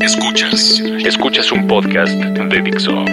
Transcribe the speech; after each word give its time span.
Escuchas, 0.00 0.80
escuchas 1.04 1.52
un 1.52 1.66
podcast 1.66 2.12
de 2.12 2.62
Dixo. 2.62 3.04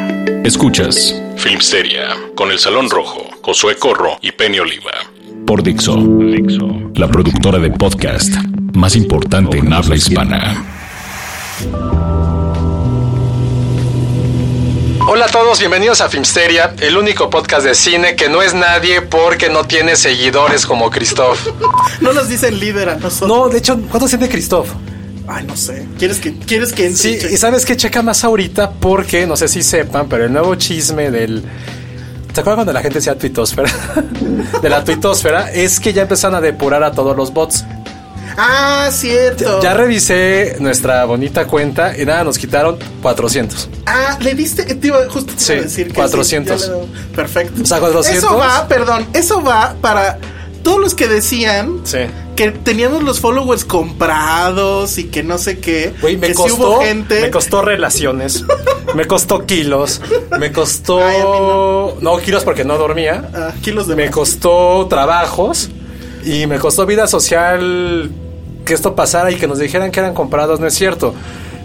Escuchas 0.45 1.21
Filmsteria 1.35 2.15
con 2.33 2.49
El 2.49 2.59
Salón 2.59 2.89
Rojo, 2.89 3.29
Josué 3.41 3.75
Corro 3.75 4.17
y 4.21 4.31
Penny 4.31 4.59
Oliva. 4.59 4.91
Por 5.45 5.61
Dixo, 5.63 5.97
Dixo, 5.97 6.91
la 6.95 7.09
productora 7.09 7.59
de 7.59 7.71
podcast 7.71 8.33
más 8.73 8.95
importante 8.95 9.57
en 9.57 9.73
habla 9.73 9.95
hispana. 9.95 10.65
Hola 15.09 15.25
a 15.25 15.29
todos, 15.29 15.59
bienvenidos 15.59 15.99
a 15.99 16.09
Filmsteria, 16.09 16.73
el 16.79 16.97
único 16.97 17.29
podcast 17.29 17.65
de 17.65 17.75
cine 17.75 18.15
que 18.15 18.29
no 18.29 18.41
es 18.41 18.53
nadie 18.53 19.01
porque 19.01 19.49
no 19.49 19.65
tiene 19.65 19.97
seguidores 19.97 20.65
como 20.65 20.89
Christoph. 20.89 21.47
No 22.01 22.13
nos 22.13 22.29
dicen 22.29 22.59
líder 22.59 22.89
a 22.89 22.95
nosotros. 22.95 23.27
No, 23.27 23.49
de 23.49 23.57
hecho, 23.57 23.77
¿cuántos 23.89 24.09
tiene 24.11 24.29
Christoph? 24.29 24.69
Ay, 25.27 25.45
no 25.45 25.57
sé. 25.57 25.85
¿Quieres 25.99 26.19
que, 26.19 26.33
quieres 26.37 26.71
que 26.71 26.89
Sí, 26.95 27.17
y 27.31 27.37
sabes 27.37 27.65
qué 27.65 27.75
checa 27.75 28.01
más 28.01 28.23
ahorita 28.23 28.71
porque 28.71 29.27
no 29.27 29.35
sé 29.35 29.47
si 29.47 29.61
sepan, 29.61 30.07
pero 30.07 30.25
el 30.25 30.31
nuevo 30.33 30.55
chisme 30.55 31.11
del. 31.11 31.43
¿Te 32.33 32.41
acuerdas 32.41 32.57
cuando 32.57 32.73
la 32.73 32.81
gente 32.81 32.99
decía 32.99 33.17
tuitosfera? 33.17 33.69
de 34.61 34.69
la 34.69 34.83
tuitosfera, 34.83 35.51
es 35.51 35.79
que 35.79 35.91
ya 35.91 36.03
empezaron 36.03 36.35
a 36.35 36.41
depurar 36.41 36.83
a 36.83 36.91
todos 36.91 37.15
los 37.17 37.33
bots. 37.33 37.65
Ah, 38.39 38.89
cierto. 38.91 39.61
Ya 39.63 39.73
revisé 39.73 40.57
nuestra 40.59 41.03
bonita 41.05 41.47
cuenta 41.47 41.97
y 41.97 42.05
nada, 42.05 42.23
nos 42.23 42.37
quitaron 42.37 42.77
400. 43.01 43.67
Ah, 43.87 44.17
le 44.21 44.35
diste, 44.35 44.63
te 44.63 44.87
iba 44.87 44.99
justo 45.09 45.33
te 45.33 45.39
Sí, 45.39 45.53
iba 45.53 45.61
a 45.61 45.63
decir 45.63 45.87
que 45.87 45.93
400. 45.93 46.61
sí, 46.61 46.69
doy. 46.69 46.87
Perfecto. 47.15 47.63
O 47.63 47.65
sea, 47.65 47.79
400. 47.79 48.23
Eso 48.23 48.37
va, 48.37 48.67
perdón, 48.67 49.07
eso 49.13 49.41
va 49.41 49.75
para 49.81 50.19
todos 50.63 50.79
los 50.79 50.93
que 50.93 51.07
decían 51.07 51.81
Sí. 51.83 51.99
Que 52.37 52.51
teníamos 52.51 53.03
los 53.03 53.19
followers 53.19 53.65
comprados 53.65 54.97
y 54.97 55.05
que 55.05 55.23
no 55.23 55.37
sé 55.37 55.59
qué. 55.59 55.93
Güey, 56.01 56.15
me 56.15 56.27
que 56.27 56.33
sí 56.35 56.41
costó, 56.41 56.55
hubo 56.55 56.81
gente. 56.81 57.19
me 57.19 57.31
costó 57.31 57.61
relaciones, 57.63 58.45
me 58.95 59.05
costó 59.05 59.45
kilos, 59.45 60.01
me 60.39 60.53
costó... 60.53 60.99
Ay, 61.05 61.95
no. 61.99 62.17
kilos 62.19 62.45
porque 62.45 62.63
no 62.63 62.77
dormía, 62.77 63.29
Ah, 63.33 63.51
kilos 63.61 63.87
de 63.87 63.95
me 63.95 64.05
más. 64.05 64.15
costó 64.15 64.87
trabajos 64.87 65.69
y 66.23 66.45
me 66.47 66.59
costó 66.59 66.85
vida 66.85 67.07
social 67.07 68.11
que 68.63 68.73
esto 68.73 68.95
pasara 68.95 69.31
y 69.31 69.35
que 69.35 69.47
nos 69.47 69.59
dijeran 69.59 69.91
que 69.91 69.99
eran 69.99 70.13
comprados, 70.13 70.59
no 70.59 70.67
es 70.67 70.75
cierto. 70.75 71.13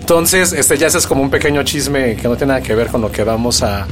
Entonces, 0.00 0.52
este 0.52 0.78
ya 0.78 0.86
ese 0.88 0.98
es 0.98 1.06
como 1.06 1.22
un 1.22 1.30
pequeño 1.30 1.62
chisme 1.64 2.16
que 2.16 2.26
no 2.28 2.36
tiene 2.36 2.54
nada 2.54 2.62
que 2.62 2.74
ver 2.74 2.88
con 2.88 3.02
lo 3.02 3.12
que 3.12 3.22
vamos 3.24 3.62
a, 3.62 3.86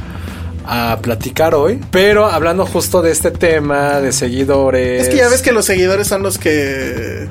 a 0.65 0.99
platicar 1.01 1.55
hoy. 1.55 1.79
Pero 1.91 2.25
hablando 2.27 2.65
justo 2.65 3.01
de 3.01 3.11
este 3.11 3.31
tema 3.31 3.99
de 3.99 4.11
seguidores. 4.11 5.03
Es 5.03 5.09
que 5.09 5.17
ya 5.17 5.27
ves 5.29 5.41
que 5.41 5.51
los 5.51 5.65
seguidores 5.65 6.07
son 6.07 6.23
los 6.23 6.37
que 6.37 7.27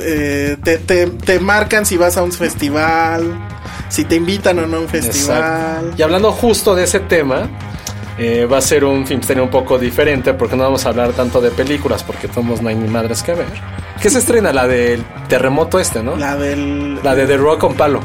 eh, 0.00 0.56
te, 0.62 0.78
te- 0.78 1.06
te 1.06 1.40
marcan 1.40 1.84
si 1.86 1.96
vas 1.96 2.16
a 2.16 2.22
un 2.22 2.32
festival, 2.32 3.24
si 3.88 4.04
te 4.04 4.16
invitan 4.16 4.58
o 4.60 4.66
no 4.66 4.76
a 4.76 4.80
un 4.80 4.88
festival. 4.88 5.38
Exacto. 5.38 5.94
Y 5.98 6.02
hablando 6.02 6.32
justo 6.32 6.74
de 6.74 6.84
ese 6.84 7.00
tema, 7.00 7.48
eh, 8.18 8.46
va 8.50 8.58
a 8.58 8.60
ser 8.60 8.84
un 8.84 9.06
filmsterio 9.06 9.42
un 9.42 9.50
poco 9.50 9.78
diferente 9.78 10.34
porque 10.34 10.54
no 10.56 10.62
vamos 10.64 10.84
a 10.86 10.90
hablar 10.90 11.12
tanto 11.12 11.40
de 11.40 11.50
películas 11.50 12.02
porque 12.02 12.28
todos 12.28 12.60
no 12.62 12.68
hay 12.68 12.74
ni 12.76 12.88
madres 12.88 13.22
que 13.22 13.34
ver. 13.34 13.46
¿Qué 14.00 14.08
se 14.10 14.18
estrena? 14.20 14.52
La 14.52 14.66
del 14.66 15.04
terremoto 15.28 15.78
este, 15.78 16.02
¿no? 16.02 16.16
La, 16.16 16.34
La 16.34 16.36
del. 16.36 17.00
de 17.02 17.26
The 17.26 17.36
Rock 17.36 17.60
con 17.60 17.74
palo. 17.74 18.00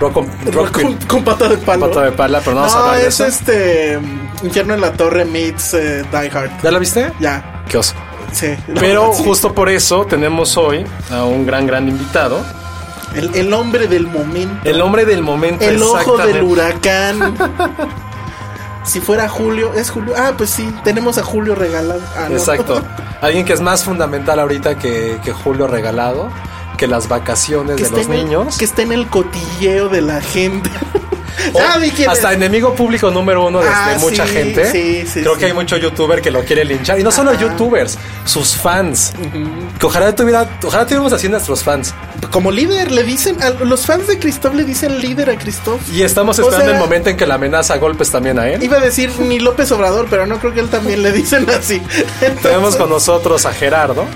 Rock 0.00 0.12
con, 0.12 0.52
Rock 0.52 0.82
con, 0.82 0.94
con 1.08 1.24
pata 1.24 1.48
de 1.48 1.56
palo. 1.58 1.88
Pata 1.88 2.04
de 2.04 2.12
pala, 2.12 2.38
pero 2.40 2.52
no 2.54 2.60
vamos 2.60 2.74
a 2.74 2.78
hablar 2.80 3.00
de 3.00 3.08
es 3.08 3.14
eso. 3.20 3.26
este. 3.26 3.98
mm, 3.98 4.46
Infierno 4.46 4.74
en 4.74 4.80
la 4.80 4.92
Torre 4.92 5.24
meets 5.24 5.74
eh, 5.74 6.04
Die 6.10 6.30
Hard. 6.32 6.50
¿Ya 6.62 6.70
la 6.70 6.78
viste? 6.78 7.12
Ya, 7.18 7.62
Qué 7.68 7.78
oso. 7.78 7.94
sí. 8.32 8.54
Pero 8.78 9.12
sí. 9.12 9.24
justo 9.24 9.52
por 9.54 9.68
eso 9.68 10.04
tenemos 10.06 10.56
hoy 10.56 10.84
a 11.10 11.24
un 11.24 11.44
gran, 11.46 11.66
gran 11.66 11.88
invitado. 11.88 12.40
El, 13.14 13.34
el 13.34 13.52
hombre 13.54 13.88
del 13.88 14.06
momento. 14.06 14.68
El 14.68 14.80
hombre 14.82 15.04
del 15.06 15.22
momento. 15.22 15.64
El 15.64 15.82
ojo 15.82 16.18
del 16.18 16.42
huracán. 16.42 17.36
si 18.84 19.00
fuera 19.00 19.28
Julio, 19.28 19.72
es 19.74 19.90
Julio. 19.90 20.14
Ah, 20.16 20.32
pues 20.36 20.50
sí, 20.50 20.72
tenemos 20.84 21.18
a 21.18 21.22
Julio 21.22 21.54
regalado. 21.54 22.00
Ah, 22.16 22.26
no. 22.28 22.36
Exacto. 22.36 22.82
Alguien 23.20 23.44
que 23.44 23.52
es 23.52 23.60
más 23.60 23.82
fundamental 23.82 24.38
ahorita 24.38 24.78
que, 24.78 25.18
que 25.24 25.32
Julio 25.32 25.66
Regalado, 25.66 26.30
que 26.78 26.86
las 26.86 27.08
vacaciones 27.08 27.76
que 27.76 27.84
de 27.84 27.90
los 27.90 28.00
el- 28.00 28.08
niños. 28.10 28.56
que 28.56 28.64
esté 28.64 28.82
en 28.82 28.92
el 28.92 29.06
cotilleo 29.08 29.90
de 29.90 30.00
la 30.00 30.22
gente. 30.22 30.70
O 31.52 31.60
hasta 32.10 32.30
es. 32.32 32.36
enemigo 32.36 32.74
público 32.74 33.10
número 33.12 33.46
uno 33.46 33.60
de, 33.60 33.68
Ah, 33.68 33.90
de 33.94 33.98
mucha 34.00 34.26
sí, 34.26 34.32
gente. 34.32 34.70
sí, 34.72 35.04
sí, 35.06 35.20
Creo 35.20 35.36
que 35.38 35.46
hay 35.46 35.52
mucho 35.52 35.76
youtuber 35.76 36.20
que 36.20 36.32
lo 36.32 36.42
quiere 36.44 36.64
linchar. 36.64 36.98
Y 36.98 37.04
no 37.04 37.12
solo 37.12 37.32
youtubers, 37.32 37.96
sus 38.24 38.56
fans. 38.56 39.12
Que 39.78 39.86
ojalá 39.86 40.14
tuviera, 40.14 40.58
ojalá 40.64 40.84
tuviéramos 40.84 41.12
así 41.12 41.28
nuestros 41.28 41.62
fans. 41.62 41.94
Como 42.32 42.50
líder, 42.50 42.90
le 42.90 43.04
dicen. 43.04 43.40
A, 43.42 43.50
los 43.50 43.86
fans 43.86 44.08
de 44.08 44.18
Christoph 44.18 44.54
le 44.54 44.64
dicen 44.64 45.00
líder 45.00 45.30
a 45.30 45.38
Christoph. 45.38 45.80
Y 45.92 46.02
estamos 46.02 46.38
O 46.40 46.42
esperando 46.42 46.70
sea, 46.72 46.74
el 46.74 46.80
momento 46.84 47.08
en 47.10 47.16
que 47.16 47.24
la 47.26 47.34
amenaza 47.36 47.74
a 47.74 47.78
golpes 47.78 48.10
también 48.10 48.38
a 48.40 48.48
él. 48.48 48.62
Iba 48.62 48.78
a 48.78 48.80
decir 48.80 49.12
ni 49.20 49.38
López 49.38 49.70
Obrador, 49.70 50.08
pero 50.10 50.26
no 50.26 50.40
creo 50.40 50.52
que 50.52 50.60
él 50.60 50.68
también 50.68 51.02
le 51.04 51.12
dicen 51.12 51.46
así. 51.50 51.80
Tenemos 52.42 52.74
con 52.74 52.90
nosotros 52.90 53.46
a 53.46 53.52
Gerardo. 53.52 54.06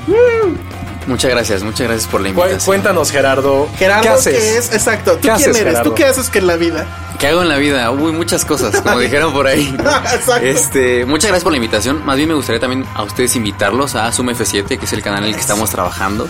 Muchas 1.07 1.31
gracias, 1.31 1.63
muchas 1.63 1.87
gracias 1.89 2.11
por 2.11 2.21
la 2.21 2.29
invitación. 2.29 2.61
Cuéntanos, 2.65 3.11
Gerardo. 3.11 3.69
Gerardo, 3.77 4.03
¿Qué 4.03 4.09
haces? 4.09 4.35
¿qué 4.35 4.59
es? 4.59 4.73
Exacto. 4.73 5.13
¿Tú 5.13 5.17
¿Qué 5.17 5.23
quién 5.23 5.33
haces, 5.35 5.47
eres? 5.49 5.59
Gerardo? 5.65 5.91
¿Tú 5.91 5.95
qué 5.95 6.05
haces 6.05 6.31
que 6.31 6.39
en 6.39 6.47
la 6.47 6.57
vida? 6.57 6.87
¿Qué 7.19 7.29
hago 7.29 7.43
en 7.43 7.49
la 7.49 7.57
vida? 7.57 7.91
Uy, 7.91 8.13
muchas 8.13 8.45
cosas, 8.45 8.81
como 8.81 8.99
dijeron 9.01 9.33
por 9.33 9.47
ahí. 9.47 9.75
Exacto. 9.79 10.45
Este, 10.45 11.05
muchas 11.05 11.29
gracias 11.29 11.45
por 11.45 11.53
la 11.53 11.59
invitación. 11.59 12.05
Más 12.05 12.17
bien 12.17 12.29
me 12.29 12.35
gustaría 12.35 12.61
también 12.61 12.85
a 12.95 13.03
ustedes 13.03 13.35
invitarlos 13.37 13.95
a 13.95 14.11
Zoom 14.13 14.29
F7, 14.31 14.79
que 14.79 14.85
es 14.85 14.93
el 14.93 15.03
canal 15.03 15.23
en 15.23 15.31
el 15.31 15.35
que 15.35 15.41
estamos 15.41 15.71
trabajando. 15.71 16.29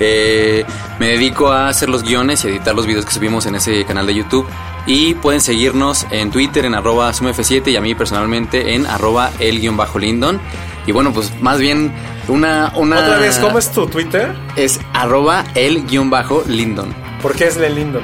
Eh, 0.00 0.64
me 0.98 1.08
dedico 1.08 1.52
a 1.52 1.68
hacer 1.68 1.88
los 1.88 2.02
guiones 2.02 2.44
y 2.44 2.48
editar 2.48 2.74
los 2.74 2.86
videos 2.86 3.04
que 3.04 3.12
subimos 3.12 3.46
en 3.46 3.54
ese 3.54 3.84
canal 3.84 4.06
de 4.06 4.14
YouTube. 4.14 4.46
Y 4.86 5.14
pueden 5.14 5.40
seguirnos 5.40 6.06
en 6.10 6.30
Twitter 6.30 6.64
en 6.64 6.74
arroba 6.74 7.12
ZoomF7 7.12 7.68
y 7.68 7.76
a 7.76 7.80
mí 7.80 7.94
personalmente 7.94 8.74
en 8.74 8.86
arroba 8.86 9.30
el-lindon. 9.38 10.40
Y 10.86 10.92
bueno, 10.92 11.12
pues 11.12 11.32
más 11.40 11.58
bien 11.58 11.92
una... 12.26 12.72
una 12.74 12.98
Otra 12.98 13.18
vez, 13.18 13.38
¿cómo 13.38 13.58
es 13.58 13.70
tu 13.70 13.86
Twitter? 13.86 14.34
Es 14.56 14.80
arroba 14.94 15.44
el-lindon. 15.54 17.10
¿Por 17.20 17.34
qué 17.34 17.48
es 17.48 17.56
Len 17.56 17.74
Lindo? 17.74 18.00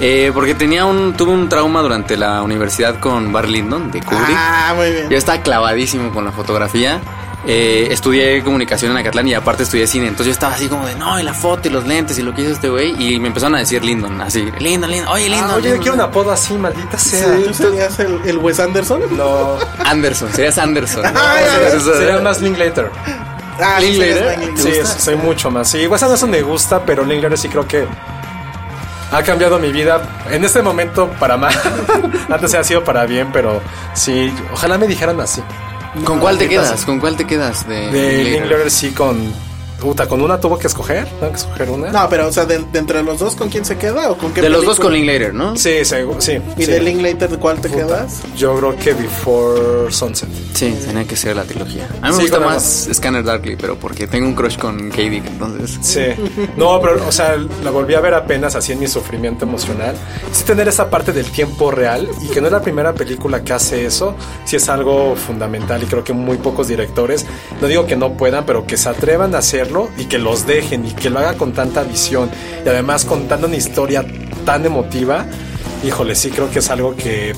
Eh, 0.00 0.30
porque 0.34 0.54
tenía 0.54 0.84
un, 0.84 1.14
tuve 1.14 1.32
un 1.32 1.48
trauma 1.48 1.80
durante 1.80 2.16
la 2.16 2.42
universidad 2.42 3.00
con 3.00 3.32
Barry 3.32 3.52
Lyndon 3.52 3.90
de 3.90 4.00
Kubrick. 4.00 4.36
Ah, 4.36 4.74
muy 4.76 4.90
bien. 4.90 5.08
Yo 5.08 5.16
estaba 5.16 5.42
clavadísimo 5.42 6.10
con 6.10 6.24
la 6.24 6.32
fotografía. 6.32 7.00
Eh, 7.44 7.88
estudié 7.92 8.42
comunicación 8.42 8.90
en 8.90 8.96
Acatlán 8.98 9.28
y 9.28 9.34
aparte 9.34 9.62
estudié 9.62 9.86
cine. 9.86 10.06
Entonces 10.08 10.26
yo 10.26 10.32
estaba 10.32 10.54
así 10.54 10.68
como 10.68 10.86
de, 10.86 10.94
no, 10.96 11.20
y 11.20 11.22
la 11.22 11.34
foto 11.34 11.68
y 11.68 11.70
los 11.70 11.86
lentes 11.86 12.18
y 12.18 12.22
lo 12.22 12.34
que 12.34 12.42
hizo 12.42 12.52
este 12.52 12.68
güey. 12.68 12.94
Y 12.98 13.20
me 13.20 13.28
empezaron 13.28 13.54
a 13.54 13.58
decir 13.58 13.84
Lyndon, 13.84 14.20
así, 14.20 14.50
Lyndon, 14.58 14.90
Lyndon, 14.90 15.08
oye, 15.12 15.28
Lyndon. 15.28 15.50
Ah, 15.50 15.56
oye, 15.56 15.70
yo 15.70 15.76
quiero 15.78 15.94
un 15.94 16.00
apodo 16.00 16.32
así, 16.32 16.54
maldita 16.54 16.98
Sí, 16.98 17.10
sea. 17.10 17.36
¿Tú 17.44 17.54
serías 17.54 17.98
el, 18.00 18.20
el 18.24 18.38
Wes 18.38 18.58
Anderson? 18.58 19.02
No, 19.16 19.58
Anderson, 19.84 20.32
serías 20.32 20.58
Anderson. 20.58 21.04
Ay, 21.06 21.44
ay, 21.72 21.80
sería 21.80 22.18
más 22.18 22.40
Linklater. 22.40 22.90
Ah, 23.60 23.76
sí, 23.80 23.90
Linklater. 23.92 24.56
serías. 24.56 24.92
Sí, 24.94 25.02
soy 25.02 25.16
mucho 25.16 25.50
más. 25.50 25.68
Sí, 25.68 25.86
Wes 25.86 26.02
Anderson 26.02 26.30
me 26.30 26.42
gusta, 26.42 26.82
pero 26.84 27.04
Linklater 27.04 27.38
sí 27.38 27.48
creo 27.48 27.66
que 27.66 27.86
ha 29.12 29.22
cambiado 29.22 29.58
mi 29.58 29.70
vida. 29.70 30.02
En 30.30 30.44
este 30.44 30.62
momento 30.62 31.08
para 31.20 31.36
mal. 31.36 31.54
Antes 32.28 32.54
ha 32.54 32.64
sido 32.64 32.82
para 32.82 33.06
bien, 33.06 33.28
pero 33.32 33.62
sí, 33.94 34.32
ojalá 34.52 34.78
me 34.78 34.88
dijeran 34.88 35.20
así. 35.20 35.42
¿Con 36.04 36.20
cuál 36.20 36.38
te 36.38 36.48
quedas? 36.48 36.84
¿Con 36.84 37.00
cuál 37.00 37.16
te 37.16 37.26
quedas? 37.26 37.66
De, 37.68 37.90
De 37.90 38.70
sí 38.70 38.90
con 38.90 39.32
Puta, 39.80 40.06
con 40.08 40.22
una 40.22 40.40
tuvo 40.40 40.58
que 40.58 40.66
escoger. 40.66 41.06
Tengo 41.20 41.30
que 41.32 41.38
escoger 41.38 41.70
una. 41.70 41.92
No, 41.92 42.08
pero, 42.08 42.28
o 42.28 42.32
sea, 42.32 42.44
de, 42.46 42.58
de 42.72 42.78
entre 42.78 43.02
los 43.02 43.18
dos, 43.18 43.36
¿con 43.36 43.48
quién 43.50 43.64
se 43.64 43.76
queda? 43.76 44.10
¿O 44.10 44.16
con 44.16 44.32
qué 44.32 44.40
De 44.40 44.48
los 44.48 44.64
dos 44.64 44.78
película? 44.78 44.84
con 44.86 44.92
Linklater, 44.94 45.34
¿no? 45.34 45.56
Sí, 45.56 45.70
segu- 45.84 46.16
sí. 46.20 46.38
¿Y 46.56 46.64
sí. 46.64 46.70
de 46.70 46.80
Linklater 46.80 47.38
cuál 47.38 47.60
te 47.60 47.68
quedas? 47.70 48.22
Yo 48.36 48.56
creo 48.56 48.76
que 48.76 48.94
Before 48.94 49.92
Sunset. 49.92 50.28
Sí, 50.54 50.74
tenía 50.86 51.04
que 51.06 51.14
ser 51.16 51.36
la 51.36 51.44
trilogía. 51.44 51.86
A 52.00 52.06
mí 52.06 52.12
me 52.12 52.14
Sí, 52.16 52.22
gusta 52.22 52.40
más 52.40 52.88
Scanner 52.92 53.22
Darkly, 53.22 53.56
pero 53.56 53.76
porque 53.78 54.06
tengo 54.06 54.26
un 54.26 54.34
crush 54.34 54.56
con 54.56 54.88
Katie, 54.90 55.18
entonces. 55.26 55.78
Sí. 55.82 56.06
No, 56.56 56.80
pero, 56.80 57.06
o 57.06 57.12
sea, 57.12 57.36
la 57.62 57.70
volví 57.70 57.94
a 57.94 58.00
ver 58.00 58.14
apenas 58.14 58.56
así 58.56 58.72
en 58.72 58.78
mi 58.80 58.86
sufrimiento 58.88 59.44
emocional. 59.44 59.94
Sí 60.32 60.44
tener 60.44 60.68
esa 60.68 60.88
parte 60.88 61.12
del 61.12 61.26
tiempo 61.30 61.70
real 61.70 62.08
y 62.22 62.28
que 62.28 62.40
no 62.40 62.46
es 62.46 62.52
la 62.52 62.62
primera 62.62 62.94
película 62.94 63.42
que 63.44 63.52
hace 63.52 63.84
eso, 63.84 64.14
sí 64.46 64.56
es 64.56 64.68
algo 64.68 65.14
fundamental 65.16 65.82
y 65.82 65.86
creo 65.86 66.02
que 66.02 66.12
muy 66.12 66.38
pocos 66.38 66.68
directores, 66.68 67.26
no 67.60 67.66
digo 67.66 67.84
que 67.86 67.96
no 67.96 68.14
puedan, 68.14 68.46
pero 68.46 68.66
que 68.66 68.76
se 68.76 68.88
atrevan 68.88 69.34
a 69.34 69.42
hacerlo 69.66 69.90
y 69.96 70.04
que 70.04 70.18
los 70.18 70.46
dejen 70.46 70.86
y 70.86 70.92
que 70.92 71.10
lo 71.10 71.18
haga 71.18 71.34
con 71.34 71.52
tanta 71.52 71.82
visión 71.82 72.30
y 72.64 72.68
además 72.68 73.04
contando 73.04 73.46
una 73.46 73.56
historia 73.56 74.04
tan 74.44 74.64
emotiva. 74.64 75.26
Híjole, 75.84 76.14
sí 76.14 76.30
creo 76.30 76.50
que 76.50 76.60
es 76.60 76.70
algo 76.70 76.94
que 76.94 77.34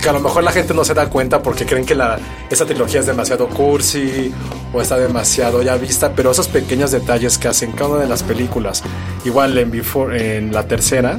que 0.00 0.08
a 0.08 0.12
lo 0.12 0.20
mejor 0.20 0.44
la 0.44 0.52
gente 0.52 0.74
no 0.74 0.84
se 0.84 0.94
da 0.94 1.10
cuenta 1.10 1.42
porque 1.42 1.66
creen 1.66 1.84
que 1.84 1.96
la, 1.96 2.20
esa 2.50 2.64
trilogía 2.64 3.00
es 3.00 3.06
demasiado 3.06 3.48
cursi 3.48 4.32
o 4.72 4.80
está 4.80 4.96
demasiado 4.96 5.60
ya 5.60 5.74
vista, 5.74 6.12
pero 6.14 6.30
esos 6.30 6.46
pequeños 6.46 6.92
detalles 6.92 7.36
que 7.36 7.48
hacen 7.48 7.72
cada 7.72 7.90
una 7.90 8.02
de 8.02 8.08
las 8.08 8.22
películas, 8.22 8.84
igual 9.24 9.58
en, 9.58 9.72
Before, 9.72 10.36
en 10.36 10.52
la 10.52 10.68
tercera, 10.68 11.18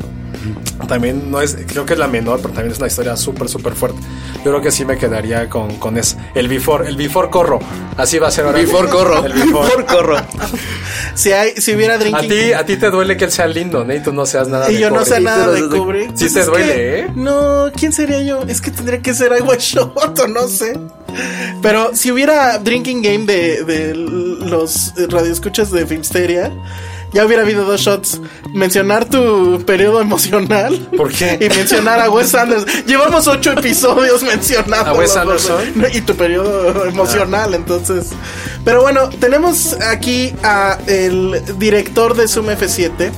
también 0.87 1.29
no 1.31 1.41
es, 1.41 1.57
creo 1.67 1.85
que 1.85 1.93
es 1.93 1.99
la 1.99 2.07
menor, 2.07 2.37
pero 2.41 2.53
también 2.53 2.71
es 2.71 2.77
una 2.79 2.87
historia 2.87 3.15
súper, 3.17 3.49
súper 3.49 3.73
fuerte. 3.73 3.99
Yo 4.37 4.43
creo 4.51 4.61
que 4.61 4.71
sí 4.71 4.85
me 4.85 4.97
quedaría 4.97 5.49
con, 5.49 5.75
con 5.77 5.97
ese, 5.97 6.17
el 6.35 6.47
Before, 6.47 6.87
el 6.87 6.95
Before 6.95 7.29
Corro, 7.29 7.59
así 7.97 8.17
va 8.19 8.27
a 8.27 8.31
ser 8.31 8.45
ahora. 8.45 8.57
Before 8.59 8.87
Corro. 8.89 9.25
El 9.25 9.33
Before. 9.33 9.85
Corro. 9.85 10.17
Si, 11.15 11.31
hay, 11.31 11.51
si 11.57 11.73
hubiera 11.73 11.95
A 11.95 11.97
Drinking 11.97 12.29
ti, 12.29 12.53
a 12.53 12.65
ti 12.65 12.77
te 12.77 12.89
duele 12.89 13.17
que 13.17 13.25
él 13.25 13.31
sea 13.31 13.47
lindo, 13.47 13.83
¿no? 13.83 13.93
Y 13.93 14.01
tú 14.01 14.13
no 14.13 14.25
seas 14.25 14.47
nada 14.47 14.69
Y 14.71 14.75
de 14.75 14.79
yo 14.81 14.89
no 14.89 15.03
sé 15.03 15.19
nada 15.19 15.49
de 15.51 15.67
Kubrick. 15.67 16.11
Sí 16.15 16.25
Pues 16.29 16.33
te 16.33 16.43
duele, 16.45 16.73
que- 16.73 16.99
¿eh? 16.99 17.07
No, 17.15 17.65
¿quién 17.75 17.91
sería 17.91 18.21
yo? 18.21 18.43
Es 18.47 18.61
que 18.61 18.71
tendría 18.71 19.01
que 19.01 19.13
ser 19.13 19.33
Iowa 19.37 19.55
Shot 19.59 20.17
o 20.19 20.27
no 20.27 20.47
sé. 20.47 20.79
Pero 21.61 21.95
si 21.95 22.11
hubiera 22.11 22.57
Drinking 22.59 23.01
Game 23.01 23.25
de, 23.25 23.63
de 23.65 23.93
los 23.95 24.93
radioescuchas 25.09 25.71
de 25.71 25.85
Filmsteria, 25.85 26.51
ya 27.13 27.25
hubiera 27.25 27.43
habido 27.43 27.65
dos 27.65 27.81
shots. 27.81 28.21
Mencionar 28.53 29.05
tu 29.05 29.63
periodo 29.65 30.01
emocional. 30.01 30.89
¿Por 30.95 31.11
qué? 31.11 31.37
Y 31.39 31.49
mencionar 31.49 31.99
a 31.99 32.09
Wes 32.09 32.33
Anderson. 32.35 32.69
Llevamos 32.85 33.27
ocho 33.27 33.51
episodios 33.51 34.23
mencionando. 34.23 34.91
¿A 34.91 34.93
Wes 34.93 35.15
Anderson? 35.15 35.61
Y 35.93 36.01
tu 36.01 36.15
periodo 36.15 36.85
emocional, 36.85 37.53
entonces. 37.53 38.09
Pero 38.63 38.81
bueno, 38.81 39.09
tenemos 39.09 39.73
aquí 39.81 40.33
a 40.43 40.77
el 40.87 41.41
director 41.57 42.15
de 42.15 42.27
Zoom 42.27 42.47
F7 42.47 43.11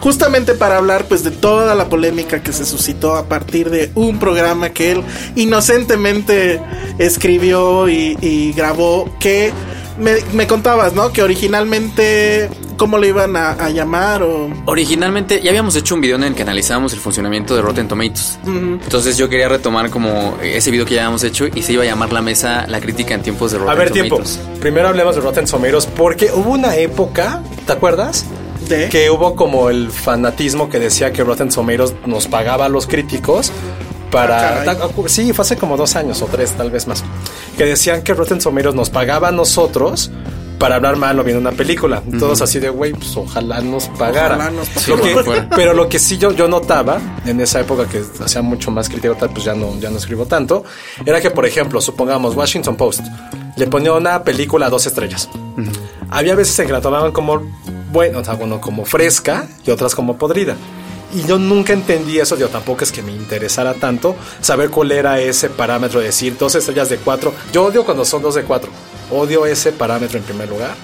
justamente 0.00 0.54
para 0.54 0.78
hablar 0.78 1.04
pues 1.04 1.22
de 1.22 1.30
toda 1.30 1.76
la 1.76 1.88
polémica 1.88 2.42
que 2.42 2.52
se 2.52 2.64
suscitó 2.64 3.14
a 3.14 3.28
partir 3.28 3.70
de 3.70 3.92
un 3.94 4.18
programa 4.18 4.70
que 4.70 4.90
él 4.92 5.04
inocentemente 5.36 6.60
escribió 6.98 7.88
y, 7.88 8.18
y 8.20 8.52
grabó 8.52 9.08
que 9.20 9.52
me, 9.98 10.16
me 10.32 10.46
contabas, 10.46 10.94
¿no? 10.94 11.12
Que 11.12 11.22
originalmente 11.22 12.48
cómo 12.76 12.98
le 12.98 13.08
iban 13.08 13.36
a, 13.36 13.50
a 13.52 13.70
llamar 13.70 14.22
o 14.22 14.48
Originalmente 14.66 15.40
ya 15.40 15.50
habíamos 15.50 15.76
hecho 15.76 15.94
un 15.94 16.00
video 16.00 16.16
en 16.16 16.24
el 16.24 16.34
que 16.34 16.42
analizábamos 16.42 16.92
el 16.92 16.98
funcionamiento 16.98 17.54
de 17.54 17.62
Rotten 17.62 17.86
Tomatoes. 17.88 18.38
Entonces 18.46 19.16
yo 19.16 19.28
quería 19.28 19.48
retomar 19.48 19.90
como 19.90 20.36
ese 20.42 20.70
video 20.70 20.84
que 20.84 20.94
ya 20.94 21.02
habíamos 21.02 21.22
hecho 21.24 21.46
y 21.46 21.62
se 21.62 21.72
iba 21.74 21.82
a 21.82 21.86
llamar 21.86 22.12
la 22.12 22.22
mesa 22.22 22.66
La 22.66 22.80
crítica 22.80 23.14
en 23.14 23.22
tiempos 23.22 23.52
de 23.52 23.58
Rotten 23.58 23.72
A 23.72 23.78
ver, 23.78 23.90
tiempo. 23.90 24.16
Tomatoes. 24.16 24.40
Primero 24.60 24.88
hablemos 24.88 25.14
de 25.14 25.20
Rotten 25.20 25.44
Tomatoes 25.46 25.86
porque 25.86 26.30
hubo 26.34 26.50
una 26.50 26.76
época, 26.76 27.42
¿te 27.66 27.72
acuerdas? 27.72 28.24
de 28.68 28.88
Que 28.88 29.10
hubo 29.10 29.34
como 29.34 29.70
el 29.70 29.90
fanatismo 29.90 30.68
que 30.68 30.78
decía 30.78 31.12
que 31.12 31.24
Rotten 31.24 31.50
Tomatoes 31.50 31.94
nos 32.06 32.26
pagaba 32.28 32.66
a 32.66 32.68
los 32.68 32.86
críticos 32.86 33.52
para... 34.12 34.62
Ah, 34.70 34.76
sí, 35.06 35.32
fue 35.32 35.42
hace 35.42 35.56
como 35.56 35.76
dos 35.76 35.96
años 35.96 36.22
o 36.22 36.26
tres, 36.26 36.52
tal 36.52 36.70
vez 36.70 36.86
más. 36.86 37.02
Que 37.56 37.64
decían 37.64 38.02
que 38.02 38.14
Rotten 38.14 38.38
Tomatoes 38.38 38.74
nos 38.76 38.90
pagaba 38.90 39.28
a 39.28 39.32
nosotros 39.32 40.10
para 40.58 40.76
hablar 40.76 40.94
mal 40.96 41.18
o 41.18 41.24
bien 41.24 41.38
de 41.38 41.40
una 41.40 41.50
película. 41.56 42.00
Todos 42.20 42.40
así 42.40 42.60
de, 42.60 42.68
güey, 42.68 42.92
pues 42.92 43.16
ojalá 43.16 43.60
nos 43.62 43.88
pagara. 43.88 44.36
Ojalá 44.36 44.50
nos 44.52 44.68
Sí, 44.68 44.92
Lo 44.92 45.00
que- 45.02 45.14
bueno, 45.14 45.48
pero 45.56 45.72
lo 45.74 45.88
que 45.88 45.98
sí 45.98 46.18
yo, 46.18 46.30
yo 46.30 46.46
notaba 46.46 47.00
en 47.26 47.40
esa 47.40 47.58
época 47.58 47.86
que 47.88 48.00
hacía 48.24 48.42
mucho 48.42 48.70
más 48.70 48.88
crítica, 48.88 49.14
tal, 49.16 49.30
pues 49.30 49.44
ya 49.44 49.54
no, 49.54 49.76
ya 49.80 49.90
no 49.90 49.98
escribo 49.98 50.26
tanto, 50.26 50.62
era 51.04 51.20
que, 51.20 51.30
por 51.30 51.46
ejemplo, 51.46 51.80
supongamos 51.80 52.36
Washington 52.36 52.76
Post 52.76 53.00
le 53.56 53.66
ponía 53.66 53.92
una 53.92 54.22
película 54.22 54.66
a 54.66 54.70
dos 54.70 54.86
estrellas. 54.86 55.28
Había 56.10 56.34
veces 56.36 56.56
en 56.60 56.66
que 56.68 56.72
la 56.72 56.80
tomaban 56.80 57.10
como, 57.10 57.42
bueno, 57.90 58.20
o 58.20 58.24
sea, 58.24 58.34
bueno, 58.34 58.60
como 58.60 58.84
fresca 58.84 59.46
y 59.66 59.70
otras 59.72 59.94
como 59.96 60.16
podrida. 60.16 60.54
Y 61.14 61.24
yo 61.26 61.38
nunca 61.38 61.72
entendí 61.74 62.18
eso, 62.18 62.36
yo 62.38 62.48
tampoco 62.48 62.84
es 62.84 62.90
que 62.92 63.02
me 63.02 63.12
interesara 63.12 63.74
tanto 63.74 64.16
saber 64.40 64.70
cuál 64.70 64.92
era 64.92 65.20
ese 65.20 65.50
parámetro, 65.50 66.00
de 66.00 66.06
decir 66.06 66.36
dos 66.38 66.54
estrellas 66.54 66.88
de 66.88 66.96
cuatro. 66.96 67.34
Yo 67.52 67.64
odio 67.64 67.84
cuando 67.84 68.04
son 68.04 68.22
dos 68.22 68.34
de 68.34 68.42
cuatro. 68.44 68.70
Odio 69.10 69.44
ese 69.44 69.72
parámetro 69.72 70.18
en 70.18 70.24
primer 70.24 70.48
lugar, 70.48 70.74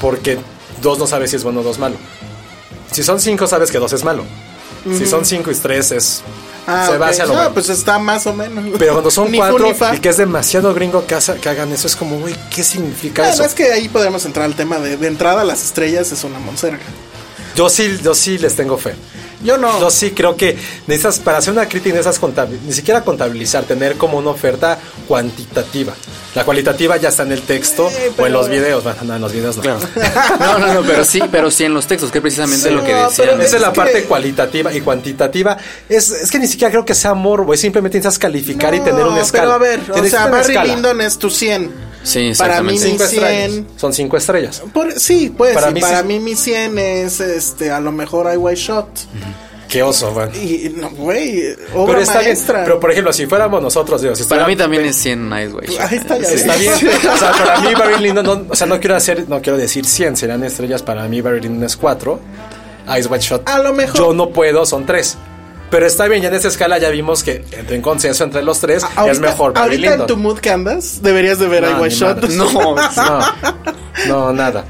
porque 0.00 0.38
dos 0.80 0.98
no 0.98 1.06
sabes 1.08 1.30
si 1.30 1.36
es 1.36 1.42
bueno 1.42 1.60
o 1.60 1.62
dos 1.64 1.78
malo. 1.78 1.96
Si 2.92 3.02
son 3.02 3.20
cinco, 3.20 3.46
sabes 3.48 3.70
que 3.72 3.78
dos 3.78 3.92
es 3.92 4.04
malo. 4.04 4.24
Si 4.96 5.06
son 5.06 5.24
cinco 5.24 5.50
y 5.50 5.54
tres 5.54 5.90
es. 5.92 6.22
Ah, 6.66 6.86
se 6.90 6.98
va 6.98 7.08
hacia 7.08 7.24
lo 7.26 7.32
No, 7.32 7.38
malo. 7.40 7.54
pues 7.54 7.68
está 7.68 7.98
más 7.98 8.24
o 8.28 8.34
menos. 8.34 8.64
Pero 8.78 8.92
cuando 8.92 9.10
son 9.10 9.32
cuatro 9.32 9.68
y 9.94 9.98
que 9.98 10.08
es 10.10 10.16
demasiado 10.16 10.72
gringo 10.74 11.04
que, 11.06 11.16
hace- 11.16 11.34
que 11.40 11.48
hagan 11.48 11.72
eso, 11.72 11.88
es 11.88 11.96
como, 11.96 12.20
güey, 12.20 12.36
¿qué 12.54 12.62
significa 12.62 13.22
Bueno, 13.22 13.34
eso? 13.34 13.44
es 13.44 13.54
que 13.54 13.72
ahí 13.72 13.88
podemos 13.88 14.24
entrar 14.26 14.44
al 14.46 14.54
tema 14.54 14.78
de, 14.78 14.96
de 14.96 15.06
entrada 15.08 15.42
las 15.42 15.64
estrellas 15.64 16.12
es 16.12 16.22
una 16.22 16.38
monserga. 16.38 16.78
Yo 17.56 17.68
sí, 17.68 17.98
yo 18.02 18.14
sí 18.14 18.38
les 18.38 18.54
tengo 18.54 18.78
fe. 18.78 18.94
Yo 19.42 19.58
no. 19.58 19.80
Yo 19.80 19.90
sí 19.90 20.10
creo 20.12 20.36
que 20.36 20.56
necesitas, 20.86 21.18
para 21.18 21.38
hacer 21.38 21.52
una 21.52 21.68
crítica 21.68 21.94
necesitas 21.96 22.20
contabil- 22.20 22.60
ni 22.64 22.72
siquiera 22.72 23.02
contabilizar, 23.02 23.64
tener 23.64 23.96
como 23.96 24.18
una 24.18 24.30
oferta 24.30 24.78
cuantitativa. 25.08 25.92
La 26.34 26.44
cualitativa 26.44 26.96
ya 26.96 27.10
está 27.10 27.24
en 27.24 27.32
el 27.32 27.42
texto 27.42 27.90
Eh, 27.90 28.10
o 28.16 28.26
en 28.26 28.32
los 28.32 28.48
videos. 28.48 28.82
Bueno, 28.82 28.98
no, 29.04 29.16
en 29.16 29.20
los 29.22 29.32
videos 29.32 29.56
no. 29.56 29.62
Claro. 29.62 29.80
No, 30.40 30.58
no, 30.58 30.74
no, 30.74 30.82
pero 30.82 31.04
sí, 31.04 31.20
pero 31.30 31.50
sí 31.50 31.64
en 31.64 31.74
los 31.74 31.86
textos, 31.86 32.10
que 32.10 32.18
es 32.18 32.22
precisamente 32.22 32.68
Sí, 32.68 32.74
lo 32.74 32.82
que 32.84 32.92
no, 32.92 33.08
decían. 33.08 33.40
Esa 33.40 33.56
es 33.56 33.62
la 33.62 33.72
que- 33.72 33.76
parte 33.76 34.04
cualitativa 34.04 34.72
y 34.72 34.80
cuantitativa. 34.80 35.56
Es, 35.88 36.10
es 36.10 36.30
que 36.30 36.38
ni 36.38 36.46
siquiera 36.46 36.70
creo 36.70 36.84
que 36.84 36.94
sea 36.94 37.14
morbo, 37.14 37.52
es 37.54 37.60
simplemente 37.60 37.98
necesitas 37.98 38.18
calificar 38.18 38.74
y 38.74 38.78
No, 38.78 38.84
tener 38.84 39.04
una 39.06 39.20
escala. 39.20 39.42
Pero 39.44 39.54
a 39.54 39.58
ver, 39.58 39.80
o 39.90 40.04
sea, 40.08 40.26
Barry. 40.28 40.56
Lyndon 40.68 41.00
es 41.02 41.18
tu 41.18 41.28
100. 41.30 41.91
Sí, 42.04 42.32
Para 42.36 42.62
mí 42.62 42.72
mi 42.72 42.78
100. 42.78 43.00
estrellas. 43.00 43.60
Son 43.76 43.92
cinco 43.92 44.16
estrellas. 44.16 44.62
Por- 44.72 44.98
sí, 44.98 45.32
pues 45.36 45.54
Para 45.54 45.66
para, 45.68 45.74
mí 45.74 45.80
para 45.80 46.00
sí. 46.00 46.06
mí 46.06 46.18
mi 46.20 46.34
100 46.34 46.78
es 46.78 47.20
este 47.20 47.70
a 47.70 47.80
lo 47.80 47.92
mejor 47.92 48.32
I 48.32 48.36
White 48.36 48.60
Shot. 48.60 48.88
Qué 49.68 49.82
oso, 49.82 50.12
güey. 50.12 50.28
Y 50.66 50.68
no, 50.76 50.90
güey, 50.90 51.44
obra 51.74 51.86
Pero 51.94 52.00
está 52.00 52.18
bien. 52.18 52.32
maestra. 52.32 52.62
Pero 52.64 52.78
por 52.78 52.90
ejemplo, 52.90 53.10
si 53.12 53.24
fuéramos 53.26 53.62
nosotros, 53.62 54.02
digo, 54.02 54.14
si 54.14 54.24
Para 54.24 54.46
mí 54.46 54.54
también 54.54 54.84
es 54.84 54.96
100 54.96 55.28
Night 55.30 55.50
Way. 55.54 55.76
Ahí 55.78 55.96
está, 55.96 56.18
ya 56.18 56.28
Está 56.28 56.56
bien. 56.56 56.72
O 57.14 57.16
sea, 57.16 57.32
para 57.32 57.60
mí 57.62 57.74
Barry 57.74 58.02
Lyndon, 58.02 58.24
no, 58.26 58.46
o 58.50 58.54
sea, 58.54 58.66
no 58.66 58.78
quiero 58.80 58.96
hacer, 58.96 59.26
no 59.28 59.40
quiero 59.40 59.56
decir 59.56 59.86
100, 59.86 60.16
serán 60.18 60.44
estrellas. 60.44 60.82
Para 60.82 61.08
mí 61.08 61.22
Barry 61.22 61.40
Lyndon 61.40 61.64
es 61.64 61.76
4. 61.76 62.20
Ice 62.98 63.08
White 63.08 63.24
Shot. 63.24 63.48
A 63.48 63.60
lo 63.60 63.72
mejor. 63.72 63.96
Yo 63.96 64.12
no 64.12 64.28
puedo, 64.30 64.66
son 64.66 64.84
3. 64.84 65.16
Pero 65.72 65.86
está 65.86 66.06
bien, 66.06 66.20
ya 66.22 66.28
en 66.28 66.34
esa 66.34 66.48
escala 66.48 66.76
ya 66.76 66.90
vimos 66.90 67.22
que 67.22 67.44
entre 67.52 67.76
en 67.76 67.82
consenso 67.82 68.24
entre 68.24 68.42
los 68.42 68.60
tres 68.60 68.84
Ahorita, 68.84 69.10
es 69.10 69.18
mejor 69.20 69.54
Barry 69.54 69.76
ahorita 69.76 69.94
en 69.94 70.06
tu 70.06 70.18
mood 70.18 70.38
que 70.38 70.50
andas, 70.50 71.00
deberías 71.02 71.38
de 71.38 71.48
ver 71.48 71.62
No, 71.62 71.84
I 71.84 71.88
Shot. 71.88 72.28
No, 72.28 72.50
No, 72.76 73.20
no, 74.06 74.32
nada. 74.34 74.66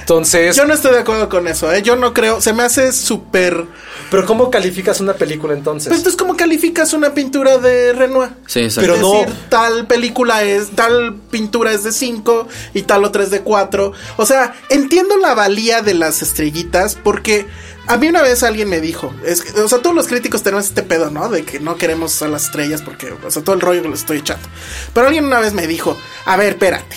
Entonces, 0.00 0.54
Yo 0.56 0.64
no 0.64 0.72
estoy 0.72 0.92
de 0.92 1.00
acuerdo 1.00 1.28
con 1.28 1.48
eso, 1.48 1.72
¿eh? 1.72 1.82
Yo 1.82 1.96
no 1.96 2.14
creo. 2.14 2.40
Se 2.40 2.52
me 2.52 2.62
hace 2.62 2.92
súper. 2.92 3.64
pero 4.08 4.24
¿cómo 4.24 4.52
calificas 4.52 5.00
una 5.00 5.14
película 5.14 5.52
entonces? 5.52 5.88
Pues 5.88 5.98
entonces, 5.98 6.16
¿cómo 6.16 6.36
calificas 6.36 6.92
una 6.92 7.12
pintura 7.12 7.58
de 7.58 7.92
Renoir? 7.92 8.30
Sí, 8.46 8.60
exacto. 8.60 8.88
Pero 8.92 9.02
no- 9.02 9.20
decir, 9.20 9.34
tal 9.48 9.88
película 9.88 10.44
es, 10.44 10.70
tal 10.70 11.16
pintura 11.30 11.72
es 11.72 11.82
de 11.82 11.90
5 11.90 12.46
y 12.72 12.82
tal 12.82 13.04
otra 13.04 13.24
es 13.24 13.30
de 13.30 13.40
4. 13.40 13.92
O 14.16 14.24
sea, 14.24 14.54
entiendo 14.70 15.16
la 15.16 15.34
valía 15.34 15.82
de 15.82 15.94
las 15.94 16.22
estrellitas 16.22 16.94
porque 16.94 17.44
a 17.86 17.96
mí 17.96 18.08
una 18.08 18.22
vez 18.22 18.42
alguien 18.42 18.68
me 18.68 18.80
dijo, 18.80 19.14
es 19.24 19.42
que, 19.42 19.60
o 19.60 19.68
sea, 19.68 19.78
todos 19.78 19.94
los 19.94 20.08
críticos 20.08 20.42
tenemos 20.42 20.66
este 20.66 20.82
pedo, 20.82 21.10
¿no? 21.10 21.28
De 21.28 21.44
que 21.44 21.60
no 21.60 21.76
queremos 21.76 22.20
a 22.22 22.28
las 22.28 22.46
estrellas 22.46 22.82
porque, 22.82 23.12
o 23.12 23.30
sea, 23.30 23.42
todo 23.42 23.54
el 23.54 23.60
rollo 23.60 23.82
que 23.82 23.92
estoy 23.92 24.18
echando. 24.18 24.48
Pero 24.92 25.06
alguien 25.06 25.24
una 25.24 25.40
vez 25.40 25.52
me 25.52 25.66
dijo, 25.66 25.96
a 26.24 26.36
ver, 26.36 26.54
espérate, 26.54 26.96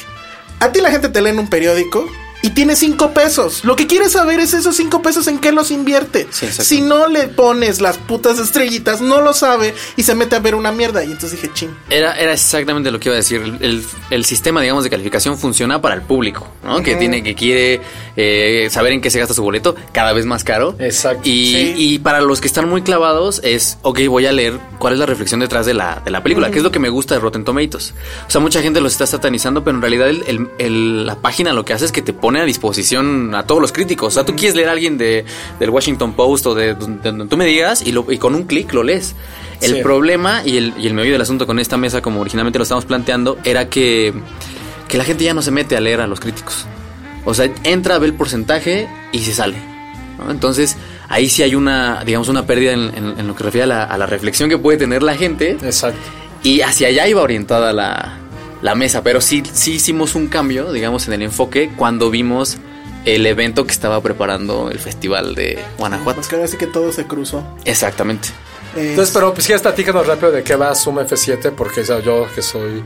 a 0.59 0.71
ti 0.71 0.81
la 0.81 0.91
gente 0.91 1.09
te 1.09 1.21
lee 1.21 1.29
en 1.29 1.39
un 1.39 1.49
periódico. 1.49 2.05
Y 2.41 2.51
tiene 2.51 2.75
cinco 2.77 3.11
pesos. 3.13 3.65
Lo 3.65 3.75
que 3.75 3.85
quieres 3.85 4.13
saber 4.13 4.39
es 4.39 4.53
esos 4.53 4.75
cinco 4.77 5.01
pesos 5.01 5.27
en 5.27 5.39
qué 5.39 5.51
los 5.51 5.71
invierte. 5.71 6.25
Sí, 6.31 6.47
si 6.51 6.79
no 6.81 7.07
le 7.07 7.27
pones 7.27 7.81
las 7.81 7.97
putas 7.97 8.39
estrellitas, 8.39 9.01
no 9.01 9.19
lo 9.21 9.33
sabe 9.33 9.73
y 9.97 10.03
se 10.03 10.15
mete 10.15 10.37
a 10.37 10.39
ver 10.39 10.55
una 10.55 10.71
mierda. 10.71 11.03
Y 11.03 11.11
entonces 11.11 11.33
dije, 11.33 11.51
ching. 11.53 11.69
Era, 11.89 12.13
era 12.17 12.31
exactamente 12.31 12.91
lo 12.91 12.99
que 12.99 13.09
iba 13.09 13.15
a 13.15 13.17
decir. 13.17 13.41
El, 13.41 13.57
el- 13.61 13.85
el 14.09 14.25
sistema, 14.25 14.61
digamos, 14.61 14.83
de 14.85 14.89
calificación 14.89 15.37
funciona 15.37 15.81
para 15.81 15.95
el 15.95 16.01
público, 16.01 16.47
¿no? 16.63 16.81
Que 16.81 16.95
tiene, 16.95 17.21
que 17.23 17.35
quiere 17.35 17.81
eh, 18.15 18.69
saber 18.71 18.93
en 18.93 19.01
qué 19.01 19.09
se 19.11 19.19
gasta 19.19 19.33
su 19.33 19.43
boleto, 19.43 19.75
cada 19.91 20.13
vez 20.13 20.25
más 20.25 20.43
caro. 20.43 20.75
Exacto. 20.79 21.27
Y, 21.27 21.49
Sí. 21.49 21.73
y 21.77 21.99
para 21.99 22.21
los 22.21 22.39
que 22.41 22.47
están 22.47 22.67
muy 22.69 22.81
clavados 22.83 23.41
es, 23.43 23.77
ok, 23.81 23.99
voy 24.07 24.25
a 24.25 24.31
leer 24.31 24.59
cuál 24.79 24.93
es 24.93 24.99
la 24.99 25.05
reflexión 25.05 25.39
detrás 25.41 25.65
de 25.65 25.73
la, 25.73 26.01
de 26.03 26.09
la 26.11 26.23
película, 26.23 26.49
que 26.51 26.57
es 26.57 26.63
lo 26.63 26.71
que 26.71 26.79
me 26.79 26.89
gusta 26.89 27.15
de 27.15 27.21
Rotten 27.21 27.43
Tomatoes. 27.43 27.93
O 28.27 28.31
sea, 28.31 28.39
mucha 28.41 28.61
gente 28.61 28.79
los 28.81 28.93
está 28.93 29.05
satanizando, 29.05 29.63
pero 29.63 29.75
en 29.75 29.81
realidad 29.81 30.09
el- 30.09 30.23
el- 30.27 30.47
el- 30.57 31.05
la 31.05 31.15
página 31.15 31.53
lo 31.53 31.65
que 31.65 31.73
hace 31.73 31.85
es 31.85 31.91
que 31.91 32.01
te 32.01 32.13
pone 32.13 32.38
a 32.41 32.45
disposición 32.45 33.33
a 33.35 33.43
todos 33.43 33.61
los 33.61 33.71
críticos. 33.71 34.07
O 34.07 34.11
sea, 34.11 34.25
tú 34.25 34.35
quieres 34.35 34.55
leer 34.55 34.69
a 34.69 34.71
alguien 34.73 34.97
de, 34.97 35.25
del 35.59 35.69
Washington 35.69 36.13
Post 36.13 36.45
o 36.47 36.55
de 36.55 36.73
donde, 36.75 37.01
donde 37.11 37.25
tú 37.27 37.37
me 37.37 37.45
digas 37.45 37.81
y, 37.85 37.91
lo- 37.91 38.05
y 38.11 38.17
con 38.17 38.35
un 38.35 38.43
clic 38.43 38.73
lo 38.73 38.83
lees. 38.83 39.15
El 39.61 39.75
Sí. 39.75 39.81
problema 39.83 40.41
y 40.45 40.57
el, 40.57 40.73
y 40.77 40.87
el 40.87 40.93
meollo 40.93 41.11
del 41.13 41.21
asunto 41.21 41.45
con 41.45 41.59
esta 41.59 41.77
mesa, 41.77 42.01
como 42.01 42.21
originalmente 42.21 42.57
lo 42.59 42.63
estábamos 42.63 42.85
planteando, 42.85 43.37
era 43.43 43.69
que, 43.69 44.13
que 44.87 44.97
la 44.97 45.03
gente 45.03 45.23
ya 45.23 45.33
no 45.33 45.41
se 45.41 45.51
mete 45.51 45.75
a 45.75 45.81
leer 45.81 45.99
a 46.01 46.07
los 46.07 46.19
críticos. 46.19 46.65
O 47.25 47.33
sea, 47.33 47.49
entra, 47.63 47.97
ve 47.99 48.07
el 48.07 48.13
porcentaje 48.13 48.87
y 49.11 49.19
se 49.19 49.33
sale. 49.33 49.57
¿no? 50.17 50.31
Entonces, 50.31 50.77
ahí 51.09 51.27
sí 51.29 51.43
hay 51.43 51.55
una, 51.55 52.03
digamos, 52.05 52.29
una 52.29 52.45
pérdida 52.45 52.71
en, 52.71 52.91
en- 52.95 53.19
en 53.19 53.27
lo 53.27 53.35
que 53.35 53.43
refiere 53.43 53.63
a 53.63 53.67
la, 53.67 53.83
a 53.83 53.97
la 53.97 54.05
reflexión 54.05 54.49
que 54.49 54.57
puede 54.57 54.77
tener 54.77 55.03
la 55.03 55.15
gente. 55.15 55.57
Exacto. 55.61 55.99
Y 56.41 56.61
hacia 56.61 56.87
allá 56.87 57.05
iba 57.07 57.21
orientada 57.21 57.73
la, 57.73 58.17
la 58.61 58.75
mesa. 58.75 59.03
Pero 59.03 59.21
sí, 59.21 59.43
sí 59.51 59.73
hicimos 59.73 60.15
un 60.15 60.27
cambio, 60.27 60.71
digamos, 60.71 61.07
en 61.07 61.13
el 61.13 61.21
enfoque 61.23 61.71
cuando 61.75 62.09
vimos 62.09 62.57
el 63.05 63.25
evento 63.25 63.65
que 63.65 63.71
estaba 63.71 64.01
preparando 64.01 64.69
el 64.69 64.79
festival 64.79 65.35
de 65.35 65.59
Guanajuato. 65.77 66.15
Pues 66.17 66.27
que 66.27 66.35
ahora 66.35 66.47
sí 66.47 66.57
que 66.57 66.67
todo 66.67 66.91
se 66.91 67.05
cruzó. 67.05 67.43
Exactamente. 67.65 68.29
Entonces, 68.75 69.11
pero 69.13 69.33
pues 69.33 69.45
sí, 69.45 69.53
platícanos 69.59 70.05
rápido 70.05 70.31
de 70.31 70.43
qué 70.43 70.55
va 70.55 70.75
Zoom 70.75 70.97
F7, 70.99 71.51
porque 71.55 71.83
yo 71.83 72.27
que 72.35 72.41
soy 72.41 72.83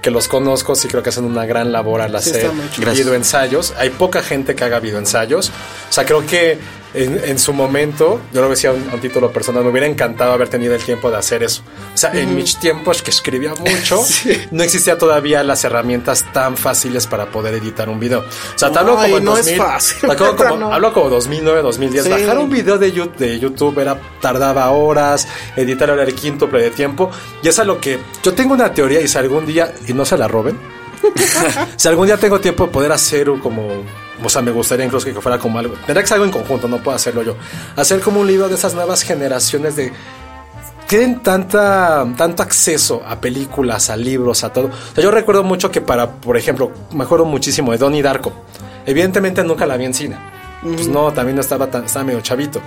que 0.00 0.10
los 0.10 0.28
conozco, 0.28 0.74
sí 0.76 0.86
creo 0.88 1.02
que 1.02 1.08
hacen 1.08 1.24
una 1.24 1.44
gran 1.46 1.72
labor 1.72 2.00
al 2.00 2.10
Sí, 2.22 2.30
hacer. 2.30 2.50
Gracias. 2.78 2.98
videoensayos. 3.06 3.74
Hay 3.76 3.90
poca 3.90 4.22
gente 4.22 4.54
que 4.54 4.62
haga 4.62 4.78
videoensayos. 4.78 5.48
O 5.48 5.92
sea, 5.92 6.04
creo 6.04 6.24
que 6.24 6.58
en, 6.94 7.20
en 7.24 7.38
su 7.38 7.52
momento, 7.52 8.20
yo 8.32 8.40
lo 8.40 8.48
decía 8.48 8.70
a 8.70 8.72
un, 8.72 8.88
a 8.90 8.94
un 8.94 9.00
título 9.00 9.30
personal, 9.32 9.62
me 9.64 9.70
hubiera 9.70 9.86
encantado 9.86 10.32
haber 10.32 10.48
tenido 10.48 10.74
el 10.74 10.82
tiempo 10.82 11.10
de 11.10 11.16
hacer 11.18 11.42
eso. 11.42 11.62
O 11.94 11.96
sea, 11.96 12.12
en 12.12 12.34
mis 12.34 12.58
tiempos 12.58 13.02
que 13.02 13.10
escribía 13.10 13.54
mucho, 13.54 14.02
no 14.50 14.62
existía 14.62 14.96
todavía 14.98 15.42
las 15.42 15.64
herramientas 15.64 16.24
tan 16.32 16.56
fáciles 16.56 17.06
para 17.06 17.26
poder 17.26 17.54
editar 17.54 17.88
un 17.88 18.00
video. 18.00 18.20
O 18.20 18.58
sea, 18.58 18.70
te 18.72 18.78
hablo 18.78 18.98
Ay, 18.98 19.04
como 19.10 19.18
en 19.18 19.24
no 19.24 19.32
es 19.36 19.46
2000, 19.46 19.58
fácil, 19.62 20.00
te 20.00 20.06
hablo 20.12 20.36
como, 20.36 20.56
no. 20.56 20.72
hablo 20.72 20.92
como 20.92 21.10
2009, 21.10 21.62
2010. 21.62 22.04
Sí. 22.04 22.10
Bajar 22.10 22.38
un 22.38 22.50
video 22.50 22.78
de, 22.78 22.92
Yu- 22.94 23.14
de 23.16 23.38
YouTube 23.38 23.78
era 23.78 23.98
tardaba 24.20 24.70
horas, 24.70 25.28
editar 25.56 25.90
era 25.90 26.02
el 26.02 26.14
quíntuple 26.14 26.62
de 26.62 26.70
tiempo. 26.70 27.10
Y 27.42 27.48
es 27.48 27.58
a 27.58 27.64
lo 27.64 27.80
que 27.80 27.98
yo 28.22 28.32
tengo 28.34 28.54
una 28.54 28.72
teoría 28.72 29.00
y 29.00 29.08
si 29.08 29.18
algún 29.18 29.44
día, 29.46 29.72
y 29.86 29.92
no 29.92 30.04
se 30.04 30.16
la 30.16 30.28
roben, 30.28 30.58
si 31.76 31.88
algún 31.88 32.06
día 32.06 32.16
tengo 32.16 32.40
tiempo 32.40 32.66
de 32.66 32.72
poder 32.72 32.92
hacer 32.92 33.28
un 33.30 33.40
como, 33.40 33.68
o 34.22 34.28
sea, 34.28 34.42
me 34.42 34.50
gustaría 34.50 34.84
incluso 34.86 35.06
que 35.06 35.20
fuera 35.20 35.38
como 35.38 35.58
algo, 35.58 35.74
tendría 35.74 36.02
que 36.02 36.08
ser 36.08 36.14
algo 36.14 36.26
en 36.26 36.32
conjunto, 36.32 36.68
no 36.68 36.82
puedo 36.82 36.96
hacerlo 36.96 37.22
yo. 37.22 37.36
Hacer 37.76 38.00
como 38.00 38.20
un 38.20 38.26
libro 38.26 38.48
de 38.48 38.54
esas 38.54 38.74
nuevas 38.74 39.02
generaciones 39.02 39.76
de 39.76 39.92
tienen 40.86 41.20
tanta, 41.20 42.06
tanto 42.16 42.42
acceso 42.42 43.02
a 43.06 43.20
películas, 43.20 43.90
a 43.90 43.96
libros, 43.96 44.44
a 44.44 44.52
todo. 44.52 44.66
O 44.66 44.94
sea, 44.94 45.02
yo 45.02 45.10
recuerdo 45.10 45.42
mucho 45.42 45.70
que 45.70 45.80
para, 45.80 46.12
por 46.12 46.36
ejemplo, 46.36 46.70
me 46.92 47.04
acuerdo 47.04 47.24
muchísimo 47.24 47.72
de 47.72 47.78
Donnie 47.78 48.02
Darko. 48.02 48.32
Evidentemente 48.84 49.42
nunca 49.42 49.66
la 49.66 49.76
vi 49.76 49.84
en 49.84 49.94
cine. 49.94 50.16
Pues 50.62 50.88
no, 50.88 51.12
también 51.12 51.36
no 51.36 51.40
estaba 51.40 51.68
tan, 51.70 51.84
estaba 51.84 52.04
medio 52.04 52.20
chavito. 52.20 52.60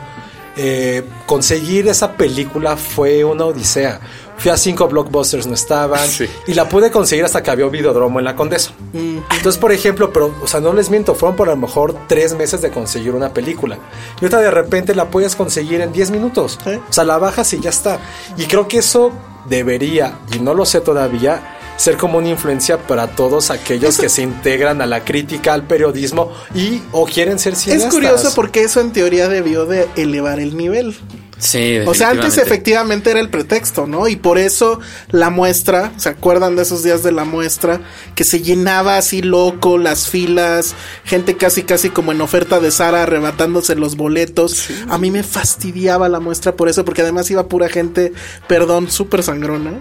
Eh, 0.57 1.03
conseguir 1.25 1.87
esa 1.87 2.13
película 2.13 2.75
fue 2.75 3.23
una 3.23 3.45
odisea. 3.45 3.99
Fui 4.39 4.49
a 4.51 4.57
cinco 4.57 4.87
blockbusters, 4.87 5.47
no 5.47 5.53
estaban. 5.53 6.07
Sí. 6.07 6.25
Y 6.47 6.53
la 6.53 6.67
pude 6.67 6.91
conseguir 6.91 7.25
hasta 7.25 7.43
que 7.43 7.51
había 7.51 7.65
un 7.65 7.71
videodromo 7.71 8.19
en 8.19 8.25
la 8.25 8.35
Condesa. 8.35 8.71
Entonces, 8.93 9.57
por 9.57 9.71
ejemplo, 9.71 10.11
pero, 10.11 10.33
o 10.41 10.47
sea, 10.47 10.59
no 10.59 10.73
les 10.73 10.89
miento, 10.89 11.13
fueron 11.13 11.35
por 11.35 11.49
a 11.49 11.51
lo 11.51 11.57
mejor 11.57 11.95
tres 12.07 12.33
meses 12.35 12.61
de 12.61 12.71
conseguir 12.71 13.13
una 13.13 13.33
película. 13.33 13.77
Y 14.21 14.25
ahorita 14.25 14.39
de 14.39 14.51
repente 14.51 14.95
la 14.95 15.09
puedes 15.09 15.35
conseguir 15.35 15.81
en 15.81 15.91
10 15.91 16.11
minutos. 16.11 16.57
Sí. 16.63 16.71
O 16.71 16.93
sea, 16.93 17.03
la 17.03 17.17
bajas 17.17 17.53
y 17.53 17.59
ya 17.59 17.69
está. 17.69 17.99
Y 18.37 18.45
creo 18.45 18.67
que 18.67 18.79
eso 18.79 19.11
debería, 19.47 20.19
y 20.33 20.39
no 20.39 20.53
lo 20.53 20.65
sé 20.65 20.81
todavía, 20.81 21.57
ser 21.79 21.95
como 21.95 22.17
una 22.17 22.27
influencia 22.29 22.77
para 22.77 23.07
todos 23.07 23.51
aquellos 23.51 23.97
que 23.97 24.09
se 24.09 24.21
integran 24.21 24.81
a 24.81 24.85
la 24.85 25.05
crítica, 25.05 25.53
al 25.53 25.63
periodismo 25.63 26.31
y 26.53 26.81
o 26.91 27.05
quieren 27.05 27.39
ser 27.39 27.53
es 27.53 27.59
cineastas. 27.59 27.93
curioso 27.93 28.31
porque 28.35 28.63
eso 28.63 28.81
en 28.81 28.91
teoría 28.91 29.29
debió 29.29 29.65
de 29.65 29.87
elevar 29.95 30.41
el 30.41 30.57
nivel. 30.57 30.97
Sí, 31.39 31.79
O 31.87 31.93
sea, 31.93 32.09
antes 32.09 32.37
efectivamente 32.37 33.09
era 33.09 33.21
el 33.21 33.29
pretexto, 33.29 33.87
¿no? 33.87 34.09
Y 34.09 34.17
por 34.17 34.37
eso 34.37 34.81
la 35.09 35.29
muestra, 35.29 35.93
¿se 35.95 36.09
acuerdan 36.09 36.57
de 36.57 36.63
esos 36.63 36.83
días 36.83 37.01
de 37.01 37.13
la 37.13 37.23
muestra? 37.23 37.79
Que 38.13 38.25
se 38.25 38.41
llenaba 38.41 38.97
así 38.97 39.21
loco, 39.21 39.77
las 39.77 40.09
filas, 40.09 40.75
gente 41.05 41.37
casi 41.37 41.63
casi 41.63 41.89
como 41.89 42.11
en 42.11 42.19
oferta 42.19 42.59
de 42.59 42.71
Sara 42.71 43.03
arrebatándose 43.03 43.75
los 43.75 43.95
boletos. 43.95 44.67
A 44.89 44.97
mí 44.97 45.11
me 45.11 45.23
fastidiaba 45.23 46.09
la 46.09 46.19
muestra 46.19 46.57
por 46.57 46.67
eso, 46.67 46.83
porque 46.83 47.03
además 47.03 47.31
iba 47.31 47.47
pura 47.47 47.69
gente, 47.69 48.11
perdón, 48.47 48.91
súper 48.91 49.23
sangrona. 49.23 49.79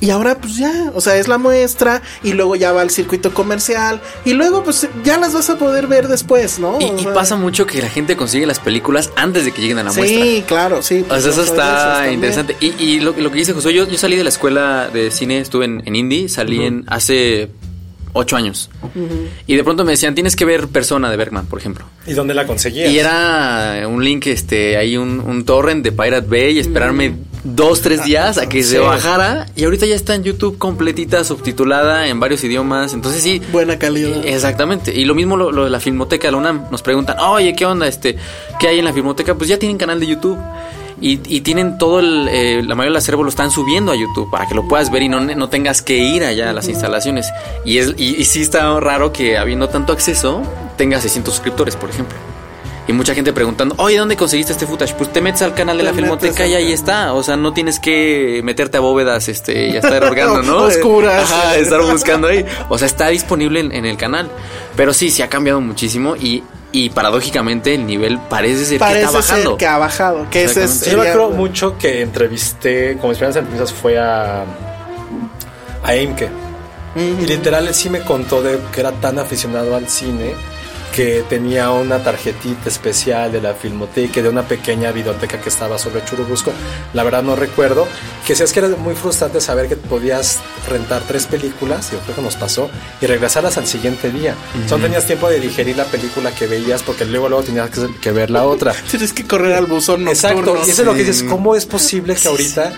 Y 0.00 0.10
ahora 0.10 0.36
pues 0.38 0.56
ya, 0.56 0.90
o 0.94 1.00
sea, 1.00 1.16
es 1.16 1.28
la 1.28 1.38
muestra 1.38 2.02
y 2.22 2.32
luego 2.32 2.56
ya 2.56 2.72
va 2.72 2.80
al 2.80 2.90
circuito 2.90 3.32
comercial 3.32 4.00
y 4.24 4.32
luego 4.32 4.64
pues 4.64 4.88
ya 5.04 5.16
las 5.18 5.32
vas 5.32 5.48
a 5.50 5.58
poder 5.58 5.86
ver 5.86 6.08
después, 6.08 6.58
¿no? 6.58 6.78
Y, 6.80 6.84
O 6.84 6.96
y 6.98 7.02
sea, 7.02 7.14
pasa 7.14 7.36
mucho 7.36 7.66
que 7.66 7.80
la 7.80 7.88
gente 7.88 8.16
consigue 8.16 8.46
las 8.46 8.58
películas 8.58 9.10
antes 9.16 9.44
de 9.44 9.52
que 9.52 9.60
lleguen 9.62 9.78
a 9.78 9.84
la 9.84 9.92
muestra. 9.92 10.22
Sí, 10.24 10.44
claro, 10.46 10.82
sí. 10.82 11.02
O 11.02 11.08
pues, 11.08 11.22
sea, 11.22 11.30
eso 11.30 11.42
yo 11.42 11.46
soy 11.46 11.56
de 11.56 11.62
esos 11.62 11.88
está 11.96 12.12
interesante. 12.12 12.56
Y, 12.60 12.74
y 12.82 13.00
lo, 13.00 13.12
lo 13.16 13.30
que 13.30 13.38
dice 13.38 13.52
Josué, 13.52 13.74
yo, 13.74 13.86
yo 13.86 13.98
salí 13.98 14.16
de 14.16 14.24
la 14.24 14.30
escuela 14.30 14.88
de 14.92 15.10
cine, 15.10 15.38
estuve 15.38 15.66
en, 15.66 15.82
en 15.84 15.94
Indie, 15.94 16.28
salí 16.28 16.64
en 16.64 16.84
hace 16.88 17.50
ocho 18.12 18.36
años. 18.36 18.70
Y 19.46 19.56
de 19.56 19.64
pronto 19.64 19.84
me 19.84 19.92
decían, 19.92 20.14
tienes 20.14 20.36
que 20.36 20.44
ver 20.44 20.68
Persona 20.68 21.10
de 21.10 21.16
Bergman, 21.16 21.46
por 21.46 21.58
ejemplo. 21.58 21.84
¿Y 22.06 22.12
dónde 22.12 22.34
la 22.34 22.46
conseguías? 22.46 22.90
Y 22.90 22.98
era 22.98 23.86
un 23.88 24.04
link, 24.04 24.26
este, 24.26 24.76
ahí 24.76 24.96
un, 24.96 25.20
un 25.20 25.44
torrent 25.44 25.82
de 25.84 25.92
Pirate 25.92 26.26
Bay 26.28 26.56
y 26.56 26.58
esperarme 26.58 27.16
dos, 27.44 27.80
tres 27.80 28.04
días 28.04 28.38
a 28.38 28.48
que 28.48 28.62
se 28.62 28.78
bajara. 28.78 29.46
Y 29.56 29.64
ahorita 29.64 29.86
ya 29.86 29.94
está 29.94 30.14
en 30.14 30.24
YouTube 30.24 30.58
completita, 30.58 31.24
subtitulada 31.24 32.08
en 32.08 32.20
varios 32.20 32.44
idiomas. 32.44 32.92
Entonces 32.92 33.22
sí. 33.22 33.40
Buena 33.50 33.78
calidad. 33.78 34.24
Exactamente. 34.24 34.94
Y 34.94 35.04
lo 35.04 35.14
mismo 35.14 35.36
lo, 35.36 35.52
lo 35.52 35.64
de 35.64 35.70
la 35.70 35.80
Filmoteca 35.80 36.28
de 36.28 36.32
la 36.32 36.38
UNAM. 36.38 36.66
Nos 36.70 36.82
preguntan, 36.82 37.18
oye, 37.18 37.54
¿qué 37.54 37.66
onda? 37.66 37.86
Este, 37.86 38.16
¿Qué 38.60 38.68
hay 38.68 38.78
en 38.78 38.84
la 38.84 38.92
Filmoteca? 38.92 39.34
Pues 39.34 39.48
ya 39.48 39.58
tienen 39.58 39.78
canal 39.78 39.98
de 40.00 40.06
YouTube. 40.06 40.38
Y, 41.02 41.20
y 41.26 41.40
tienen 41.40 41.78
todo 41.78 41.98
el, 41.98 42.28
eh, 42.30 42.62
la 42.64 42.76
mayoría 42.76 42.92
del 42.92 42.96
acervo 42.98 43.24
lo 43.24 43.28
están 43.28 43.50
subiendo 43.50 43.90
a 43.90 43.96
YouTube 43.96 44.30
para 44.30 44.46
que 44.46 44.54
lo 44.54 44.68
puedas 44.68 44.90
ver 44.90 45.02
y 45.02 45.08
no, 45.08 45.20
no 45.20 45.48
tengas 45.48 45.82
que 45.82 45.96
ir 45.96 46.22
allá 46.22 46.50
a 46.50 46.52
las 46.52 46.68
instalaciones. 46.68 47.28
Y, 47.64 47.78
es, 47.78 47.94
y, 47.98 48.14
y 48.20 48.24
sí 48.24 48.42
está 48.42 48.78
raro 48.78 49.12
que 49.12 49.36
habiendo 49.36 49.68
tanto 49.68 49.92
acceso 49.92 50.42
tengas 50.76 51.02
600 51.02 51.34
suscriptores, 51.34 51.74
por 51.74 51.90
ejemplo. 51.90 52.16
Y 52.86 52.92
mucha 52.92 53.14
gente 53.14 53.32
preguntando, 53.32 53.74
oye, 53.78 53.96
¿dónde 53.96 54.16
conseguiste 54.16 54.52
este 54.52 54.66
footage? 54.66 54.94
Pues 54.94 55.12
te 55.12 55.20
metes 55.20 55.42
al 55.42 55.54
canal 55.54 55.76
de 55.76 55.84
Te 55.84 55.90
la 55.90 55.96
Filmoteca 55.96 56.46
y 56.46 56.54
ahí 56.54 56.72
está. 56.72 57.14
O 57.14 57.22
sea, 57.22 57.36
no 57.36 57.52
tienes 57.52 57.78
que 57.78 58.40
meterte 58.42 58.78
a 58.78 58.80
bóvedas 58.80 59.28
este, 59.28 59.68
y 59.68 59.76
estar 59.76 60.02
orgando, 60.04 60.42
¿no? 60.42 60.64
Oscuras. 60.64 61.30
Ajá, 61.30 61.56
estar 61.56 61.80
buscando 61.82 62.28
ahí. 62.28 62.44
O 62.68 62.78
sea, 62.78 62.86
está 62.86 63.08
disponible 63.08 63.60
en, 63.60 63.72
en 63.72 63.86
el 63.86 63.96
canal. 63.96 64.28
Pero 64.76 64.92
sí, 64.92 65.10
se 65.10 65.22
ha 65.22 65.28
cambiado 65.28 65.60
muchísimo 65.60 66.16
y, 66.16 66.42
y 66.72 66.90
paradójicamente 66.90 67.74
el 67.74 67.86
nivel 67.86 68.18
parece 68.18 68.64
ser 68.64 68.78
que 68.78 69.00
está 69.00 69.10
bajando. 69.10 69.50
ser 69.50 69.58
que 69.58 69.66
ha 69.66 69.78
bajado. 69.78 70.26
Que 70.30 70.44
ese 70.44 70.64
es. 70.64 70.84
Yo 70.86 70.98
me 70.98 71.08
acuerdo 71.08 71.30
mucho 71.30 71.78
que 71.78 72.00
entrevisté, 72.00 72.96
como 72.96 73.10
mis 73.10 73.18
primeras 73.18 73.36
entrevistas 73.36 73.72
fue 73.72 73.98
a, 73.98 74.44
a 75.84 75.94
Eimke. 75.94 76.28
Y 76.96 77.26
literal 77.26 77.68
él 77.68 77.74
sí 77.74 77.88
me 77.88 78.00
contó 78.00 78.42
de 78.42 78.58
que 78.72 78.80
era 78.80 78.92
tan 78.92 79.18
aficionado 79.18 79.74
al 79.76 79.88
cine 79.88 80.34
que 80.94 81.24
tenía 81.28 81.70
una 81.70 82.02
tarjetita 82.02 82.68
especial 82.68 83.32
de 83.32 83.40
la 83.40 83.54
Filmoteca, 83.54 84.22
de 84.22 84.28
una 84.28 84.42
pequeña 84.42 84.92
biblioteca 84.92 85.40
que 85.40 85.48
estaba 85.48 85.78
sobre 85.78 86.04
Churubusco. 86.04 86.52
La 86.92 87.02
verdad 87.02 87.22
no 87.22 87.34
recuerdo. 87.34 87.88
Que 88.26 88.34
sí 88.36 88.42
es 88.42 88.52
que 88.52 88.60
era 88.60 88.68
muy 88.68 88.94
frustrante 88.94 89.40
saber 89.40 89.68
que 89.68 89.76
podías 89.76 90.40
rentar 90.68 91.02
tres 91.08 91.26
películas, 91.26 91.92
y 91.92 91.96
creo 91.96 92.16
que 92.16 92.22
nos 92.22 92.36
pasó, 92.36 92.70
y 93.00 93.06
regresarlas 93.06 93.58
al 93.58 93.66
siguiente 93.66 94.10
día. 94.10 94.36
O 94.64 94.68
sea, 94.68 94.76
no 94.76 94.84
tenías 94.84 95.06
tiempo 95.06 95.28
de 95.28 95.40
digerir 95.40 95.76
la 95.76 95.84
película 95.84 96.32
que 96.32 96.46
veías 96.46 96.82
porque 96.82 97.04
luego 97.04 97.28
luego 97.28 97.44
tenías 97.44 97.70
que, 97.70 97.88
que 98.00 98.12
ver 98.12 98.30
la 98.30 98.44
otra. 98.44 98.74
Tienes 98.90 99.12
que 99.12 99.26
correr 99.26 99.54
al 99.54 99.66
buzón 99.66 100.04
nocturno. 100.04 100.40
Exacto, 100.40 100.66
y 100.66 100.70
eso 100.70 100.82
es 100.82 100.86
lo 100.86 100.94
que 100.94 101.04
dices, 101.04 101.24
¿cómo 101.24 101.56
es 101.56 101.66
posible 101.66 102.14
que 102.14 102.28
ahorita 102.28 102.72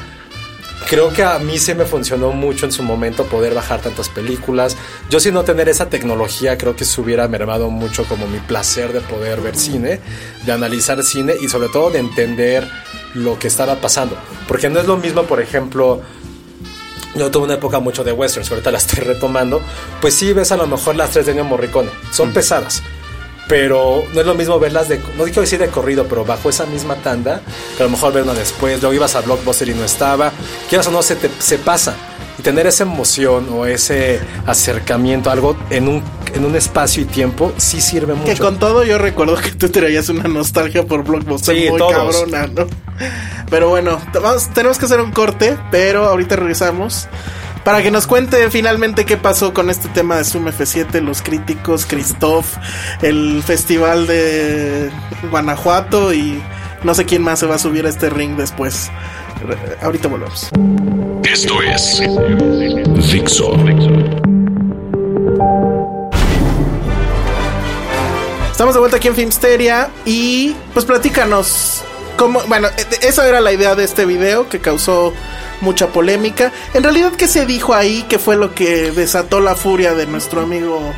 creo 0.88 1.12
que 1.12 1.22
a 1.22 1.38
mí 1.38 1.58
se 1.58 1.74
me 1.74 1.84
funcionó 1.84 2.32
mucho 2.32 2.66
en 2.66 2.72
su 2.72 2.82
momento 2.82 3.24
poder 3.26 3.54
bajar 3.54 3.80
tantas 3.80 4.08
películas? 4.08 4.76
Yo 5.10 5.20
sin 5.20 5.34
no 5.34 5.44
tener 5.44 5.68
esa 5.68 5.88
tecnología 5.88 6.58
creo 6.58 6.76
que 6.76 6.84
se 6.84 7.00
hubiera 7.00 7.28
mermado 7.28 7.70
mucho 7.70 8.04
como 8.04 8.26
mi 8.26 8.38
placer 8.38 8.92
de 8.92 9.00
poder 9.00 9.40
ver 9.40 9.56
cine, 9.56 10.00
de 10.44 10.52
analizar 10.52 11.02
cine 11.02 11.34
y 11.40 11.48
sobre 11.48 11.68
todo 11.68 11.90
de 11.90 11.98
entender 11.98 12.68
lo 13.14 13.38
que 13.38 13.48
estaba 13.48 13.76
pasando, 13.76 14.16
porque 14.48 14.68
no 14.68 14.80
es 14.80 14.86
lo 14.86 14.96
mismo, 14.96 15.22
por 15.22 15.40
ejemplo, 15.40 16.02
yo 17.14 17.30
tuve 17.30 17.44
una 17.44 17.54
época 17.54 17.78
mucho 17.78 18.02
de 18.02 18.12
westerns, 18.12 18.50
ahorita 18.50 18.72
la 18.72 18.78
estoy 18.78 19.04
retomando. 19.04 19.62
Pues 20.00 20.14
sí, 20.14 20.32
ves 20.32 20.50
a 20.50 20.56
lo 20.56 20.66
mejor 20.66 20.96
las 20.96 21.10
tres 21.10 21.26
de 21.26 21.32
Ennio 21.32 21.44
Morricone. 21.44 21.90
Son 22.10 22.32
pesadas. 22.32 22.82
Pero 23.48 24.04
no 24.14 24.20
es 24.20 24.26
lo 24.26 24.34
mismo 24.34 24.58
verlas 24.58 24.88
de. 24.88 24.98
No 25.18 25.24
quiero 25.24 25.42
decir 25.42 25.58
de 25.58 25.68
corrido, 25.68 26.06
pero 26.08 26.24
bajo 26.24 26.48
esa 26.48 26.64
misma 26.66 26.94
tanda. 26.96 27.40
Que 27.76 27.82
a 27.82 27.86
lo 27.86 27.90
mejor 27.90 28.12
ver 28.14 28.22
una 28.22 28.32
después. 28.34 28.80
Luego 28.80 28.94
ibas 28.94 29.14
a 29.16 29.20
Blockbuster 29.20 29.68
y 29.68 29.74
no 29.74 29.84
estaba. 29.84 30.32
Quieras 30.68 30.86
o 30.86 30.90
no, 30.90 31.02
se, 31.02 31.16
te, 31.16 31.30
se 31.38 31.58
pasa. 31.58 31.94
Y 32.38 32.42
tener 32.42 32.66
esa 32.66 32.82
emoción 32.84 33.48
o 33.52 33.66
ese 33.66 34.18
acercamiento, 34.46 35.30
algo 35.30 35.56
en 35.70 35.86
un, 35.88 36.02
en 36.34 36.44
un 36.44 36.56
espacio 36.56 37.02
y 37.02 37.04
tiempo 37.06 37.52
sí 37.58 37.80
sirve 37.80 38.14
mucho. 38.14 38.32
Que 38.32 38.38
con 38.38 38.58
todo 38.58 38.82
yo 38.82 38.98
recuerdo 38.98 39.36
que 39.36 39.50
tú 39.52 39.68
traías 39.68 40.08
una 40.08 40.24
nostalgia 40.24 40.84
por 40.84 41.04
Blockbuster 41.04 41.54
Sí, 41.54 41.68
muy 41.70 41.78
todos. 41.78 41.92
cabrona, 41.92 42.46
¿no? 42.48 42.66
Pero 43.50 43.68
bueno, 43.68 44.00
vamos- 44.14 44.48
tenemos 44.52 44.78
que 44.78 44.86
hacer 44.86 45.00
un 45.00 45.12
corte, 45.12 45.56
pero 45.70 46.06
ahorita 46.06 46.34
regresamos. 46.36 47.06
Para 47.64 47.82
que 47.82 47.90
nos 47.90 48.06
cuente 48.06 48.50
finalmente 48.50 49.06
qué 49.06 49.16
pasó 49.16 49.54
con 49.54 49.70
este 49.70 49.88
tema 49.88 50.16
de 50.18 50.24
Zoom 50.24 50.48
F7, 50.48 51.00
los 51.00 51.22
críticos, 51.22 51.86
Christoph, 51.86 52.46
el 53.00 53.42
festival 53.42 54.06
de 54.06 54.90
Guanajuato 55.30 56.12
y 56.12 56.42
no 56.82 56.94
sé 56.94 57.06
quién 57.06 57.22
más 57.22 57.38
se 57.38 57.46
va 57.46 57.54
a 57.54 57.58
subir 57.58 57.86
a 57.86 57.88
este 57.88 58.10
ring 58.10 58.36
después. 58.36 58.90
Ahorita 59.80 60.08
volvemos. 60.08 60.50
Esto 61.24 61.62
es 61.62 62.02
Dixo. 63.10 63.54
Estamos 68.50 68.74
de 68.74 68.80
vuelta 68.80 68.98
aquí 68.98 69.08
en 69.08 69.14
Filmsteria 69.14 69.88
y 70.04 70.54
pues 70.74 70.84
platícanos 70.84 71.82
bueno, 72.48 72.68
eh, 72.68 72.84
esa 73.02 73.28
era 73.28 73.40
la 73.40 73.52
idea 73.52 73.74
de 73.74 73.84
este 73.84 74.04
video 74.06 74.48
que 74.48 74.60
causó 74.60 75.12
mucha 75.60 75.88
polémica. 75.88 76.52
En 76.74 76.82
realidad, 76.82 77.12
¿qué 77.12 77.28
se 77.28 77.46
dijo 77.46 77.74
ahí? 77.74 78.04
¿Qué 78.08 78.18
fue 78.18 78.36
lo 78.36 78.54
que 78.54 78.90
desató 78.92 79.40
la 79.40 79.54
furia 79.54 79.94
de 79.94 80.06
nuestro 80.06 80.40
amigo? 80.42 80.92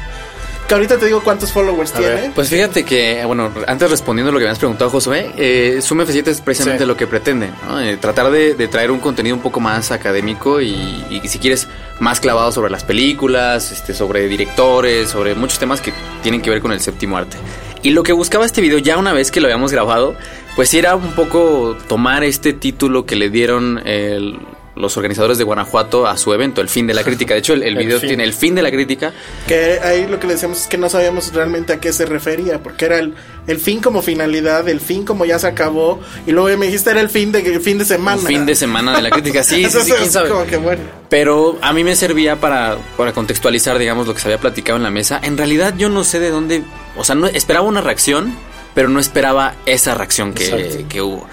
Que 0.69 0.75
ahorita 0.75 0.99
te 0.99 1.07
digo 1.07 1.23
cuántos 1.23 1.53
followers 1.53 1.93
tiene. 1.93 2.33
Pues 2.35 2.49
fíjate 2.49 2.85
que, 2.85 3.25
bueno, 3.25 3.53
antes 3.69 3.89
respondiendo 3.89 4.31
a 4.31 4.33
lo 4.33 4.41
que 4.41 4.47
me 4.47 4.51
has 4.51 4.59
preguntado, 4.59 4.91
Josué, 4.91 5.31
eh, 5.37 5.79
Zoom 5.81 6.01
F7 6.01 6.27
es 6.27 6.41
precisamente 6.41 6.83
Sí. 6.83 6.89
lo 6.89 6.97
que 6.97 7.07
pretende, 7.07 7.51
¿no? 7.69 7.81
Eh, 7.81 7.97
tratar 7.99 8.33
de, 8.33 8.55
de 8.55 8.67
traer 8.67 8.91
un 8.91 8.99
contenido 8.99 9.37
un 9.37 9.43
poco 9.43 9.61
más 9.61 9.93
académico 9.93 10.61
y, 10.61 11.05
y 11.09 11.29
si 11.29 11.39
quieres 11.39 11.69
más 12.01 12.19
clavado 12.19 12.51
sobre 12.51 12.73
las 12.73 12.83
películas, 12.83 13.71
este, 13.71 13.95
sobre 13.95 14.27
directores, 14.27 15.09
sobre 15.11 15.37
muchos 15.37 15.61
temas 15.61 15.81
que 15.81 15.93
tienen 16.25 16.43
que 16.43 16.51
ver 16.51 16.61
con 16.61 16.73
el 16.73 16.81
séptimo 16.81 17.17
arte. 17.17 17.37
Y 17.83 17.91
lo 17.91 18.03
que 18.03 18.13
buscaba 18.13 18.45
este 18.45 18.61
video, 18.61 18.79
ya 18.79 18.97
una 18.99 19.13
vez 19.13 19.31
que 19.31 19.41
lo 19.41 19.47
habíamos 19.47 19.71
grabado, 19.71 20.17
pues 20.57 20.69
sí 20.71 20.79
era 20.79 20.97
un 20.97 21.13
poco 21.13 21.77
tomar 21.89 22.25
este 22.25 22.53
título 22.53 23.07
que 23.07 23.15
le 23.17 23.31
dieron 23.31 23.81
el- 23.87 24.39
los 24.75 24.99
organizadores 24.99 25.39
de 25.39 25.45
Guanajuato 25.45 26.07
a 26.07 26.19
su 26.19 26.35
evento, 26.35 26.61
el 26.61 26.69
fin 26.69 26.87
de 26.87 26.93
la 26.93 27.03
crítica. 27.03 27.33
De 27.33 27.41
hecho, 27.41 27.55
el, 27.55 27.63
el 27.63 27.79
El 27.79 27.85
video 27.87 27.99
fin. 27.99 28.09
tiene 28.09 28.25
el 28.25 28.35
fin 28.35 28.55
de 28.55 28.61
la 28.61 28.71
crítica. 28.71 29.15
Que 29.49 29.81
ahí 29.83 30.07
lo 30.07 30.21
que 30.21 30.27
le 30.27 30.35
decíamos 30.35 30.61
es 30.61 30.67
que 30.67 30.77
no 30.77 30.91
sabíamos 30.91 31.33
realmente 31.33 31.73
a 31.73 31.81
qué 31.81 31.95
se 31.95 32.05
refería, 32.05 32.63
porque 32.63 32.85
era 32.85 32.99
el, 32.99 33.15
el 33.47 33.59
fin 33.59 33.81
como 33.81 34.03
finalidad, 34.03 34.69
el 34.69 34.81
fin 34.83 35.07
como 35.07 35.25
ya 35.25 35.39
se 35.39 35.47
acabó, 35.47 35.99
y 36.27 36.33
luego 36.33 36.55
me 36.59 36.67
dijiste 36.67 36.91
era 36.91 37.01
el 37.01 37.09
fin 37.09 37.33
de 37.33 37.39
el 37.41 37.61
fin 37.63 37.79
de 37.79 37.87
semana. 37.87 38.21
Un 38.21 38.27
fin 38.27 38.45
de 38.45 38.55
semana 38.55 38.95
de 38.95 39.01
la 39.01 39.09
crítica. 39.09 39.43
Sí, 39.43 39.65
sí, 39.71 39.79
sí, 39.81 39.93
quién 39.97 40.11
sabe. 40.11 40.29
como 40.29 40.45
que 40.45 40.59
bueno. 40.59 40.83
Pero 41.09 41.57
a 41.63 41.73
mí 41.73 41.83
me 41.83 41.97
servía 41.97 42.37
para, 42.37 42.77
para 42.99 43.13
contextualizar, 43.13 43.79
digamos, 43.79 44.07
lo 44.07 44.13
que 44.13 44.21
se 44.21 44.29
había 44.29 44.39
platicado 44.41 44.77
en 44.77 44.83
la 44.83 44.91
mesa. 44.91 45.19
En 45.23 45.39
realidad 45.39 45.73
yo 45.79 45.89
no 45.89 46.05
sé 46.05 46.21
de 46.21 46.29
dónde, 46.29 46.63
o 46.99 47.05
sea, 47.05 47.15
no 47.15 47.29
esperaba 47.29 47.67
una 47.67 47.81
reacción, 47.81 48.35
pero 48.77 48.91
no 48.91 49.01
esperaba 49.01 49.55
esa 49.65 49.95
reacción 49.95 50.35
que, 50.35 50.85
que 50.87 51.01
hubo. 51.01 51.27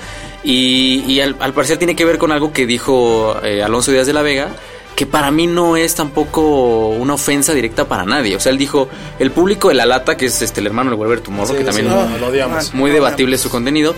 Y, 0.45 1.03
y 1.05 1.19
al, 1.19 1.35
al 1.41 1.53
parecer 1.53 1.77
tiene 1.77 1.93
que 1.93 2.05
ver 2.05 2.17
con 2.17 2.31
algo 2.31 2.53
que 2.53 2.65
dijo 2.65 3.35
eh, 3.43 3.61
Alonso 3.61 3.91
Díaz 3.91 4.07
de 4.07 4.13
la 4.13 4.21
Vega, 4.21 4.47
que 4.95 5.05
para 5.05 5.29
mí 5.29 5.45
no 5.45 5.75
es 5.75 5.93
tampoco 5.93 6.87
una 6.89 7.15
ofensa 7.15 7.53
directa 7.53 7.85
para 7.85 8.05
nadie. 8.05 8.37
O 8.37 8.39
sea, 8.39 8.51
él 8.53 8.57
dijo, 8.57 8.87
el 9.19 9.31
público 9.31 9.67
de 9.67 9.73
la 9.75 9.85
lata, 9.85 10.15
que 10.15 10.27
es 10.27 10.41
este 10.41 10.61
el 10.61 10.67
hermano 10.67 10.91
de 10.91 10.95
Wolver 10.95 11.19
Tomorrow, 11.19 11.51
Sí, 11.53 11.57
que 11.59 11.65
también 11.65 11.87
sí, 11.87 11.93
no, 11.93 12.17
lo 12.17 12.27
odiamos. 12.27 12.73
muy 12.73 12.91
debatible 12.91 13.37
su 13.37 13.49
contenido, 13.49 13.93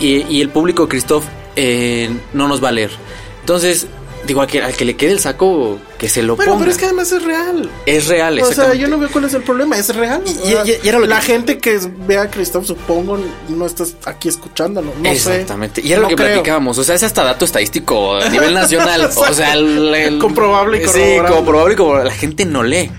y, 0.00 0.26
y 0.28 0.40
el 0.40 0.48
público 0.48 0.82
de 0.82 0.88
Christoph 0.88 1.24
eh, 1.54 2.10
no 2.32 2.48
nos 2.48 2.62
va 2.62 2.70
a 2.70 2.72
leer. 2.72 2.90
Entonces, 3.40 3.86
digo, 4.26 4.40
al 4.40 4.48
que, 4.48 4.60
al 4.60 4.74
que 4.74 4.84
le 4.84 4.96
quede 4.96 5.12
el 5.12 5.20
saco, 5.20 5.78
que 5.98 6.08
se 6.08 6.22
lo 6.22 6.36
Bueno, 6.36 6.56
pero 6.58 6.70
es 6.70 6.76
que 6.78 6.84
además 6.84 7.10
es 7.10 7.22
real. 7.24 7.68
Es 7.84 8.06
real, 8.06 8.38
O 8.40 8.52
sea, 8.52 8.72
yo 8.74 8.86
no 8.88 8.98
veo 8.98 9.08
cuál 9.10 9.24
es 9.24 9.34
el 9.34 9.42
problema, 9.42 9.76
es 9.76 9.94
real. 9.94 10.22
Y- 10.26 10.48
y- 10.70 10.76
y 10.84 10.88
era 10.88 10.98
lo 11.00 11.06
la 11.06 11.18
que- 11.20 11.26
gente 11.26 11.58
que 11.58 11.78
ve 12.06 12.16
a 12.18 12.30
Christoph, 12.30 12.64
supongo, 12.66 13.18
no 13.48 13.66
estás 13.66 13.96
aquí 14.04 14.28
escuchándolo. 14.28 14.92
No 15.02 15.08
Exactamente. 15.10 15.82
sé. 15.82 15.88
Y 15.88 15.92
era 15.92 16.00
lo 16.02 16.08
que 16.08 16.14
creo. 16.14 16.28
platicábamos. 16.28 16.78
O 16.78 16.84
sea, 16.84 16.94
es 16.94 17.02
hasta 17.02 17.24
dato 17.24 17.44
estadístico 17.44 18.14
a 18.16 18.28
nivel 18.28 18.54
nacional. 18.54 19.10
o 19.16 19.34
sea, 19.34 19.54
el, 19.54 19.92
el- 19.94 20.18
Comprobable 20.18 20.78
y 20.82 20.86
Sí, 20.86 21.00
comprobable 21.28 21.74
y 21.74 21.76
corroborable. 21.76 22.10
La 22.10 22.16
gente 22.16 22.44
no 22.44 22.62
lee. 22.62 22.90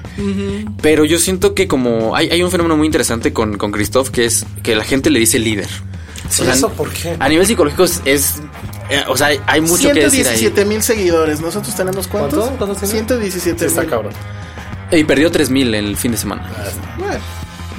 Pero 0.82 1.06
yo 1.06 1.18
siento 1.20 1.54
que 1.56 1.68
como 1.68 2.16
hay, 2.16 2.30
hay 2.30 2.44
un 2.44 2.52
fenómeno 2.52 2.76
muy 2.76 2.86
interesante 2.86 3.32
con, 3.34 3.58
con 3.58 3.72
Christoph 3.72 4.10
que 4.10 4.26
es 4.26 4.46
que 4.64 4.76
la 4.76 4.84
gente 4.84 5.10
le 5.10 5.20
dice 5.20 5.40
líder. 5.40 5.70
Sí, 6.30 6.42
O 6.44 6.46
sea, 6.46 6.54
¿eso 6.54 6.70
por 6.70 6.92
qué? 6.94 7.16
A 7.20 7.28
nivel 7.28 7.46
psicológico 7.46 7.84
es, 7.86 8.02
es, 8.06 8.36
eh, 8.90 9.04
o 9.08 9.18
sea, 9.18 9.30
hay, 9.48 9.62
mucho 9.62 9.92
que 9.92 10.02
decir 10.02 10.28
ahí. 10.28 10.38
117 10.38 10.66
mil 10.66 10.82
seguidores. 10.84 11.42
¿Nosotros 11.42 11.76
tenemos 11.76 12.08
cuántos? 12.08 12.40
¿Cuánto? 12.40 12.58
¿Cuántos 12.58 12.78
tiene? 12.80 12.94
117 12.94 13.60
Sí, 13.60 13.66
está 13.66 13.82
mil. 13.82 13.90
cabrón. 13.90 14.14
Y 14.92 15.04
perdió 15.04 15.32
3000 15.32 15.76
el 15.76 15.98
fin 15.98 16.12
de 16.12 16.18
semana. 16.18 16.48
Bueno, 16.98 17.14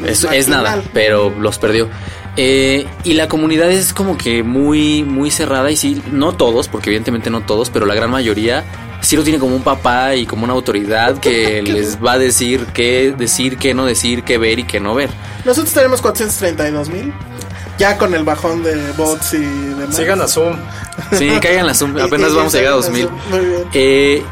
Es, 0.06 0.24
marginal. 0.24 0.34
es 0.34 0.48
nada, 0.48 0.82
pero 0.92 1.30
los 1.38 1.58
perdió. 1.58 1.88
Eh, 2.36 2.86
y 3.04 3.14
la 3.14 3.28
comunidad 3.28 3.70
es 3.70 3.92
como 3.92 4.16
que 4.16 4.42
muy, 4.42 5.02
muy 5.02 5.30
cerrada 5.30 5.70
y 5.70 5.76
sí, 5.76 6.00
no 6.12 6.32
todos, 6.32 6.68
porque 6.68 6.90
evidentemente 6.90 7.28
no 7.30 7.40
todos, 7.42 7.70
pero 7.70 7.86
la 7.86 7.94
gran 7.94 8.10
mayoría 8.10 8.64
sí 9.00 9.16
lo 9.16 9.24
tiene 9.24 9.38
como 9.40 9.56
un 9.56 9.62
papá 9.62 10.14
y 10.14 10.26
como 10.26 10.44
una 10.44 10.52
autoridad 10.52 11.18
que 11.18 11.62
les 11.66 12.02
va 12.02 12.12
a 12.12 12.18
decir 12.18 12.66
qué 12.72 13.12
decir, 13.16 13.58
qué 13.58 13.74
no 13.74 13.84
decir, 13.84 14.22
qué 14.22 14.38
ver 14.38 14.60
y 14.60 14.64
qué 14.64 14.78
no 14.78 14.94
ver. 14.94 15.10
Nosotros 15.44 15.72
tenemos 15.74 16.00
432 16.00 16.88
mil. 16.88 17.12
Ya 17.80 17.96
con 17.98 18.14
el 18.14 18.24
bajón 18.24 18.62
de 18.62 18.92
bots 18.92 19.34
y 19.34 19.38
demás. 19.38 19.96
Sigan 19.96 20.20
a 20.20 20.28
Zoom. 20.28 20.54
Sí, 21.12 21.30
caigan 21.40 21.66
la 21.66 21.74
Zoom, 21.74 21.96
apenas 21.98 22.30
y- 22.32 22.36
vamos 22.36 22.54
a 22.54 22.58
llegar 22.58 22.74
a 22.74 22.76
y- 22.76 22.80
2000. 22.82 23.08
Muy 23.30 23.40
bien. 23.40 23.64
Eh, 23.72 24.22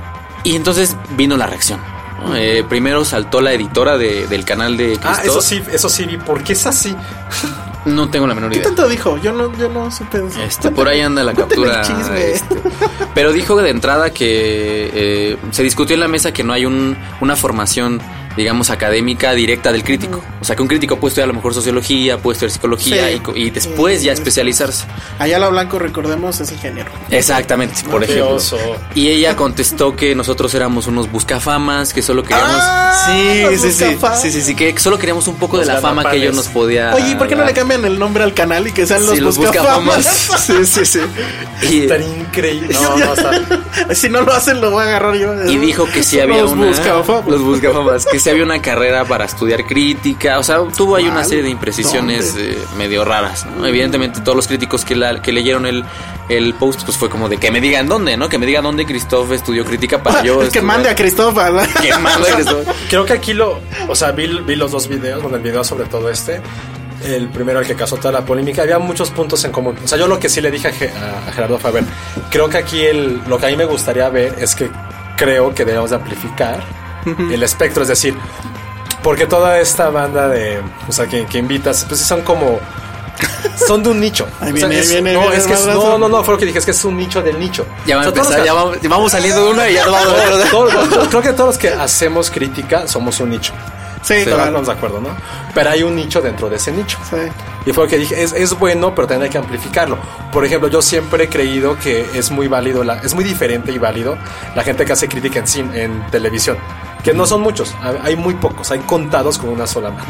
y 0.44 0.54
entonces 0.54 0.94
vino 1.16 1.36
la 1.36 1.46
reacción. 1.46 1.80
¿no? 2.24 2.36
Eh, 2.36 2.64
primero 2.68 3.04
saltó 3.04 3.40
la 3.40 3.52
editora 3.54 3.96
de- 3.96 4.26
del 4.26 4.44
canal 4.44 4.76
de 4.76 4.98
Ah, 5.02 5.14
Christoph. 5.20 5.24
eso 5.24 5.40
sí, 5.42 5.62
eso 5.72 5.88
sí 5.88 6.04
vi. 6.04 6.18
¿Por 6.18 6.42
qué 6.44 6.52
es 6.52 6.66
así? 6.66 6.94
No 7.86 8.10
tengo 8.10 8.26
la 8.26 8.34
menor 8.34 8.50
¿Qué 8.50 8.56
idea. 8.56 8.66
tanto 8.66 8.86
dijo? 8.88 9.16
Yo 9.18 9.32
no, 9.32 9.56
yo 9.56 9.68
no 9.70 9.90
supe. 9.90 10.18
eso. 10.18 10.42
Este, 10.42 10.70
por 10.70 10.86
ahí 10.88 11.00
anda 11.00 11.24
la 11.24 11.32
captura. 11.32 11.80
este. 11.80 12.42
pero 13.14 13.32
dijo 13.32 13.56
de 13.62 13.70
entrada 13.70 14.10
que 14.10 14.90
eh, 14.92 15.36
se 15.52 15.62
discutió 15.62 15.94
en 15.94 16.00
la 16.00 16.08
mesa 16.08 16.32
que 16.32 16.44
no 16.44 16.52
hay 16.52 16.66
un- 16.66 16.98
una 17.22 17.34
formación, 17.34 18.00
digamos, 18.38 18.70
académica 18.70 19.32
directa 19.34 19.70
del 19.72 19.84
crítico. 19.84 20.22
O 20.40 20.44
sea, 20.44 20.56
que 20.56 20.62
un 20.62 20.68
crítico 20.68 20.98
puede 20.98 21.10
estudiar 21.10 21.24
a 21.24 21.32
lo 21.32 21.34
mejor 21.34 21.52
sociología, 21.52 22.16
puede 22.18 22.34
estudiar 22.34 22.52
psicología 22.52 23.08
Sí. 23.08 23.14
y 23.16 23.20
co- 23.20 23.36
y, 23.36 23.50
después 23.50 24.02
ya 24.02 24.12
especializarse. 24.12 24.86
Ayala 25.18 25.48
Blanco, 25.48 25.78
recordemos, 25.78 26.40
es 26.40 26.50
ingeniero. 26.52 26.90
Exactamente, 27.10 27.82
por 27.90 28.02
ejemplo. 28.04 28.38
Y 28.94 29.08
ella 29.08 29.36
contestó 29.36 29.94
que 29.96 30.14
nosotros 30.14 30.54
éramos 30.54 30.86
unos 30.86 31.10
buscafamas, 31.10 31.92
que 31.92 32.00
solo 32.00 32.22
queríamos. 32.22 32.54
Ah, 32.56 33.06
sí, 33.08 33.58
sí, 33.58 33.72
sí, 33.72 33.96
sí, 34.22 34.30
sí, 34.32 34.40
sí, 34.42 34.54
que 34.54 34.78
solo 34.78 34.98
queríamos 34.98 35.26
un 35.28 35.36
poco 35.36 35.56
Los 35.58 35.66
de 35.66 35.74
la 35.74 35.80
fama 35.80 36.08
que 36.10 36.16
ellos 36.16 36.34
nos 36.34 36.48
podía. 36.48 36.94
Oye, 36.94 37.10
¿y 37.10 37.14
por 37.16 37.26
qué 37.28 37.36
no 37.36 37.44
le 37.44 37.52
cambian 37.52 37.84
el 37.84 37.98
nombre 37.98 38.22
al 38.24 38.32
canal 38.34 38.66
y 38.66 38.72
que 38.72 38.86
sean 38.86 39.02
Sí, 39.04 39.20
los, 39.20 39.36
buscafamas. 39.36 40.04
sí, 40.46 40.64
sí, 40.64 40.84
sí. 40.86 41.00
Y, 41.70 41.80
Estaría 41.82 42.06
increíble. 42.08 42.74
No, 42.74 42.96
no, 42.96 43.14
está. 43.14 43.30
Si 43.94 44.08
no 44.08 44.22
lo 44.22 44.32
hacen, 44.32 44.60
lo 44.60 44.70
voy 44.70 44.82
a 44.84 44.86
agarrar 44.88 45.14
yo. 45.16 45.44
Y 45.48 45.56
dijo 45.58 45.86
que 45.86 46.02
sí 46.02 46.20
había 46.20 46.42
los 46.42 46.52
una. 46.52 46.66
buscafamas. 46.68 47.26
Los 47.26 47.42
buscafamas. 47.42 48.06
Que 48.06 48.18
había 48.30 48.44
una 48.44 48.60
carrera 48.62 49.04
para 49.04 49.24
estudiar 49.24 49.64
crítica. 49.66 50.38
O 50.38 50.42
sea, 50.42 50.58
tuvo 50.76 50.96
ahí 50.96 51.06
una 51.06 51.24
serie 51.24 51.42
de 51.42 51.50
imprecisiones 51.50 52.34
eh, 52.38 52.56
medio 52.76 53.04
raras. 53.04 53.46
¿no? 53.46 53.66
Evidentemente, 53.66 54.20
todos 54.20 54.36
los 54.36 54.46
críticos 54.48 54.84
que, 54.84 54.96
la- 54.96 55.20
que 55.22 55.32
leyeron 55.32 55.66
el, 55.66 55.84
el 56.28 56.54
post, 56.54 56.82
pues 56.84 56.96
fue 56.96 57.08
como 57.08 57.28
de 57.28 57.38
que 57.38 57.50
me 57.50 57.60
digan 57.60 57.86
dónde, 57.88 58.16
¿no? 58.16 58.28
Que 58.28 58.38
me 58.38 58.46
digan 58.46 58.64
dónde 58.64 58.86
Christoph 58.86 59.32
estudió 59.32 59.64
crítica 59.64 60.02
para 60.02 60.22
yo. 60.24 60.42
es 60.42 60.50
que 60.52 60.62
mande 60.62 60.88
a 60.88 60.94
Cristóbal. 60.94 61.66
Que 61.82 61.92
mande 61.98 62.30
a 62.30 62.34
Christoph. 62.34 62.66
Creo 62.88 63.04
que 63.04 63.12
aquí 63.14 63.32
lo. 63.34 63.60
O 63.88 63.94
sea, 63.94 64.12
vi, 64.12 64.26
vi 64.26 64.56
los 64.56 64.70
dos 64.70 64.88
videos. 64.88 65.22
Bueno, 65.22 65.36
el 65.36 65.42
video 65.42 65.64
sobre 65.64 65.84
todo 65.86 66.10
este. 66.10 66.40
El 67.04 67.28
primero, 67.28 67.60
el 67.60 67.66
que 67.66 67.76
causó 67.76 67.96
toda 67.96 68.10
la 68.10 68.24
polémica. 68.24 68.62
Había 68.62 68.78
muchos 68.80 69.10
puntos 69.10 69.44
en 69.44 69.52
común. 69.52 69.76
O 69.84 69.86
sea, 69.86 69.96
yo 69.96 70.08
lo 70.08 70.18
que 70.18 70.28
sí 70.28 70.40
le 70.40 70.50
dije 70.50 70.66
a, 70.68 70.72
Ge- 70.72 70.90
a- 70.90 71.30
Gerardo 71.32 71.56
fue: 71.58 71.70
a 71.70 71.72
ver, 71.74 71.84
creo 72.30 72.48
que 72.48 72.58
aquí 72.58 72.80
el, 72.84 73.20
lo 73.28 73.38
que 73.38 73.46
a 73.46 73.48
mí 73.50 73.56
me 73.56 73.66
gustaría 73.66 74.08
ver 74.08 74.34
es 74.40 74.56
que 74.56 74.68
creo 75.16 75.54
que 75.54 75.64
debemos 75.64 75.90
de 75.90 75.96
amplificar 75.96 76.60
el 77.32 77.42
espectro. 77.42 77.82
Es 77.82 77.88
decir, 77.88 78.14
porque 79.02 79.26
toda 79.26 79.58
esta 79.60 79.90
banda 79.90 80.28
de. 80.28 80.60
O 80.88 80.92
sea, 80.92 81.06
que, 81.06 81.26
que 81.26 81.38
invitas, 81.38 81.84
pues 81.88 82.00
son 82.00 82.22
como. 82.22 82.58
Son 83.66 83.82
de 83.82 83.88
un 83.90 83.98
nicho. 83.98 84.26
Ahí 84.40 84.52
O 84.52 84.56
sea, 84.56 84.68
viene, 84.68 84.78
es- 84.82 84.88
ahí 84.90 84.94
viene, 84.94 85.12
no, 85.14 85.20
viene 85.22 85.36
es 85.36 85.46
que 85.46 85.52
es- 85.54 85.66
no, 85.66 85.98
no, 85.98 86.08
no, 86.08 86.22
fue 86.22 86.34
lo 86.34 86.38
que 86.38 86.46
dije, 86.46 86.58
es 86.60 86.64
que 86.64 86.70
es 86.70 86.84
un 86.84 86.96
nicho 86.96 87.20
del 87.20 87.38
nicho. 87.38 87.66
Ya 87.86 87.96
va 87.96 88.04
a 88.04 88.08
O 88.08 88.12
sea, 88.12 88.20
empezar, 88.22 88.38
los 88.38 88.46
ya 88.46 88.52
vamos, 88.54 88.78
vamos 88.88 89.12
saliendo 89.12 89.44
de 89.44 89.50
una 89.50 89.68
y 89.68 89.74
ya 89.74 89.84
nos 89.84 89.92
vamos 89.92 90.08
a 90.08 90.12
otra. 90.12 90.50
todos- 90.50 90.72
todos- 90.90 91.08
creo 91.10 91.22
que 91.22 91.32
todos 91.32 91.46
los 91.48 91.58
que 91.58 91.68
hacemos 91.70 92.30
crítica 92.30 92.86
somos 92.86 93.18
un 93.20 93.30
nicho. 93.30 93.52
Sí, 94.02 94.14
Claro. 94.22 94.24
claro. 94.26 94.44
Estamos 94.44 94.66
de 94.68 94.72
acuerdo, 94.74 95.00
¿no? 95.00 95.08
Pero 95.52 95.70
hay 95.70 95.82
un 95.82 95.96
nicho 95.96 96.20
dentro 96.20 96.48
de 96.48 96.56
ese 96.56 96.70
nicho. 96.70 96.96
Sí. 97.10 97.16
Y 97.66 97.72
fue 97.72 97.84
lo 97.84 97.90
que 97.90 97.98
dije, 97.98 98.22
es, 98.22 98.32
es 98.32 98.56
bueno, 98.56 98.94
pero 98.94 99.08
también 99.08 99.24
hay 99.24 99.30
que 99.30 99.38
amplificarlo. 99.38 99.98
Por 100.32 100.44
ejemplo, 100.44 100.68
yo 100.68 100.80
siempre 100.80 101.24
he 101.24 101.28
creído 101.28 101.76
que 101.78 102.06
es 102.14 102.30
muy 102.30 102.46
válido, 102.46 102.84
la, 102.84 102.98
es 103.00 103.14
muy 103.14 103.24
diferente 103.24 103.72
y 103.72 103.78
válido 103.78 104.16
la 104.54 104.62
gente 104.62 104.84
que 104.84 104.92
hace 104.92 105.08
crítica 105.08 105.42
en 105.56 105.74
en 105.74 106.06
televisión. 106.12 106.56
Que 107.04 107.14
no 107.14 107.26
son 107.26 107.40
muchos, 107.40 107.74
hay- 108.02 108.16
muy 108.16 108.34
pocos, 108.34 108.70
hay 108.70 108.80
contados 108.80 109.38
con 109.38 109.50
una 109.50 109.66
sola 109.66 109.90
mano. 109.90 110.06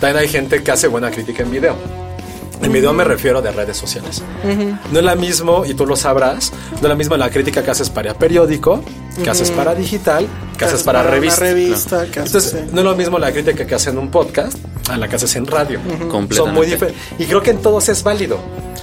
También 0.00 0.18
hay 0.22 0.28
gente 0.28 0.62
que 0.62 0.70
hace 0.70 0.86
buena 0.88 1.10
crítica 1.10 1.42
en 1.42 1.50
video. 1.50 1.76
En 2.62 2.72
video 2.72 2.92
me 2.94 3.04
refiero 3.04 3.42
de 3.42 3.50
redes 3.52 3.76
sociales. 3.76 4.22
No 4.90 4.98
es 4.98 5.04
la 5.04 5.14
mismo, 5.14 5.66
y 5.66 5.74
tú 5.74 5.84
lo 5.86 5.94
sabrás, 5.96 6.52
no 6.72 6.76
es 6.78 6.82
la 6.88 6.94
misma 6.94 7.16
la 7.18 7.28
crítica 7.30 7.62
que 7.62 7.70
haces 7.70 7.90
para 7.90 8.14
periódico, 8.14 8.82
que 9.22 9.28
haces 9.28 9.50
para 9.50 9.74
digital, 9.74 10.26
que 10.56 10.64
haces 10.64 10.82
para, 10.82 11.02
revista. 11.02 11.40
revista, 11.40 12.04
que 12.06 12.20
haces, 12.20 12.26
Entonces, 12.34 12.50
sí. 12.52 12.70
no 12.72 12.78
es 12.80 12.84
lo 12.86 12.96
mismo 12.96 13.18
la 13.18 13.30
crítica 13.32 13.66
que 13.66 13.74
haces 13.74 13.88
en 13.88 13.98
un 13.98 14.10
podcast 14.10 14.56
a 14.88 14.96
la 14.96 15.06
que 15.08 15.16
haces 15.16 15.34
en 15.36 15.46
radio. 15.46 15.80
Son 15.98 16.08
Completamente. 16.08 16.58
muy 16.58 16.66
diferentes. 16.66 17.02
Y 17.18 17.26
creo 17.26 17.42
que 17.42 17.50
en 17.50 17.58
todos 17.60 17.88
es 17.90 18.02
válido. 18.02 18.38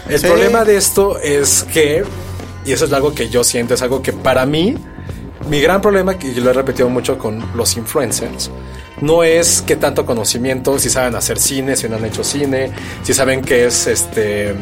El 0.08 0.20
Sí. 0.20 0.28
problema 0.28 0.64
de 0.66 0.78
esto 0.78 1.18
es 1.20 1.66
que, 1.74 2.04
y 2.66 2.72
eso 2.74 2.86
es 2.86 2.94
algo 2.94 3.16
que 3.16 3.28
yo 3.30 3.44
siento, 3.44 3.74
es 3.74 3.82
algo 3.82 4.02
que 4.04 4.14
para 4.14 4.46
mí, 4.46 4.76
mi 5.50 5.62
gran 5.62 5.82
problema, 5.82 6.18
que 6.18 6.34
yo 6.34 6.44
lo 6.44 6.50
he 6.50 6.54
repetido 6.54 6.90
mucho 6.90 7.18
con 7.18 7.44
los 7.56 7.76
influencers, 7.78 8.50
no 9.02 9.24
es 9.24 9.62
que 9.62 9.76
tanto 9.76 10.06
conocimiento, 10.06 10.78
si 10.80 10.90
saben 10.90 11.16
hacer 11.16 11.40
cine, 11.40 11.76
si 11.76 11.90
no 11.90 11.98
han 11.98 12.06
hecho 12.06 12.24
cine, 12.24 12.72
si 13.04 13.14
saben 13.14 13.42
qué 13.42 13.66
es 13.66 13.88
este. 13.88 14.56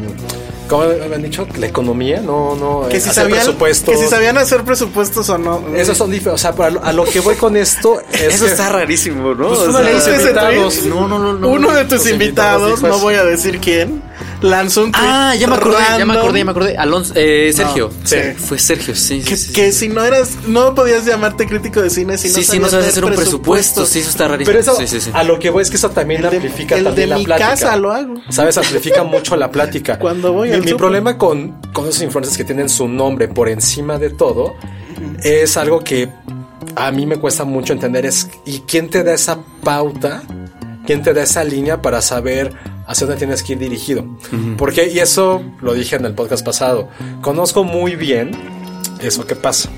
¿Cómo 0.68 0.86
me 0.88 1.16
han 1.16 1.22
dicho? 1.22 1.46
La 1.60 1.68
economía, 1.68 2.22
no, 2.22 2.56
no. 2.56 2.88
Que 2.88 3.02
si, 3.02 3.10
hacer 3.10 3.24
sabían, 3.24 3.40
presupuestos. 3.40 3.94
que 3.94 4.02
si 4.06 4.10
sabían 4.10 4.38
hacer 4.38 4.64
presupuestos 4.64 5.30
o 5.30 5.38
no. 5.38 5.62
Esos 5.76 5.98
son 5.98 6.10
diferentes. 6.10 6.46
O 6.46 6.54
sea, 6.54 6.66
a 6.82 6.94
lo 6.94 7.04
que 7.04 7.20
voy 7.20 7.36
con 7.36 7.58
esto 7.58 8.00
es. 8.14 8.36
Eso 8.36 8.46
que- 8.46 8.52
está 8.52 8.70
rarísimo, 8.70 9.34
¿no? 9.36 9.50
Pues 9.50 9.60
O 9.60 10.96
uno 10.96 11.34
no. 11.34 11.48
Uno 11.50 11.72
de 11.74 11.84
tus 11.84 12.10
invitados, 12.10 12.70
invitados, 12.70 12.82
no 12.84 13.00
voy 13.00 13.16
a 13.16 13.26
decir 13.26 13.60
quién, 13.60 14.02
lanzó 14.42 14.84
un 14.84 14.92
tweet. 14.92 15.04
Ah, 15.06 15.36
ya 15.36 15.48
me 15.48 15.56
acordé, 15.56 15.78
ya 15.98 16.06
me 16.06 16.14
acordé, 16.18 16.40
ya 16.40 16.46
me 16.46 16.52
acordé. 16.52 16.78
Alonso, 16.78 17.14
eh, 17.16 17.52
Sergio. 17.54 17.92
sí. 18.04 18.18
Fue 18.38 18.58
Sergio, 18.60 18.96
sí. 18.96 19.22
Que, 19.22 19.36
sí, 19.38 19.54
que 19.54 19.72
sí. 19.72 19.80
si 19.80 19.90
no 19.90 20.04
eras, 20.04 20.38
no 20.48 20.76
podías 20.76 21.06
llamarte 21.06 21.48
crítico 21.48 21.82
de 21.82 21.90
cine 21.90 22.18
si 22.18 22.28
no 22.30 22.34
Sí, 22.36 22.44
sí, 22.44 22.60
no 22.60 22.68
sabes 22.70 22.88
hacer 22.88 23.06
un 23.06 23.14
presupuesto. 23.14 23.86
Sí, 23.86 24.00
eso 24.00 24.10
está 24.10 24.28
rarísimo. 24.28 24.48
Pero 24.58 24.60
eso, 24.60 24.76
sí, 24.76 24.88
sí, 24.88 25.02
sí. 25.02 25.12
a 25.14 25.24
lo 25.24 25.40
que 25.40 25.50
voy 25.50 25.62
es 25.64 25.70
que 25.70 25.78
eso 25.78 25.90
también 25.92 26.24
El 26.24 26.30
de, 26.32 26.38
amplifica 26.38 26.76
el 26.78 26.84
también 26.86 27.10
de 27.10 27.14
la 27.14 27.18
mi 27.20 27.26
plática. 27.26 27.50
casa 27.50 27.76
lo 27.78 27.92
hago. 27.92 28.16
¿Sabes? 28.30 28.58
Amplifica 28.58 29.04
mucho 29.04 29.36
la 29.36 29.52
plática. 29.52 30.00
Cuando 30.00 30.34
voy 30.34 30.50
mi, 30.50 30.56
al 30.56 30.64
mi 30.64 30.74
problema 30.74 31.18
con, 31.18 31.62
con 31.74 31.88
esos 31.88 32.02
influencers 32.02 32.38
que 32.38 32.44
tienen 32.44 32.70
su 32.70 32.88
nombre 32.88 33.28
por 33.28 33.50
encima 33.50 33.98
de 33.98 34.10
todo 34.10 34.56
es 35.24 35.58
algo 35.58 35.84
que 35.84 36.10
a 36.76 36.92
mí 36.92 37.06
me 37.06 37.18
cuesta 37.18 37.44
mucho 37.44 37.74
entender. 37.74 38.06
Es 38.06 38.30
¿y 38.46 38.60
quién 38.62 38.90
te 38.90 39.04
da 39.04 39.14
esa 39.14 39.40
pauta? 39.64 40.24
¿Quién 40.86 41.04
te 41.04 41.14
da 41.14 41.24
esa 41.24 41.44
línea 41.44 41.82
para 41.82 42.02
saber 42.02 42.54
hacia 42.92 43.08
dónde 43.08 43.20
tienes 43.20 43.42
que 43.44 43.54
ir 43.54 43.60
dirigido? 43.60 44.06
Porque, 44.58 44.88
y 44.90 45.00
eso 45.00 45.42
lo 45.62 45.74
dije 45.74 45.96
en 45.96 46.06
el 46.06 46.14
podcast 46.14 46.46
pasado, 46.46 46.90
conozco 47.22 47.64
muy 47.64 47.96
bien 47.96 48.32
eso 49.02 49.26
que 49.26 49.36
pasa. 49.36 49.70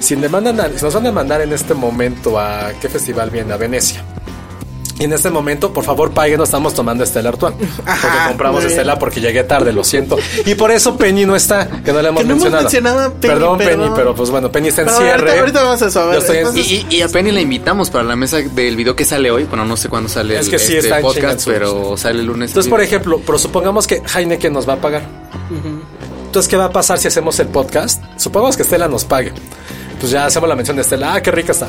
Si, 0.00 0.16
me 0.16 0.28
mandan 0.28 0.60
a- 0.60 0.68
si 0.68 0.84
nos 0.84 0.94
van 0.94 1.06
a 1.06 1.12
mandar 1.12 1.40
en 1.40 1.52
este 1.52 1.74
momento 1.74 2.38
a 2.38 2.72
qué 2.80 2.88
festival 2.88 3.30
viene, 3.30 3.52
a 3.52 3.56
Venecia. 3.56 4.04
Y 5.02 5.04
en 5.06 5.12
este 5.12 5.30
momento, 5.30 5.72
por 5.72 5.82
favor, 5.82 6.12
paguen, 6.12 6.38
no 6.38 6.44
estamos 6.44 6.74
tomando 6.74 7.02
Estela 7.02 7.30
Artois. 7.30 7.54
Porque 7.56 7.90
Ajá, 7.90 8.28
compramos 8.28 8.60
muy 8.60 8.66
bien. 8.68 8.78
Estela 8.78 8.98
porque 9.00 9.20
llegué 9.20 9.42
tarde, 9.42 9.72
lo 9.72 9.82
siento. 9.82 10.16
Y 10.46 10.54
por 10.54 10.70
eso 10.70 10.96
Penny 10.96 11.26
no 11.26 11.34
está, 11.34 11.66
que 11.82 11.92
no 11.92 12.00
le 12.00 12.08
hemos 12.10 12.20
Que 12.22 12.28
no 12.28 12.34
hemos 12.34 12.44
mencionado. 12.44 12.62
mencionado 12.62 13.00
a 13.00 13.08
Penny, 13.10 13.34
perdón, 13.34 13.58
perdón. 13.58 13.80
Penny, 13.82 13.92
pero 13.96 14.14
pues 14.14 14.30
bueno, 14.30 14.52
Penny 14.52 14.68
está 14.68 14.82
en 14.82 14.86
Pero 14.86 14.98
cierre. 14.98 15.12
ahorita- 15.22 15.40
ahorita 15.40 15.62
vamos 15.64 15.82
a 15.82 15.86
eso, 15.88 16.00
a 16.00 16.04
ver, 16.04 16.14
Yo 16.14 16.20
estoy 16.20 16.36
en- 16.36 16.46
entonces- 16.46 16.70
Y, 16.70 16.86
y- 16.88 16.96
y 16.98 17.02
a 17.02 17.08
Penny 17.08 17.32
la 17.32 17.40
invitamos 17.40 17.90
para 17.90 18.04
la 18.04 18.14
mesa 18.14 18.36
del 18.36 18.76
video 18.76 18.94
que 18.94 19.04
sale 19.04 19.28
hoy. 19.32 19.42
Bueno, 19.42 19.64
no 19.64 19.76
sé 19.76 19.88
cuándo 19.88 20.08
sale 20.08 20.38
Es 20.38 20.44
el 20.46 20.52
que 20.52 20.58
sí, 20.60 20.74
este 20.76 20.86
está 20.86 20.98
en 20.98 21.02
podcast, 21.04 21.44
pero 21.46 21.96
sale 21.96 22.20
el 22.20 22.26
lunes. 22.26 22.50
Entonces, 22.50 22.70
por 22.70 22.80
ejemplo, 22.80 23.20
pero 23.26 23.38
supongamos 23.38 23.88
que 23.88 24.00
Heineken 24.14 24.52
nos 24.52 24.68
va 24.68 24.74
a 24.74 24.80
pagar. 24.80 25.02
Entonces, 26.26 26.48
¿qué 26.48 26.56
va 26.56 26.66
a 26.66 26.70
pasar 26.72 26.98
si 26.98 27.08
hacemos 27.08 27.40
el 27.40 27.48
podcast? 27.48 28.02
Supongamos 28.18 28.56
que 28.56 28.62
Estela 28.62 28.86
nos 28.86 29.04
pague. 29.04 29.32
Pues 29.98 30.12
ya 30.12 30.26
hacemos 30.26 30.48
la 30.48 30.54
mención 30.54 30.76
de 30.76 30.82
Estela. 30.82 31.14
Ah, 31.14 31.22
qué 31.22 31.32
rica 31.32 31.50
está. 31.50 31.66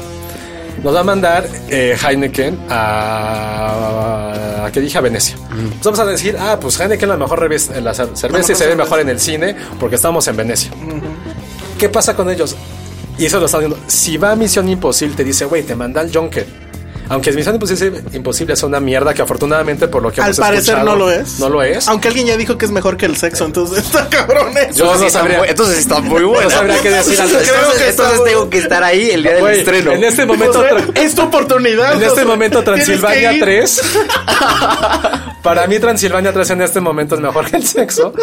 Nos 0.81 0.95
va 0.95 1.01
a 1.01 1.03
mandar 1.03 1.45
eh, 1.69 1.95
Heineken 2.01 2.57
a, 2.69 4.63
a. 4.65 4.71
¿Qué 4.71 4.79
dije? 4.81 4.97
A 4.97 5.01
Venecia. 5.01 5.35
Pues 5.49 5.83
vamos 5.83 5.99
a 5.99 6.05
decir, 6.05 6.35
ah, 6.39 6.57
pues 6.59 6.79
Heineken 6.79 7.09
la 7.09 7.17
mejor 7.17 7.39
revis- 7.41 7.75
en 7.75 7.83
la 7.83 7.91
cer- 7.93 8.15
cerveza 8.15 8.51
y 8.51 8.55
se 8.55 8.67
ve 8.67 8.75
mejor 8.75 8.99
en 8.99 9.09
el 9.09 9.19
cine 9.19 9.55
porque 9.79 9.95
estamos 9.97 10.27
en 10.27 10.35
Venecia. 10.37 10.71
¿Qué 11.77 11.89
pasa 11.89 12.15
con 12.15 12.29
ellos? 12.29 12.55
Y 13.17 13.25
eso 13.25 13.39
lo 13.39 13.45
está 13.45 13.59
viendo. 13.59 13.77
Si 13.87 14.17
va 14.17 14.31
a 14.31 14.35
Misión 14.35 14.67
Imposible, 14.69 15.15
te 15.15 15.23
dice, 15.23 15.45
güey, 15.45 15.63
te 15.63 15.75
manda 15.75 16.01
el 16.01 16.11
Junker. 16.13 16.47
Aunque 17.09 17.31
Misión 17.31 17.55
Imposible, 17.55 18.01
Imposible 18.13 18.53
es 18.53 18.63
una 18.63 18.79
mierda 18.79 19.13
que 19.13 19.21
afortunadamente 19.21 19.87
por 19.87 20.01
lo 20.01 20.11
que 20.11 20.21
Al 20.21 20.27
hemos 20.27 20.39
parecer 20.39 20.83
no 20.83 20.95
lo 20.95 21.11
es. 21.11 21.39
No 21.39 21.49
lo 21.49 21.61
es. 21.61 21.87
Aunque 21.87 22.07
alguien 22.07 22.27
ya 22.27 22.37
dijo 22.37 22.57
que 22.57 22.65
es 22.65 22.71
mejor 22.71 22.97
que 22.97 23.05
el 23.05 23.17
sexo, 23.17 23.45
entonces 23.45 23.79
está 23.85 24.07
cabrón 24.09 24.53
eso. 24.57 24.85
Yo 24.85 24.95
no 24.97 25.09
sabría. 25.09 25.43
Entonces 25.45 25.79
está 25.79 25.99
muy 25.99 26.23
bueno. 26.23 26.43
No 26.43 26.49
sabría 26.49 26.79
qué 26.81 26.89
decir 26.89 27.19
al 27.21 27.29
Creo 27.29 27.41
que 27.77 27.89
Entonces 27.89 27.89
está- 28.15 28.23
tengo 28.23 28.49
que 28.49 28.57
estar 28.57 28.83
ahí 28.83 29.11
el 29.11 29.23
día 29.23 29.33
del 29.33 29.41
Güey, 29.41 29.59
estreno. 29.59 29.91
En 29.91 30.03
este 30.03 30.25
momento, 30.25 30.65
es 30.95 31.15
tu 31.15 31.21
oportunidad. 31.23 31.93
en 31.93 32.03
este 32.03 32.25
momento 32.25 32.63
Transilvania 32.63 33.33
ir. 33.33 33.43
3. 33.43 33.81
Para 35.43 35.67
mí 35.67 35.77
Transilvania 35.77 36.31
3 36.31 36.49
en 36.51 36.61
este 36.61 36.79
momento 36.79 37.15
es 37.15 37.21
mejor 37.21 37.45
que 37.49 37.57
el 37.57 37.67
sexo. 37.67 38.13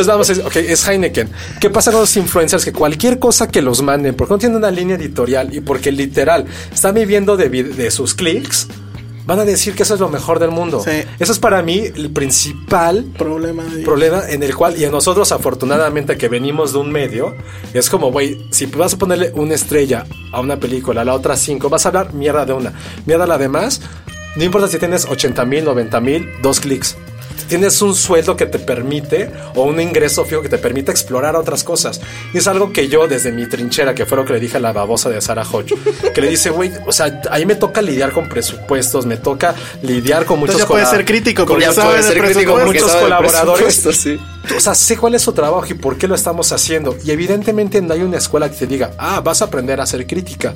Entonces 0.00 0.14
vamos 0.14 0.30
a 0.30 0.32
decir, 0.32 0.46
ok, 0.64 0.70
es 0.70 0.88
Heineken. 0.88 1.28
¿Qué 1.60 1.68
pasa 1.68 1.90
con 1.90 2.00
los 2.00 2.16
influencers? 2.16 2.64
Que 2.64 2.72
cualquier 2.72 3.18
cosa 3.18 3.48
que 3.48 3.60
los 3.60 3.82
manden, 3.82 4.14
porque 4.14 4.32
no 4.32 4.38
tienen 4.38 4.56
una 4.56 4.70
línea 4.70 4.96
editorial 4.96 5.54
y 5.54 5.60
porque 5.60 5.92
literal 5.92 6.46
están 6.72 6.94
viviendo 6.94 7.36
de, 7.36 7.90
sus 7.90 8.14
clics, 8.14 8.68
van 9.26 9.40
a 9.40 9.44
decir 9.44 9.74
que 9.74 9.82
eso 9.82 9.92
es 9.92 10.00
lo 10.00 10.08
mejor 10.08 10.38
del 10.38 10.52
mundo. 10.52 10.82
Sí. 10.82 11.02
Eso 11.18 11.32
es 11.32 11.38
para 11.38 11.62
mí 11.62 11.82
el 11.94 12.10
principal 12.12 13.04
Problema 13.18 13.62
problema 13.84 14.22
en 14.26 14.42
el 14.42 14.56
cual, 14.56 14.80
y 14.80 14.86
a 14.86 14.90
nosotros 14.90 15.32
afortunadamente 15.32 16.16
que 16.16 16.28
venimos 16.28 16.72
de 16.72 16.78
un 16.78 16.90
medio, 16.90 17.34
es 17.74 17.90
como, 17.90 18.10
güey, 18.10 18.46
si 18.50 18.64
vas 18.64 18.94
a 18.94 18.96
ponerle 18.96 19.32
una 19.34 19.54
estrella 19.54 20.06
a 20.32 20.40
una 20.40 20.58
película, 20.58 21.02
a 21.02 21.04
la 21.04 21.12
otra 21.12 21.36
cinco, 21.36 21.68
vas 21.68 21.84
a 21.84 21.90
hablar 21.90 22.14
mierda 22.14 22.46
de 22.46 22.54
una, 22.54 22.72
mierda 23.04 23.24
a 23.24 23.26
la 23.26 23.36
demás, 23.36 23.82
no 24.34 24.44
importa 24.44 24.66
si 24.68 24.78
tienes 24.78 25.04
80 25.04 25.44
mil, 25.44 25.64
90 25.64 26.00
mil, 26.00 26.26
dos 26.40 26.58
clics. 26.60 26.96
Tienes 27.50 27.82
un 27.82 27.94
sueldo 27.94 28.36
que 28.36 28.46
te 28.46 28.58
permite, 28.58 29.28
o 29.54 29.64
un 29.64 29.78
ingreso 29.80 30.24
fijo 30.24 30.40
que 30.40 30.48
te 30.48 30.56
permite 30.58 30.90
explorar 30.90 31.36
otras 31.36 31.64
cosas. 31.64 32.00
Y 32.32 32.38
es 32.38 32.46
algo 32.48 32.72
que 32.72 32.88
yo, 32.88 33.06
desde 33.08 33.32
mi 33.32 33.46
trinchera, 33.46 33.94
que 33.94 34.06
fue 34.06 34.16
lo 34.16 34.24
que 34.24 34.32
le 34.32 34.40
dije 34.40 34.56
a 34.56 34.60
la 34.60 34.72
babosa 34.72 35.10
de 35.10 35.20
Sarah 35.20 35.42
Hodge, 35.50 35.74
que 36.14 36.20
le 36.20 36.28
dice, 36.28 36.50
güey, 36.50 36.70
o 36.86 36.92
sea, 36.92 37.20
ahí 37.30 37.44
me 37.44 37.56
toca 37.56 37.82
lidiar 37.82 38.12
con 38.12 38.28
presupuestos, 38.28 39.04
me 39.04 39.16
toca 39.18 39.54
lidiar 39.82 40.24
con 40.24 40.38
muchos 40.38 40.54
Entonces 40.54 40.68
ya 40.68 40.68
puede 40.68 40.84
colab- 40.84 40.90
ser 40.90 41.04
crítico, 41.04 41.44
con- 41.44 41.60
Ya 41.60 41.72
sabe 41.72 42.02
ser 42.02 42.18
crítico 42.22 42.52
porque 42.52 42.66
muchos 42.66 42.90
sabe 42.90 43.02
colaboradores. 43.02 43.74
sí. 43.92 44.18
O 44.56 44.58
sea, 44.58 44.74
sé 44.74 44.96
cuál 44.96 45.14
es 45.14 45.20
su 45.22 45.32
trabajo 45.32 45.66
y 45.68 45.74
por 45.74 45.98
qué 45.98 46.08
lo 46.08 46.14
estamos 46.14 46.50
haciendo. 46.52 46.96
Y 47.04 47.10
evidentemente 47.10 47.82
no 47.82 47.92
hay 47.92 48.00
una 48.02 48.16
escuela 48.16 48.48
que 48.50 48.56
te 48.56 48.66
diga, 48.66 48.92
ah, 48.96 49.20
vas 49.20 49.42
a 49.42 49.44
aprender 49.44 49.78
a 49.80 49.82
hacer 49.82 50.06
crítica. 50.06 50.54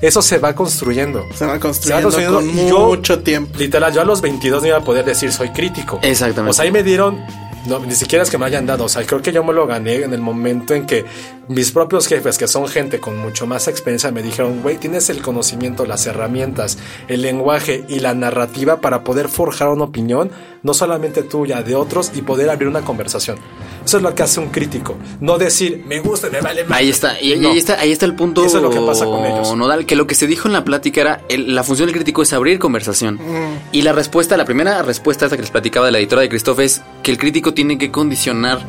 Eso 0.00 0.22
se 0.22 0.38
va 0.38 0.54
construyendo. 0.54 1.24
Se 1.34 1.46
va 1.46 1.58
construyendo 1.58 2.10
con 2.10 2.50
y 2.50 2.68
yo, 2.68 2.86
mucho 2.86 3.20
tiempo. 3.20 3.58
Literal, 3.58 3.92
yo 3.92 4.00
a 4.00 4.04
los 4.04 4.20
22 4.20 4.62
no 4.62 4.68
iba 4.68 4.78
a 4.78 4.84
poder 4.84 5.04
decir 5.04 5.32
soy 5.32 5.50
crítico. 5.50 5.98
Exactamente. 6.02 6.50
O 6.50 6.52
sea, 6.52 6.64
ahí 6.64 6.72
me 6.72 6.82
dieron, 6.82 7.24
no, 7.66 7.78
ni 7.78 7.94
siquiera 7.94 8.22
es 8.22 8.30
que 8.30 8.36
me 8.36 8.44
hayan 8.44 8.66
dado. 8.66 8.84
O 8.84 8.88
sea, 8.88 9.04
creo 9.06 9.22
que 9.22 9.32
yo 9.32 9.42
me 9.42 9.52
lo 9.52 9.66
gané 9.66 10.02
en 10.02 10.12
el 10.12 10.20
momento 10.20 10.74
en 10.74 10.86
que 10.86 11.04
mis 11.48 11.72
propios 11.72 12.06
jefes, 12.06 12.36
que 12.36 12.46
son 12.46 12.68
gente 12.68 13.00
con 13.00 13.18
mucho 13.18 13.46
más 13.46 13.68
experiencia, 13.68 14.10
me 14.10 14.22
dijeron, 14.22 14.62
güey, 14.62 14.76
tienes 14.76 15.08
el 15.10 15.22
conocimiento, 15.22 15.86
las 15.86 16.06
herramientas, 16.06 16.78
el 17.08 17.22
lenguaje 17.22 17.84
y 17.88 18.00
la 18.00 18.14
narrativa 18.14 18.80
para 18.80 19.04
poder 19.04 19.28
forjar 19.28 19.68
una 19.68 19.84
opinión, 19.84 20.30
no 20.62 20.74
solamente 20.74 21.22
tuya, 21.22 21.62
de 21.62 21.74
otros, 21.74 22.12
y 22.14 22.22
poder 22.22 22.50
abrir 22.50 22.68
una 22.68 22.82
conversación. 22.82 23.38
Eso 23.84 23.98
es 23.98 24.02
lo 24.02 24.14
que 24.14 24.22
hace 24.22 24.40
un 24.40 24.48
crítico. 24.48 24.96
No 25.20 25.36
decir, 25.38 25.84
me 25.86 26.00
gusta, 26.00 26.30
me 26.30 26.40
vale 26.40 26.64
más. 26.64 26.78
Ahí 26.78 26.88
está, 26.88 27.20
y, 27.20 27.36
No. 27.36 27.50
ahí 27.50 27.58
está, 27.58 27.78
ahí 27.80 27.92
está 27.92 28.06
el 28.06 28.14
punto 28.14 28.44
Eso 28.44 28.56
es 28.56 28.62
lo 28.62 28.70
que 28.70 28.80
pasa 28.80 29.04
con 29.04 29.24
ellos. 29.26 29.54
nodal, 29.56 29.84
que 29.86 29.94
lo 29.96 30.06
que 30.06 30.14
se 30.14 30.26
dijo 30.26 30.48
en 30.48 30.54
la 30.54 30.64
plática 30.64 31.00
era 31.02 31.20
el- 31.28 31.54
la 31.54 31.62
función 31.64 31.86
del 31.86 31.94
crítico 31.94 32.22
es 32.22 32.32
abrir 32.32 32.58
conversación. 32.58 33.18
Y 33.72 33.82
la 33.82 33.92
respuesta, 33.92 34.36
la 34.36 34.44
primera 34.46 34.82
respuesta 34.82 35.26
esta 35.26 35.36
que 35.36 35.42
les 35.42 35.50
platicaba 35.50 35.86
de 35.86 35.92
la 35.92 35.98
editora 35.98 36.22
de 36.22 36.28
Christophe 36.30 36.64
es 36.64 36.82
que 37.02 37.10
el 37.10 37.18
crítico 37.18 37.52
tiene 37.52 37.76
que 37.78 37.90
condicionar 37.90 38.60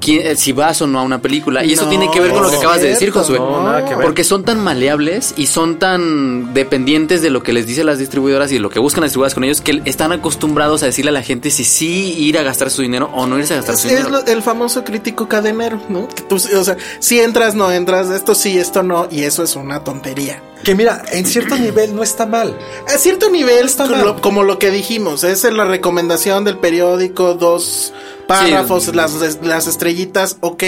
quién- 0.00 0.26
eh, 0.26 0.36
si 0.36 0.52
vas 0.52 0.80
o 0.82 0.86
no 0.86 0.98
a 0.98 1.02
una 1.02 1.20
película. 1.20 1.64
Y 1.64 1.72
eso 1.74 1.84
No, 1.84 1.90
tiene 1.90 2.10
que 2.10 2.20
ver 2.20 2.30
con 2.32 2.42
lo 2.42 2.48
que 2.50 2.56
es 2.56 2.60
acabas 2.60 2.80
de 2.82 2.88
decir, 2.88 3.10
Josué. 3.10 3.38
no, 3.38 3.62
nada 3.62 3.84
que 3.84 3.94
ver. 3.94 4.04
Porque 4.04 4.24
son 4.24 4.44
tan 4.44 4.58
maleables 4.60 5.34
y 5.36 5.46
son 5.46 5.78
tan 5.78 6.52
dependientes 6.54 7.22
de 7.22 7.30
lo 7.30 7.42
que 7.42 7.52
les 7.52 7.66
dicen 7.66 7.86
las 7.86 7.98
distribuidoras 7.98 8.50
y 8.50 8.54
de 8.54 8.60
lo 8.60 8.70
que 8.70 8.78
buscan 8.80 9.02
las 9.02 9.10
distribuidoras 9.10 9.34
con 9.34 9.44
ellos 9.44 9.60
que 9.60 9.82
están 9.84 10.12
acostumbrados 10.12 10.82
a 10.82 10.86
decirle 10.86 11.10
a 11.10 11.12
la 11.14 11.22
gente 11.22 11.50
si 11.50 11.64
sí 11.64 12.14
ir 12.18 12.38
a 12.38 12.42
gastar 12.42 12.70
su 12.70 12.82
dinero 12.82 13.10
o 13.14 13.26
no 13.26 13.38
irse 13.38 13.54
a 13.54 13.56
gastar 13.58 13.74
Es, 13.76 13.80
su 13.82 13.88
es 13.88 13.96
dinero. 13.96 14.10
lo- 14.10 14.26
el 14.26 14.42
famoso 14.42 14.84
crítico 14.84 15.28
cadenero, 15.28 15.80
¿no? 15.88 16.08
Que 16.08 16.22
tú, 16.22 16.36
o 16.36 16.64
sea, 16.64 16.76
si 16.98 17.20
entras, 17.20 17.54
no 17.54 17.70
entras, 17.70 18.10
esto 18.10 18.34
sí, 18.34 18.58
esto 18.58 18.82
no, 18.82 19.06
y 19.10 19.22
eso 19.24 19.42
es 19.42 19.54
una 19.56 19.84
tontería. 19.84 20.42
Que 20.64 20.74
mira, 20.74 21.02
en 21.12 21.24
cierto 21.26 21.56
nivel 21.56 21.94
no 21.96 22.02
está 22.02 22.26
mal. 22.26 22.56
A 22.86 22.98
cierto 22.98 23.30
nivel, 23.30 23.66
Está 23.66 23.84
como 23.84 23.96
mal. 23.96 24.04
lo, 24.06 24.20
como 24.20 24.42
lo 24.42 24.58
que 24.58 24.70
dijimos, 24.70 25.24
es 25.24 25.44
en 25.44 25.56
la 25.56 25.64
recomendación 25.64 26.44
del 26.44 26.58
periódico, 26.58 27.34
dos 27.34 27.92
párrafos, 28.26 28.84
Sí. 28.84 28.92
las, 28.92 29.38
las 29.42 29.66
estrellitas, 29.66 30.36
ok. 30.40 30.62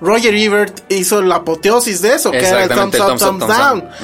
Roger 0.00 0.34
Ebert 0.34 0.80
hizo 0.90 1.22
la 1.22 1.36
apoteosis 1.36 2.02
de 2.02 2.14
eso, 2.14 2.30
que 2.30 2.38
era 2.38 2.64
el 2.64 2.68
thumbs 2.68 2.94
Exactamente, 2.94 3.00
up, 3.00 3.06
thumbs 3.06 3.22
up, 3.22 3.28
thumbs 3.28 3.46
thumbs 3.46 3.58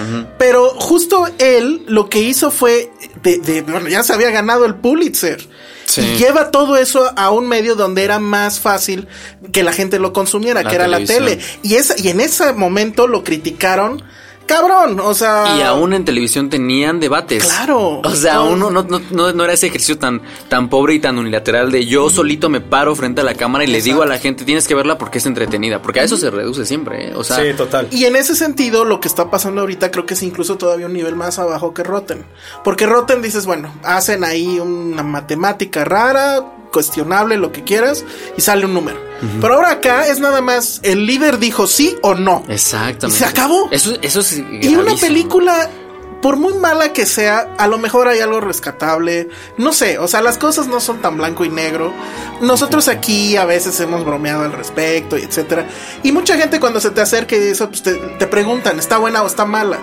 down. 0.06 0.28
Pero 0.38 0.70
justo 0.78 1.26
él 1.38 1.82
lo 1.88 2.08
que 2.08 2.20
hizo 2.20 2.50
fue, 2.50 2.90
de, 3.22 3.38
de- 3.38 3.62
bueno, 3.62 3.88
ya 3.88 4.02
se 4.02 4.12
había 4.12 4.30
ganado 4.30 4.64
el 4.64 4.76
Pulitzer. 4.76 5.46
Sí. 5.86 6.00
Y 6.00 6.16
lleva 6.18 6.50
todo 6.50 6.76
eso 6.76 7.12
a 7.16 7.30
un 7.30 7.46
medio 7.48 7.74
donde 7.76 8.02
era 8.02 8.18
más 8.18 8.58
fácil 8.60 9.06
que 9.52 9.62
la 9.62 9.72
gente 9.72 9.98
lo 10.00 10.12
consumiera, 10.12 10.62
La 10.62 10.68
que 10.70 10.74
era 10.76 10.88
la 10.88 11.04
tele. 11.04 11.38
Y, 11.62 11.74
esa, 11.76 11.94
y 11.98 12.08
en 12.08 12.20
ese 12.20 12.52
momento 12.54 13.06
lo 13.06 13.22
criticaron 13.22 14.02
cabrón, 14.46 15.00
o 15.00 15.12
sea... 15.14 15.56
Y 15.58 15.62
aún 15.62 15.92
en 15.92 16.04
televisión 16.04 16.48
tenían 16.48 17.00
debates. 17.00 17.44
Claro. 17.44 18.00
O 18.04 18.14
sea, 18.14 18.34
No. 18.34 18.40
aún 18.40 18.58
no, 18.60 18.70
no, 18.70 18.82
no, 18.84 19.32
no 19.32 19.44
era 19.44 19.52
ese 19.52 19.66
ejercicio 19.66 19.98
tan, 19.98 20.22
tan 20.48 20.68
pobre 20.68 20.94
y 20.94 21.00
tan 21.00 21.18
unilateral 21.18 21.70
de 21.70 21.84
yo 21.86 22.08
solito 22.10 22.48
me 22.48 22.60
paro 22.60 22.94
frente 22.96 23.20
a 23.20 23.24
la 23.24 23.34
cámara 23.34 23.64
y 23.64 23.66
le 23.66 23.82
digo 23.82 24.02
a 24.02 24.06
la 24.06 24.18
gente, 24.18 24.44
tienes 24.44 24.66
que 24.66 24.74
verla 24.74 24.98
porque 24.98 25.18
es 25.18 25.26
entretenida. 25.26 25.82
Porque 25.82 26.00
a 26.00 26.04
eso 26.04 26.16
se 26.16 26.30
reduce 26.30 26.64
siempre, 26.64 27.08
¿eh? 27.08 27.14
O 27.14 27.24
sea, 27.24 27.36
Sí, 27.36 27.52
total. 27.56 27.88
Y 27.90 28.04
en 28.04 28.16
ese 28.16 28.34
sentido, 28.34 28.84
lo 28.84 29.00
que 29.00 29.08
está 29.08 29.30
pasando 29.30 29.60
ahorita 29.62 29.90
creo 29.90 30.06
que 30.06 30.14
es 30.14 30.22
incluso 30.22 30.56
todavía 30.56 30.86
un 30.86 30.92
nivel 30.92 31.16
más 31.16 31.38
abajo 31.38 31.74
que 31.74 31.82
Rotten. 31.82 32.24
Porque 32.64 32.86
Rotten 32.86 33.22
dices, 33.22 33.46
bueno, 33.46 33.72
hacen 33.82 34.24
ahí 34.24 34.58
una 34.60 35.02
matemática 35.02 35.84
rara, 35.84 36.44
cuestionable, 36.72 37.36
lo 37.36 37.52
que 37.52 37.64
quieras, 37.64 38.04
y 38.36 38.40
sale 38.40 38.64
un 38.66 38.74
número. 38.74 38.98
Pero 39.40 39.54
ahora 39.54 39.70
acá 39.72 40.06
es 40.08 40.20
nada 40.20 40.42
más, 40.42 40.80
el 40.82 41.06
líder 41.06 41.38
dijo 41.38 41.66
sí 41.66 41.96
o 42.02 42.14
no. 42.14 42.44
exactamente. 42.48 43.16
¿Y 43.16 43.18
se 43.18 43.24
acabó? 43.24 43.68
Eso, 43.70 43.94
eso 44.02 44.20
es 44.20 44.36
Y 44.38 44.76
una 44.76 44.94
película, 44.94 45.70
por 46.20 46.36
muy 46.36 46.52
mala 46.54 46.92
que 46.92 47.06
sea, 47.06 47.54
a 47.56 47.66
lo 47.66 47.78
mejor 47.78 48.08
hay 48.08 48.20
algo 48.20 48.40
rescatable. 48.40 49.28
No 49.56 49.72
sé, 49.72 49.98
o 49.98 50.06
sea, 50.06 50.20
las 50.20 50.36
cosas 50.36 50.66
no 50.66 50.80
son 50.80 51.00
tan 51.00 51.16
blanco 51.16 51.46
y 51.46 51.48
negro. 51.48 51.94
Nosotros 52.42 52.88
aquí 52.88 53.36
a 53.38 53.46
veces 53.46 53.80
hemos 53.80 54.04
bromeado 54.04 54.44
al 54.44 54.52
respecto 54.52 55.16
y 55.16 55.22
etcétera. 55.22 55.66
Y 56.02 56.12
mucha 56.12 56.36
gente 56.36 56.60
cuando 56.60 56.80
se 56.80 56.90
te 56.90 57.00
acerca 57.00 57.36
y 57.36 57.38
eso, 57.38 57.68
pues 57.70 57.82
te, 57.82 57.94
te 57.94 58.26
preguntan, 58.26 58.78
¿está 58.78 58.98
buena 58.98 59.22
o 59.22 59.26
está 59.26 59.46
mala? 59.46 59.78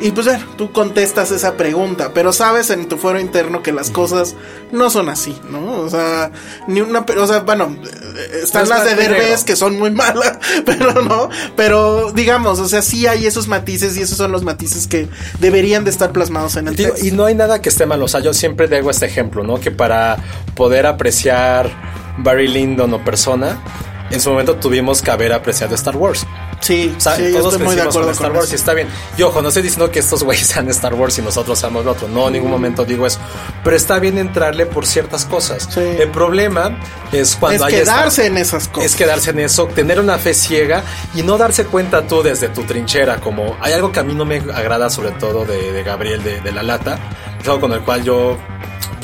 Y 0.00 0.10
pues 0.10 0.26
bueno, 0.26 0.44
tú 0.56 0.72
contestas 0.72 1.30
esa 1.30 1.56
pregunta, 1.56 2.10
pero 2.12 2.32
sabes 2.32 2.70
en 2.70 2.88
tu 2.88 2.98
fuero 2.98 3.20
interno 3.20 3.62
que 3.62 3.72
las 3.72 3.90
cosas 3.90 4.34
no 4.72 4.90
son 4.90 5.08
así, 5.08 5.38
¿no? 5.50 5.80
O 5.80 5.88
sea, 5.88 6.32
ni 6.66 6.80
una, 6.80 7.00
o 7.00 7.26
sea, 7.26 7.40
bueno, 7.40 7.76
eh, 7.84 8.40
están 8.42 8.68
No 8.68 8.74
es 8.74 8.80
las 8.80 8.84
de 8.84 9.02
Derbez 9.02 9.44
que 9.44 9.54
son 9.56 9.78
muy 9.78 9.90
malas, 9.92 10.38
pero 10.66 11.00
no, 11.02 11.28
pero 11.56 12.10
digamos, 12.12 12.58
o 12.58 12.68
sea, 12.68 12.82
sí 12.82 13.06
hay 13.06 13.26
esos 13.26 13.46
matices 13.46 13.96
y 13.96 14.02
esos 14.02 14.18
son 14.18 14.32
los 14.32 14.42
matices 14.42 14.88
que 14.88 15.08
deberían 15.38 15.84
de 15.84 15.90
estar 15.90 16.10
plasmados 16.12 16.56
en 16.56 16.68
el 16.68 16.76
Digo, 16.76 16.90
texto. 16.90 17.06
y 17.06 17.12
no 17.12 17.24
hay 17.26 17.34
nada 17.36 17.62
que 17.62 17.68
esté 17.68 17.86
mal. 17.86 18.02
O 18.02 18.08
sea, 18.08 18.20
yo 18.20 18.34
siempre 18.34 18.66
digo 18.68 18.90
este 18.90 19.06
ejemplo, 19.06 19.44
¿no? 19.44 19.60
Que 19.60 19.70
para 19.70 20.16
poder 20.56 20.86
apreciar 20.86 21.70
Barry 22.18 22.48
Lyndon 22.48 22.92
o 22.94 23.04
persona, 23.04 23.60
en 24.10 24.20
su 24.20 24.30
momento 24.30 24.56
tuvimos 24.56 25.02
que 25.02 25.10
haber 25.10 25.32
apreciado 25.32 25.74
Star 25.74 25.96
Wars. 25.96 26.26
Sí, 26.60 26.94
O 26.96 27.00
sea, 27.00 27.16
sí, 27.16 27.24
yo 27.32 27.38
todos 27.40 27.54
estoy 27.54 27.66
muy 27.66 27.74
de 27.76 27.82
acuerdo 27.82 28.02
con 28.04 28.12
Star 28.12 28.32
Wars 28.32 28.44
eso. 28.46 28.54
y 28.54 28.56
está 28.56 28.72
bien. 28.74 28.88
Y 29.18 29.22
ojo, 29.22 29.42
no 29.42 29.48
estoy 29.48 29.62
diciendo 29.62 29.90
que 29.90 29.98
estos 29.98 30.22
güeyes 30.22 30.46
sean 30.48 30.68
Star 30.70 30.94
Wars 30.94 31.18
y 31.18 31.22
nosotros 31.22 31.58
seamos 31.58 31.84
lo 31.84 31.92
otro. 31.92 32.08
No, 32.08 32.26
en 32.28 32.34
ningún 32.34 32.50
momento 32.50 32.84
digo 32.84 33.06
eso. 33.06 33.18
Pero 33.62 33.76
está 33.76 33.98
bien 33.98 34.16
entrarle 34.18 34.66
por 34.66 34.86
ciertas 34.86 35.24
cosas. 35.24 35.68
Sí. 35.70 35.80
El 35.80 36.10
problema 36.10 36.78
es 37.12 37.36
cuando 37.36 37.66
Es 37.66 37.72
hay 37.72 37.80
esta- 37.80 37.92
quedarse 37.94 38.26
en 38.26 38.38
esas 38.38 38.68
cosas. 38.68 38.90
es 38.90 38.96
quedarse 38.96 39.30
en 39.30 39.40
eso, 39.40 39.66
tener 39.66 40.00
una 40.00 40.16
fe 40.18 40.32
ciega 40.32 40.82
y 41.14 41.22
no 41.22 41.36
darse 41.36 41.64
cuenta 41.66 42.06
tú 42.06 42.22
desde 42.22 42.48
tu 42.48 42.62
trinchera. 42.62 43.20
Como 43.20 43.56
hay 43.60 43.72
algo 43.74 43.92
que 43.92 44.00
a 44.00 44.04
mí 44.04 44.14
no 44.14 44.24
me 44.24 44.36
agrada, 44.36 44.88
sobre 44.90 45.10
todo 45.12 45.44
de, 45.44 45.72
de 45.72 45.82
Gabriel 45.82 46.22
de, 46.22 46.40
de 46.40 46.52
la 46.52 46.62
Lata, 46.62 46.98
es 47.40 47.46
algo 47.48 47.60
con 47.62 47.72
el 47.72 47.80
cual 47.80 48.04
yo. 48.04 48.38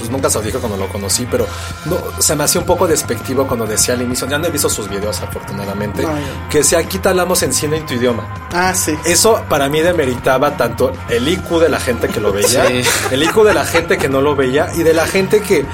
Pues 0.01 0.11
nunca 0.11 0.29
se 0.31 0.39
lo 0.39 0.45
dije 0.45 0.59
cuando 0.59 0.77
lo 0.79 0.89
conocí, 0.89 1.27
pero 1.31 1.47
no, 1.85 1.99
se 2.19 2.35
me 2.35 2.45
hacía 2.45 2.61
un 2.61 2.67
poco 2.67 2.89
despectivo 2.89 3.47
cuando 3.47 3.67
decía 3.67 3.95
al 3.95 4.03
inicio, 4.03 4.27
ya 4.27 4.39
no 4.39 4.47
he 4.47 4.51
visto 4.51 4.69
sus 4.69 4.89
videos 4.89 5.21
afortunadamente, 5.21 6.03
No, 6.03 6.09
que 6.51 6.59
decía 6.59 6.79
aquí 6.79 6.99
te 6.99 7.11
hablamos 7.11 7.43
en 7.43 7.53
cine 7.53 7.77
en 7.77 7.87
tu 7.87 7.95
idioma. 7.95 8.27
Ah, 8.53 8.75
sí. 8.75 8.97
Eso 9.05 9.43
para 9.49 9.69
mí 9.69 9.81
demeritaba 9.81 10.57
tanto 10.57 10.93
el 11.11 11.29
IQ 11.29 11.61
de 11.61 11.69
la 11.69 11.79
gente 11.79 12.09
que 12.09 12.19
lo 12.19 12.33
veía, 12.33 12.67
Sí. 12.67 12.83
el 13.11 13.23
IQ 13.23 13.45
de 13.45 13.55
la 13.55 13.65
gente 13.67 13.99
que 13.99 14.09
no 14.09 14.21
lo 14.23 14.35
veía 14.35 14.71
y 14.75 14.83
de 14.83 14.95
la 14.95 15.07
gente 15.07 15.41
que... 15.43 15.65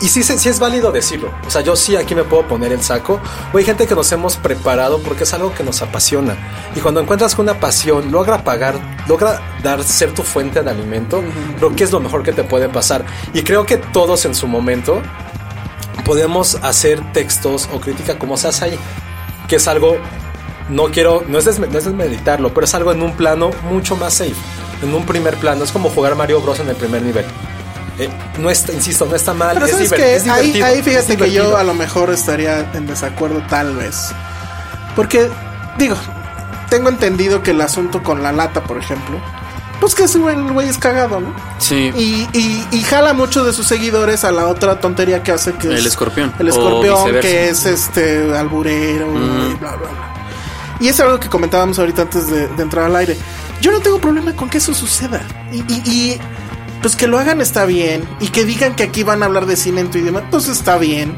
Y 0.00 0.08
sí, 0.08 0.22
sí 0.22 0.48
es 0.48 0.60
válido 0.60 0.92
decirlo. 0.92 1.32
O 1.46 1.50
sea, 1.50 1.60
yo 1.60 1.74
sí 1.74 1.96
aquí 1.96 2.14
me 2.14 2.22
puedo 2.22 2.46
poner 2.46 2.72
el 2.72 2.82
saco. 2.82 3.20
O 3.52 3.58
hay 3.58 3.64
gente 3.64 3.86
que 3.86 3.94
nos 3.96 4.12
hemos 4.12 4.36
preparado 4.36 5.00
porque 5.02 5.24
es 5.24 5.34
algo 5.34 5.52
que 5.52 5.64
nos 5.64 5.82
apasiona. 5.82 6.36
Y 6.76 6.80
cuando 6.80 7.00
encuentras 7.00 7.34
que 7.34 7.40
una 7.40 7.58
pasión 7.58 8.12
logra 8.12 8.44
pagar, 8.44 8.78
logra 9.08 9.40
dar 9.62 9.82
ser 9.82 10.14
tu 10.14 10.22
fuente 10.22 10.62
de 10.62 10.70
alimento, 10.70 11.22
creo 11.58 11.74
que 11.74 11.82
es 11.82 11.90
lo 11.90 11.98
mejor 11.98 12.22
que 12.22 12.32
te 12.32 12.44
puede 12.44 12.68
pasar. 12.68 13.04
Y 13.34 13.42
creo 13.42 13.66
que 13.66 13.76
todos 13.78 14.24
en 14.24 14.36
su 14.36 14.46
momento 14.46 15.02
podemos 16.04 16.54
hacer 16.62 17.00
textos 17.12 17.68
o 17.72 17.80
crítica 17.80 18.18
como 18.18 18.36
se 18.36 18.48
hace 18.48 18.64
ahí. 18.66 18.78
Que 19.48 19.56
es 19.56 19.66
algo, 19.66 19.96
no 20.68 20.84
quiero, 20.92 21.24
no 21.26 21.38
es, 21.38 21.46
desme- 21.46 21.68
no 21.68 21.78
es 21.78 21.86
desmeditarlo, 21.86 22.54
pero 22.54 22.66
es 22.66 22.74
algo 22.74 22.92
en 22.92 23.02
un 23.02 23.12
plano 23.16 23.50
mucho 23.68 23.96
más 23.96 24.14
safe. 24.14 24.34
En 24.82 24.94
un 24.94 25.04
primer 25.04 25.36
plano. 25.38 25.64
Es 25.64 25.72
como 25.72 25.90
jugar 25.90 26.14
Mario 26.14 26.40
Bros. 26.40 26.60
en 26.60 26.68
el 26.68 26.76
primer 26.76 27.02
nivel. 27.02 27.24
Eh, 27.98 28.08
no 28.38 28.48
está, 28.50 28.72
insisto, 28.72 29.06
no 29.06 29.16
está 29.16 29.34
mal. 29.34 29.54
Pero 29.54 29.66
es 29.66 29.72
sabes 29.72 29.92
que 29.92 30.16
es 30.16 30.28
ahí, 30.28 30.60
ahí 30.62 30.78
es 30.78 30.84
fíjate 30.84 31.16
que 31.16 31.30
yo 31.32 31.56
a 31.56 31.64
lo 31.64 31.74
mejor 31.74 32.10
estaría 32.10 32.70
en 32.74 32.86
desacuerdo 32.86 33.42
tal 33.48 33.74
vez. 33.76 34.10
Porque, 34.94 35.28
digo, 35.78 35.96
tengo 36.70 36.88
entendido 36.88 37.42
que 37.42 37.50
el 37.52 37.60
asunto 37.60 38.02
con 38.02 38.22
la 38.22 38.32
lata, 38.32 38.62
por 38.64 38.78
ejemplo, 38.78 39.20
pues 39.80 39.94
que 39.94 40.04
ese 40.04 40.18
güey, 40.18 40.34
el 40.36 40.52
güey 40.52 40.68
es 40.68 40.76
cagado, 40.78 41.20
¿no? 41.20 41.32
Sí. 41.58 41.92
Y, 41.96 42.28
y, 42.36 42.66
y 42.72 42.82
jala 42.82 43.12
mucho 43.14 43.44
de 43.44 43.52
sus 43.52 43.66
seguidores 43.66 44.24
a 44.24 44.32
la 44.32 44.46
otra 44.48 44.80
tontería 44.80 45.22
que 45.22 45.30
hace 45.32 45.52
que 45.54 45.68
El 45.68 45.74
es 45.78 45.86
escorpión. 45.86 46.32
El 46.38 46.48
escorpión 46.48 47.20
que 47.20 47.48
es 47.50 47.64
este 47.64 48.36
alburero 48.36 49.06
y 49.12 49.54
bla 49.54 49.76
bla 49.76 49.88
bla. 49.88 50.14
Y 50.80 50.88
es 50.88 50.98
algo 51.00 51.18
que 51.18 51.28
comentábamos 51.28 51.78
ahorita 51.78 52.02
antes 52.02 52.28
de, 52.28 52.46
de 52.48 52.62
entrar 52.62 52.84
al 52.86 52.96
aire. 52.96 53.16
Yo 53.60 53.72
no 53.72 53.80
tengo 53.80 54.00
problema 54.00 54.32
con 54.34 54.48
que 54.48 54.58
eso 54.58 54.72
suceda. 54.74 55.20
Y, 55.52 55.58
y- 55.58 55.82
y, 55.84 56.20
pues 56.82 56.96
que 56.96 57.06
lo 57.06 57.18
hagan 57.18 57.40
está 57.40 57.64
bien. 57.64 58.08
Y 58.20 58.28
que 58.28 58.44
digan 58.44 58.74
que 58.74 58.84
aquí 58.84 59.02
van 59.02 59.22
a 59.22 59.26
hablar 59.26 59.46
de 59.46 59.56
cine 59.56 59.80
en 59.80 59.90
tu 59.90 59.98
idioma, 59.98 60.22
pues 60.30 60.48
está 60.48 60.76
bien. 60.78 61.14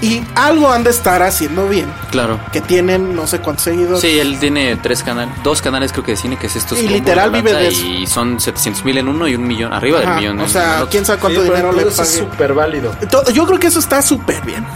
Y 0.00 0.22
algo 0.34 0.70
han 0.70 0.84
de 0.84 0.90
estar 0.90 1.22
haciendo 1.22 1.66
bien. 1.68 1.86
Claro. 2.10 2.38
Que 2.52 2.60
tienen 2.60 3.14
no 3.16 3.26
sé 3.26 3.38
cuántos 3.38 3.64
seguidores. 3.64 4.00
Sí, 4.00 4.18
él 4.18 4.38
tiene 4.38 4.76
tres 4.76 5.02
canales, 5.02 5.32
dos 5.42 5.62
canales 5.62 5.92
creo 5.92 6.04
que 6.04 6.10
de 6.12 6.16
cine, 6.18 6.36
que 6.36 6.48
es 6.48 6.56
estos. 6.56 6.78
Y 6.78 6.88
literal 6.88 7.30
vive 7.30 7.54
de 7.54 7.68
eso. 7.68 7.86
Y 7.86 8.06
son 8.06 8.38
700 8.38 8.84
mil 8.84 8.98
en 8.98 9.08
uno 9.08 9.26
y 9.28 9.34
un 9.34 9.46
millón, 9.46 9.72
arriba 9.72 10.00
Ajá, 10.00 10.10
del 10.10 10.18
millón. 10.18 10.40
o 10.40 10.42
en 10.42 10.48
sea, 10.50 10.84
quién 10.90 11.06
sabe 11.06 11.20
cuánto 11.20 11.40
Sí, 11.42 11.48
dinero 11.48 11.72
le 11.72 11.82
eso 11.82 11.90
es 11.90 11.96
pague. 11.96 12.10
súper 12.10 12.52
válido. 12.54 12.90
Todo- 13.10 13.30
Yo 13.30 13.46
creo 13.46 13.58
que 13.58 13.68
eso 13.68 13.78
está 13.78 14.02
súper 14.02 14.42
bien. 14.44 14.66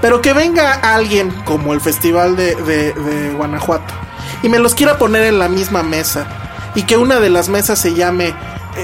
Pero 0.00 0.20
que 0.20 0.32
venga 0.32 0.74
alguien 0.74 1.30
como 1.44 1.72
el 1.74 1.80
Festival 1.80 2.36
de, 2.36 2.54
de- 2.54 2.92
de 2.92 3.30
Guanajuato 3.32 3.94
y 4.44 4.48
me 4.48 4.60
los 4.60 4.76
quiera 4.76 4.96
poner 4.96 5.24
en 5.24 5.40
la 5.40 5.48
misma 5.48 5.82
mesa 5.82 6.28
y 6.76 6.82
que 6.84 6.96
una 6.96 7.18
de 7.18 7.30
las 7.30 7.48
mesas 7.48 7.80
se 7.80 7.94
llame 7.94 8.32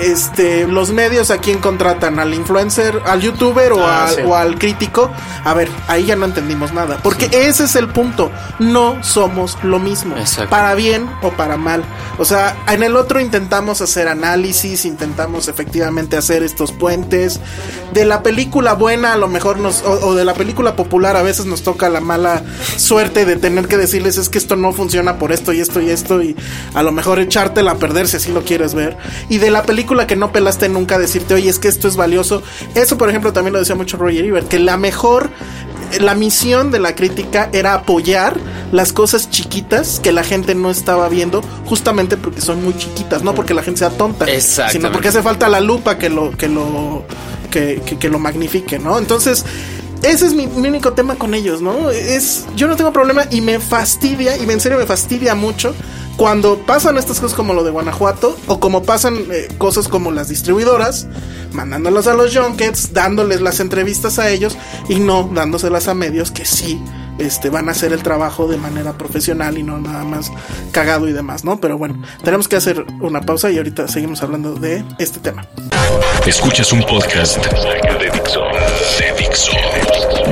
este 0.02 0.66
los 0.66 0.90
medios 0.90 1.30
a 1.30 1.38
quién 1.38 1.58
contratan 1.58 2.18
al 2.18 2.34
influencer 2.34 3.00
al 3.06 3.20
youtuber 3.20 3.72
o, 3.72 3.84
Ah, 3.86 4.06
al, 4.08 4.14
sí. 4.14 4.20
o 4.24 4.34
al 4.36 4.58
crítico. 4.58 5.10
A 5.44 5.54
ver 5.54 5.68
ahí 5.88 6.06
ya 6.06 6.16
no 6.16 6.24
entendimos 6.24 6.72
nada 6.72 6.98
porque 7.02 7.26
ese 7.32 7.64
es 7.64 7.76
el 7.76 7.88
punto. 7.88 8.30
No 8.58 9.02
somos 9.04 9.56
lo 9.62 9.78
mismo 9.78 10.16
Exacto. 10.16 10.50
para 10.50 10.74
bien 10.74 11.08
o 11.22 11.30
para 11.30 11.56
mal. 11.56 11.82
O 12.18 12.24
sea 12.24 12.56
en 12.68 12.82
el 12.82 12.96
otro 12.96 13.20
intentamos 13.20 13.80
hacer 13.80 14.08
análisis 14.08 14.84
intentamos 14.84 15.48
efectivamente 15.48 16.16
hacer 16.16 16.42
estos 16.42 16.72
puentes. 16.72 17.40
De 17.92 18.04
la 18.04 18.22
película 18.22 18.74
buena 18.74 19.12
a 19.12 19.16
lo 19.16 19.28
mejor 19.28 19.58
nos 19.58 19.82
o, 19.82 20.08
o 20.08 20.14
de 20.14 20.24
la 20.24 20.34
película 20.34 20.74
popular 20.76 21.16
a 21.16 21.22
veces 21.22 21.46
nos 21.46 21.62
toca 21.62 21.88
la 21.88 22.00
mala 22.00 22.42
suerte 22.76 23.24
de 23.24 23.36
tener 23.36 23.68
que 23.68 23.76
decirles 23.76 24.16
es 24.16 24.28
que 24.28 24.38
esto 24.38 24.56
no 24.56 24.72
funciona 24.72 25.18
por 25.18 25.30
esto 25.32 25.52
y 25.52 25.60
esto 25.60 25.80
y 25.80 25.90
esto 25.90 26.22
y 26.22 26.34
a 26.74 26.82
lo 26.82 26.90
mejor 26.92 27.18
echártela 27.20 27.72
a 27.72 27.74
perder 27.76 28.08
si 28.08 28.16
así 28.16 28.32
lo 28.32 28.42
quieres 28.42 28.74
ver. 28.74 28.96
Y 29.28 29.38
de 29.38 29.50
la 29.50 29.62
película 29.62 29.83
que 30.06 30.16
no 30.16 30.32
pelaste 30.32 30.68
nunca 30.68 30.98
decirte 30.98 31.34
oye 31.34 31.48
es 31.48 31.58
que 31.58 31.68
esto 31.68 31.88
es 31.88 31.96
valioso 31.96 32.42
eso 32.74 32.96
por 32.98 33.08
ejemplo 33.08 33.32
también 33.32 33.52
lo 33.52 33.58
decía 33.58 33.74
mucho 33.74 33.96
Roger 33.96 34.24
Ebert 34.24 34.48
que 34.48 34.58
la 34.58 34.76
mejor 34.76 35.30
la 36.00 36.14
misión 36.14 36.70
de 36.72 36.80
la 36.80 36.94
crítica 36.96 37.48
era 37.52 37.74
apoyar 37.74 38.36
las 38.72 38.92
cosas 38.92 39.30
chiquitas 39.30 40.00
que 40.00 40.10
la 40.12 40.24
gente 40.24 40.54
no 40.56 40.70
estaba 40.70 41.08
viendo 41.08 41.40
justamente 41.66 42.16
porque 42.16 42.40
son 42.40 42.64
muy 42.64 42.76
chiquitas, 42.76 43.22
no 43.22 43.34
porque 43.34 43.54
la 43.54 43.62
gente 43.62 43.78
sea 43.80 43.90
tonta, 43.90 44.24
sino 44.72 44.88
porque 44.92 45.08
hace 45.08 45.22
falta 45.22 45.48
la 45.48 45.60
lupa 45.60 45.96
que 45.98 46.08
lo 46.08 46.32
que 46.36 46.48
lo 46.48 47.04
que, 47.50 47.80
que- 47.86 47.96
que 47.98 48.08
lo 48.08 48.18
magnifique, 48.18 48.80
¿no? 48.80 48.98
Entonces, 48.98 49.44
ese 50.02 50.26
es 50.26 50.34
mi, 50.34 50.48
mi 50.48 50.66
único 50.66 50.92
tema 50.94 51.14
con 51.14 51.32
ellos, 51.34 51.62
¿no? 51.62 51.90
Es 51.90 52.46
yo 52.56 52.66
no 52.66 52.74
tengo 52.74 52.92
problema 52.92 53.26
y 53.30 53.40
me 53.40 53.60
fastidia 53.60 54.36
y 54.36 54.42
en 54.50 54.60
serio 54.60 54.78
me 54.78 54.86
fastidia 54.86 55.36
mucho 55.36 55.74
cuando 56.16 56.58
pasan 56.58 56.96
estas 56.96 57.20
cosas 57.20 57.36
como 57.36 57.54
lo 57.54 57.64
de 57.64 57.70
Guanajuato 57.70 58.36
o 58.46 58.60
como 58.60 58.82
pasan 58.82 59.16
eh, 59.30 59.48
cosas 59.58 59.88
como 59.88 60.10
las 60.10 60.28
distribuidoras 60.28 61.06
mandándolas 61.52 62.06
a 62.06 62.14
los 62.14 62.36
junkets, 62.36 62.92
dándoles 62.92 63.40
las 63.40 63.60
entrevistas 63.60 64.18
a 64.18 64.28
ellos 64.30 64.56
y 64.88 64.96
no 64.96 65.30
dándoselas 65.32 65.88
a 65.88 65.94
medios 65.94 66.30
que 66.30 66.44
sí 66.44 66.80
este, 67.18 67.48
van 67.48 67.68
a 67.68 67.72
hacer 67.72 67.92
el 67.92 68.02
trabajo 68.02 68.48
de 68.48 68.56
manera 68.56 68.92
profesional 68.92 69.56
y 69.56 69.62
no 69.62 69.78
nada 69.78 70.04
más 70.04 70.30
cagado 70.72 71.08
y 71.08 71.12
demás, 71.12 71.44
¿no? 71.44 71.60
Pero 71.60 71.78
bueno, 71.78 72.02
tenemos 72.22 72.48
que 72.48 72.56
hacer 72.56 72.84
una 73.00 73.20
pausa 73.20 73.50
y 73.50 73.56
ahorita 73.56 73.88
seguimos 73.88 74.22
hablando 74.22 74.54
de 74.54 74.84
este 74.98 75.20
tema. 75.20 75.46
Escuchas 76.26 76.72
un 76.72 76.82
podcast 76.82 77.36
de 77.38 78.10
Dixo. 78.10 78.40
De 78.98 79.12
Dixo. 79.18 80.23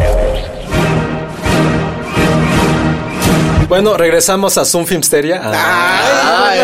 Bueno, 3.73 3.97
regresamos 3.97 4.59
a 4.59 4.67
Zoom 4.67 4.85
Filmsteria. 4.85 5.41
Ay, 5.43 6.59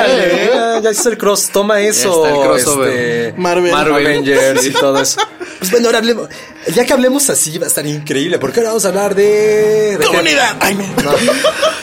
ya, 0.53 0.81
ya 0.83 0.91
hice 0.91 1.09
el 1.09 1.17
cross, 1.17 1.49
toma 1.51 1.81
eso. 1.81 2.27
está 2.27 2.37
el 2.37 2.43
crossover. 2.43 2.89
este, 3.29 3.41
Marvel. 3.41 3.73
Avengers 3.75 4.67
y 4.67 4.73
todo 4.73 5.01
eso. 5.01 5.19
Pues 5.59 5.71
bueno, 5.73 5.89
ahora 5.89 5.99
hablemos. 5.99 6.29
Ya 6.75 6.85
que 6.85 6.93
hablemos 6.93 7.29
así, 7.31 7.59
va 7.59 7.65
a 7.65 7.69
estar 7.69 7.85
increíble. 7.87 8.39
Porque 8.39 8.61
ahora 8.61 8.71
vamos 8.71 8.85
a 8.85 8.89
hablar 8.89 9.15
de. 9.15 9.97
de 9.99 10.05
¡Comunidad! 10.07 10.57
Ay, 10.61 10.75
me- 10.75 10.87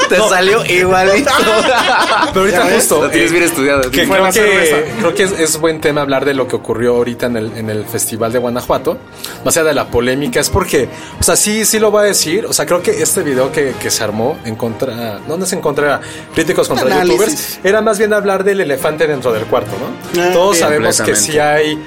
Te 0.10 0.18
salió 0.18 0.64
igualito. 0.66 1.32
Pero 2.34 2.40
ahorita 2.42 2.58
Ya 2.60 2.66
ves, 2.66 2.76
justo. 2.76 3.04
Lo 3.04 3.10
tienes 3.10 3.30
eh, 3.30 3.34
bien 3.34 3.44
estudiado. 3.44 3.82
que 3.92 4.08
creo 4.08 4.32
que, 4.32 4.92
creo 5.00 5.16
que 5.16 5.24
es, 5.24 5.32
es 5.40 5.58
buen 5.60 5.82
tema 5.82 6.02
hablar 6.02 6.26
de 6.26 6.34
lo 6.34 6.48
que 6.48 6.56
ocurrió 6.56 6.96
ahorita 6.96 7.26
en 7.26 7.38
el, 7.38 7.58
en 7.58 7.70
el 7.70 7.86
Festival 7.86 8.32
de 8.32 8.40
Guanajuato. 8.40 8.98
Más 9.44 9.58
allá 9.58 9.66
de 9.70 9.74
la 9.74 9.88
polémica, 9.90 10.40
es 10.40 10.50
porque, 10.50 10.88
o 11.20 11.24
sea, 11.24 11.36
sí, 11.36 11.66
sí 11.66 11.80
lo 11.80 11.92
va 11.92 12.02
a 12.02 12.06
decir. 12.06 12.46
O 12.46 12.54
sea, 12.54 12.66
creo 12.66 12.82
que 12.82 13.02
este 13.02 13.24
video 13.24 13.52
que, 13.52 13.74
que 13.82 13.90
se 13.92 14.04
armó 14.04 14.38
en 14.46 14.56
contra. 14.56 15.20
¿Dónde 15.28 15.46
se 15.48 15.56
encontraba? 15.56 16.00
Críticos 16.34 16.68
contra 16.68 16.86
Análisis. 16.86 17.18
youtubers. 17.20 17.60
Era 17.64 17.82
más 17.82 17.98
bien 17.98 18.14
hablar 18.14 18.44
del 18.44 18.62
elefante 18.62 19.08
dentro 19.08 19.34
del 19.34 19.46
cuarto, 19.46 19.72
¿no? 19.80 20.22
Ah, 20.22 20.30
Todos 20.32 20.58
sabemos 20.60 21.02
que 21.02 21.16
sí 21.16 21.40
hay. 21.40 21.78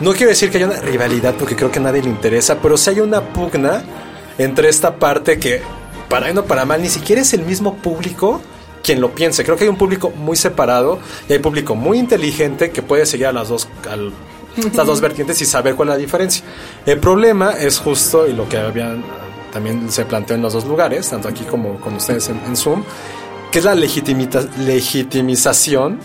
No 0.00 0.12
quiero 0.12 0.28
decir 0.30 0.50
que 0.50 0.58
haya 0.58 0.66
una 0.66 0.80
rivalidad 0.80 1.34
porque 1.36 1.56
creo 1.56 1.70
que 1.72 1.78
a 1.78 1.82
nadie 1.82 2.02
le 2.02 2.08
interesa, 2.08 2.58
pero 2.60 2.76
sí 2.76 2.90
hay 2.90 3.00
una 3.00 3.20
pugna 3.20 3.82
entre 4.38 4.68
esta 4.68 4.94
parte 4.96 5.38
que, 5.38 5.60
para 6.08 6.26
bien 6.26 6.38
o 6.38 6.44
para 6.44 6.64
mal, 6.64 6.80
ni 6.80 6.88
siquiera 6.88 7.22
es 7.22 7.32
el 7.34 7.42
mismo 7.42 7.74
público 7.76 8.40
quien 8.82 9.00
lo 9.00 9.10
piense. 9.14 9.44
Creo 9.44 9.56
que 9.56 9.64
hay 9.64 9.70
un 9.70 9.76
público 9.76 10.10
muy 10.10 10.36
separado 10.36 11.00
y 11.28 11.32
hay 11.32 11.40
público 11.40 11.74
muy 11.74 11.98
inteligente 11.98 12.70
que 12.70 12.80
puede 12.80 13.06
seguir 13.06 13.26
a 13.26 13.32
las 13.32 13.48
dos, 13.48 13.68
al- 13.90 14.12
las 14.72 14.86
dos 14.86 15.00
vertientes 15.02 15.40
y 15.42 15.46
saber 15.46 15.74
cuál 15.74 15.88
es 15.88 15.94
la 15.94 15.98
diferencia. 15.98 16.44
El 16.86 16.98
problema 17.00 17.52
es 17.52 17.78
justo, 17.78 18.26
y 18.28 18.32
lo 18.34 18.48
que 18.48 18.56
habían 18.58 19.04
también 19.52 19.90
se 19.90 20.04
planteó 20.04 20.36
en 20.36 20.42
los 20.42 20.52
dos 20.52 20.64
lugares, 20.64 21.08
tanto 21.08 21.26
aquí 21.28 21.42
como 21.44 21.80
con 21.80 21.94
ustedes 21.94 22.28
en, 22.28 22.38
en 22.46 22.56
Zoom, 22.56 22.84
que 23.50 23.58
es 23.58 23.64
la 23.64 23.74
legitimita- 23.74 24.48
legitimización 24.58 25.98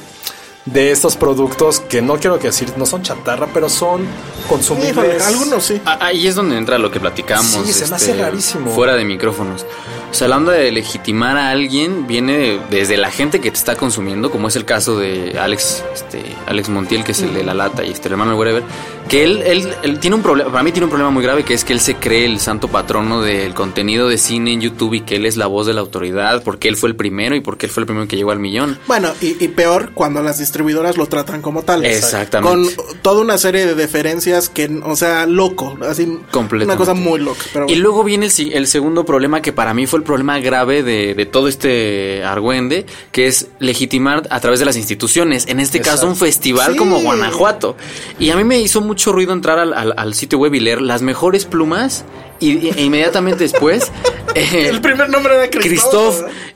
de 0.66 0.92
estos 0.92 1.18
productos 1.18 1.82
que 1.82 2.02
no 2.02 2.18
quiero 2.18 2.40
que 2.40 2.48
decir, 2.48 2.74
no 2.78 2.86
son 2.86 3.02
chatarra, 3.04 3.48
pero 3.54 3.68
son 3.70 4.06
consumibles. 4.48 4.92
Híjole, 4.92 5.24
algunos 5.24 5.64
sí. 5.64 5.82
Ah, 5.86 5.98
Ahí 6.02 6.28
es 6.28 6.36
donde 6.36 6.58
entra 6.58 6.78
lo 6.78 6.90
que 6.92 7.00
platicamos. 7.00 7.54
este, 7.56 7.74
Sí, 7.74 7.80
se 7.80 7.88
me 7.90 7.96
hace 7.96 8.14
rarísimo. 8.14 8.72
Fuera 8.72 8.96
de 8.96 9.04
micrófonos. 9.06 9.66
O 10.12 10.16
sea, 10.16 10.26
hablando 10.26 10.52
de 10.52 10.72
legitimar 10.72 11.38
a 11.38 11.50
alguien, 11.50 12.06
viene 12.06 12.60
desde 12.70 12.98
la 12.98 13.10
gente 13.10 13.42
que 13.42 13.50
te 13.50 13.58
está 13.58 13.76
consumiendo, 13.76 14.30
como 14.30 14.48
es 14.48 14.56
el 14.56 14.64
caso 14.64 15.00
de 15.00 15.40
Alex, 15.40 15.84
este, 15.92 16.24
Alex 16.46 16.70
Montiel, 16.70 17.04
que 17.04 17.14
es 17.14 17.22
el 17.24 17.34
de 17.34 17.44
la 17.44 17.56
lata, 17.56 17.84
y 17.84 17.90
este 17.90 18.10
el 18.10 18.14
hermano 18.14 18.32
de 18.34 18.38
Wherever, 18.38 18.64
que 19.10 19.24
él, 19.24 19.42
él, 19.44 19.74
él 19.82 20.00
tiene 20.00 20.16
un 20.16 20.22
problema, 20.22 20.52
para 20.52 20.64
mí 20.64 20.72
tiene 20.72 20.86
un 20.86 20.92
problema 20.92 21.10
muy 21.10 21.24
grave, 21.24 21.44
que 21.44 21.56
es 21.56 21.66
que 21.66 21.74
él 21.74 21.80
se 21.80 21.96
cree 21.96 22.26
el 22.26 22.40
santo 22.40 22.68
patrono 22.68 23.24
del 23.24 23.56
contenido 23.56 24.08
de 24.08 24.20
cine 24.20 24.54
en 24.54 24.62
YouTube 24.62 24.94
y 24.94 25.02
que 25.02 25.16
él 25.16 25.26
es 25.26 25.36
la 25.36 25.48
voz 25.48 25.66
de 25.66 25.74
la 25.74 25.82
autoridad, 25.82 26.44
porque 26.44 26.68
él 26.68 26.78
fue 26.78 26.90
el 26.90 26.96
primero 26.96 27.36
y 27.36 27.42
porque 27.42 27.66
él 27.66 27.72
fue 27.72 27.82
el 27.82 27.88
primero 27.88 28.08
que 28.08 28.16
llegó 28.16 28.30
al 28.30 28.40
millón. 28.40 28.78
Bueno, 28.86 29.10
y, 29.20 29.44
y 29.44 29.48
peor 29.48 29.94
cuando 29.96 30.22
las 30.22 30.38
distribuidoras 30.54 30.98
lo 30.98 31.08
tratan 31.08 31.42
como 31.42 31.64
tal. 31.64 31.84
Exactamente. 31.84 32.76
Con 32.76 32.86
toda 33.02 33.22
una 33.22 33.40
serie 33.40 33.66
de 33.66 33.74
deferencias 33.74 34.50
que, 34.50 34.70
o 34.86 34.96
sea, 34.96 35.26
loco. 35.26 35.76
Así, 35.82 36.06
Completamente. 36.30 36.66
una 36.66 36.76
cosa 36.78 36.94
muy 36.94 37.20
loca. 37.20 37.42
Pero 37.52 37.66
Y 37.66 37.70
bueno. 37.70 37.82
luego 37.82 38.04
viene 38.04 38.26
el, 38.28 38.32
si- 38.32 38.52
el 38.54 38.68
segundo 38.68 39.04
problema 39.04 39.42
que 39.42 39.52
para 39.52 39.74
mí 39.74 39.88
fue 39.88 39.98
el 39.98 40.04
problema 40.06 40.38
grave 40.40 40.84
de, 40.84 41.16
de 41.16 41.26
todo 41.26 41.48
este 41.48 42.24
argüende, 42.24 42.86
que 43.12 43.26
es 43.26 43.48
legitimar 43.60 44.28
a 44.30 44.40
través 44.40 44.60
de 44.60 44.66
las 44.66 44.78
instituciones, 44.78 45.48
en 45.48 45.60
este 45.60 45.82
caso 45.82 46.06
un 46.08 46.16
festival 46.16 46.74
Sí. 46.74 46.78
como 46.78 47.00
Guanajuato. 47.02 47.76
Y 48.20 48.30
a 48.30 48.36
mí 48.36 48.44
me 48.44 48.60
hizo 48.60 48.80
mucho 48.80 49.12
ruido 49.12 49.34
entrar 49.34 49.58
al, 49.58 49.74
al- 49.74 49.94
al 49.98 50.14
sitio 50.14 50.38
web 50.38 50.54
y 50.54 50.60
leer 50.60 50.82
las 50.84 51.02
mejores 51.02 51.46
plumas 51.46 52.06
y, 52.40 52.68
e 52.70 52.84
inmediatamente 52.84 53.44
después... 53.44 53.92
eh, 54.36 54.68
el 54.70 54.82
primer 54.82 55.10
nombre 55.10 55.34
era 55.36 55.50
Christoph. 55.50 56.16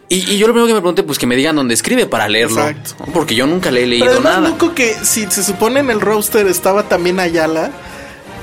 Y, 0.10 0.32
y 0.32 0.38
yo 0.38 0.48
lo 0.48 0.54
primero 0.54 0.68
que 0.68 0.74
me 0.74 0.80
pregunté, 0.80 1.04
pues 1.04 1.20
que 1.20 1.28
me 1.28 1.36
digan 1.36 1.56
dónde 1.56 1.74
escribe 1.74 2.06
para 2.06 2.30
leerlo. 2.30 2.66
Exacto. 2.68 3.06
Porque 3.14 3.36
yo 3.36 3.46
nunca 3.46 3.72
le 3.72 3.80
he 3.80 3.84
Pero 3.84 3.90
leído 3.90 4.06
además, 4.12 4.36
nada. 4.38 4.50
loco 4.50 4.74
que 4.74 4.94
si 5.04 5.26
se 5.30 5.44
supone 5.44 5.82
en 5.82 5.90
el 5.90 6.00
roster 6.00 6.48
estaba 6.48 6.84
también 6.84 7.20
Ayala. 7.20 7.72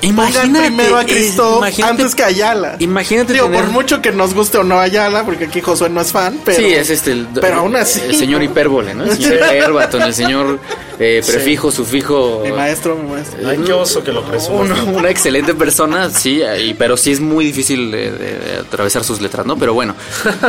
Imagínate, 0.01 0.67
primero 0.67 0.97
a 0.97 1.03
imagínate- 1.03 1.83
antes 1.83 2.15
que 2.15 2.23
Ayala. 2.23 2.75
Imagínate 2.79 3.33
Digo, 3.33 3.45
tener- 3.45 3.61
por 3.61 3.71
mucho 3.71 4.01
que 4.01 4.11
nos 4.11 4.33
guste 4.33 4.57
o 4.57 4.63
no 4.63 4.79
Ayala, 4.79 5.23
porque 5.25 5.45
aquí 5.45 5.61
Josué 5.61 5.89
no 5.89 6.01
es 6.01 6.11
fan, 6.11 6.39
pero. 6.45 6.57
sí, 6.57 6.65
es 6.73 6.89
este 6.89 7.11
el, 7.11 7.27
pero 7.39 7.57
aún 7.57 7.75
así, 7.75 8.01
el 8.01 8.15
señor 8.15 8.43
hipérbole, 8.43 8.93
¿no? 8.93 9.03
El 9.05 9.17
señor 9.17 9.33
hiperbaton, 9.55 10.01
el 10.03 10.13
señor 10.13 10.59
eh, 10.99 11.21
prefijo, 11.25 11.71
sufijo. 11.71 12.41
Mi 12.45 12.51
maestro, 12.51 12.95
mi 12.95 13.09
maestro. 13.11 13.49
Ay, 13.49 13.59
qué 13.65 13.73
oso 13.73 14.03
que 14.03 14.11
lo 14.11 14.23
presumo. 14.23 14.59
Una, 14.59 14.83
una 14.83 15.09
excelente 15.09 15.53
persona, 15.53 16.09
sí, 16.09 16.41
y- 16.63 16.73
pero 16.75 16.97
sí 16.97 17.11
es 17.11 17.19
muy 17.19 17.45
difícil 17.45 17.91
de, 17.91 18.11
de- 18.11 18.39
de 18.39 18.57
atravesar 18.59 19.03
sus 19.03 19.21
letras, 19.21 19.45
¿no? 19.45 19.57
Pero 19.57 19.73
bueno, 19.73 19.95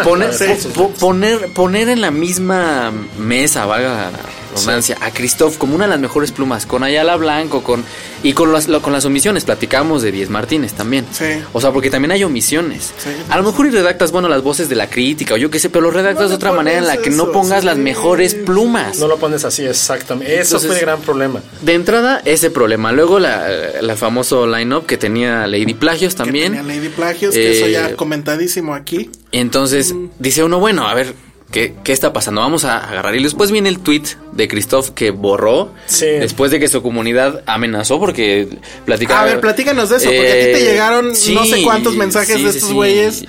poner, 0.04 0.32
Sí. 0.36 0.44
po- 0.74 0.90
poner, 0.90 1.48
poner 1.52 1.88
en 1.88 2.00
la 2.00 2.10
misma 2.10 2.92
mesa, 3.18 3.64
valga 3.66 4.10
a 5.00 5.10
Christoph 5.12 5.56
como 5.58 5.74
una 5.74 5.84
de 5.84 5.90
las 5.90 6.00
mejores 6.00 6.32
plumas, 6.32 6.66
con 6.66 6.82
Ayala 6.82 7.16
Blanco, 7.16 7.62
con 7.62 7.84
y 8.22 8.32
con 8.32 8.52
las, 8.52 8.68
lo- 8.68 8.82
con 8.82 8.92
las 8.92 9.04
omisiones, 9.04 9.44
platicamos 9.44 10.02
de 10.02 10.10
Diez 10.12 10.30
Martínez 10.30 10.72
también. 10.72 11.04
Sí. 11.12 11.24
O 11.52 11.60
sea, 11.60 11.70
porque 11.72 11.90
también 11.90 12.10
hay 12.12 12.24
omisiones. 12.24 12.92
Sí. 12.98 13.10
A 13.28 13.36
lo 13.36 13.42
mejor 13.44 13.66
y 13.66 13.70
redactas, 13.70 14.10
bueno, 14.12 14.28
las 14.28 14.42
voces 14.42 14.68
de 14.68 14.74
la 14.74 14.88
crítica, 14.88 15.34
o 15.34 15.36
yo 15.36 15.50
qué 15.50 15.58
sé, 15.58 15.68
pero 15.70 15.82
lo 15.84 15.90
redactas 15.90 16.24
No 16.24 16.28
de 16.30 16.34
otra 16.36 16.52
manera 16.52 16.78
en 16.78 16.86
la 16.86 16.96
que 16.96 17.10
no 17.10 17.30
pongas 17.32 17.60
sí. 17.60 17.66
las 17.66 17.76
mejores 17.78 18.34
plumas. 18.34 18.98
No 18.98 19.06
lo 19.08 19.16
pones 19.18 19.44
así, 19.44 19.64
exactamente. 19.64 20.32
Eso 20.34 20.56
Entonces- 20.56 20.68
fue 20.68 20.78
el 20.78 20.84
gran 20.84 21.00
problema. 21.00 21.40
De 21.62 21.74
entrada, 21.74 22.22
ese 22.24 22.50
problema. 22.50 22.92
Luego, 22.92 23.18
la, 23.18 23.46
la 23.80 23.96
famoso 23.96 24.46
line-up 24.46 24.86
que 24.86 24.96
tenía 24.96 25.46
Lady 25.46 25.74
Plagios 25.74 26.14
Que 26.14 26.18
también. 26.24 26.54
tenía 26.56 26.74
Lady 26.76 26.88
Plagios, 26.88 27.34
que 27.34 27.52
eso 27.58 27.66
Eh, 27.66 27.72
ya 27.72 27.94
comentadísimo 27.96 28.74
aquí. 28.74 29.10
Y 29.30 29.38
entonces 29.38 29.94
dice 30.18 30.42
uno, 30.42 30.58
bueno, 30.58 30.88
a 30.88 30.94
ver, 30.94 31.14
¿qué, 31.50 31.74
qué 31.84 31.92
está 31.92 32.12
pasando? 32.12 32.40
Vamos 32.40 32.64
a 32.64 32.78
agarrar. 32.78 33.14
Y 33.16 33.22
después 33.22 33.50
viene 33.50 33.68
el 33.68 33.78
tweet 33.80 34.02
de 34.32 34.48
Christoph 34.48 34.90
que 34.90 35.10
borró. 35.10 35.72
Sí. 35.86 36.06
Después 36.06 36.50
de 36.50 36.58
que 36.60 36.68
su 36.68 36.82
comunidad 36.82 37.42
amenazó 37.46 37.98
porque 37.98 38.48
platicaba. 38.84 39.22
A 39.22 39.24
ver, 39.24 39.40
platícanos 39.40 39.88
de 39.90 39.96
eso, 39.96 40.06
porque 40.06 40.32
aquí 40.32 40.52
te 40.52 40.64
llegaron 40.64 41.08
no 41.08 41.44
sé 41.44 41.62
cuántos 41.62 41.96
mensajes 41.96 42.42
de 42.42 42.50
estos 42.50 42.72
güeyes. 42.72 43.24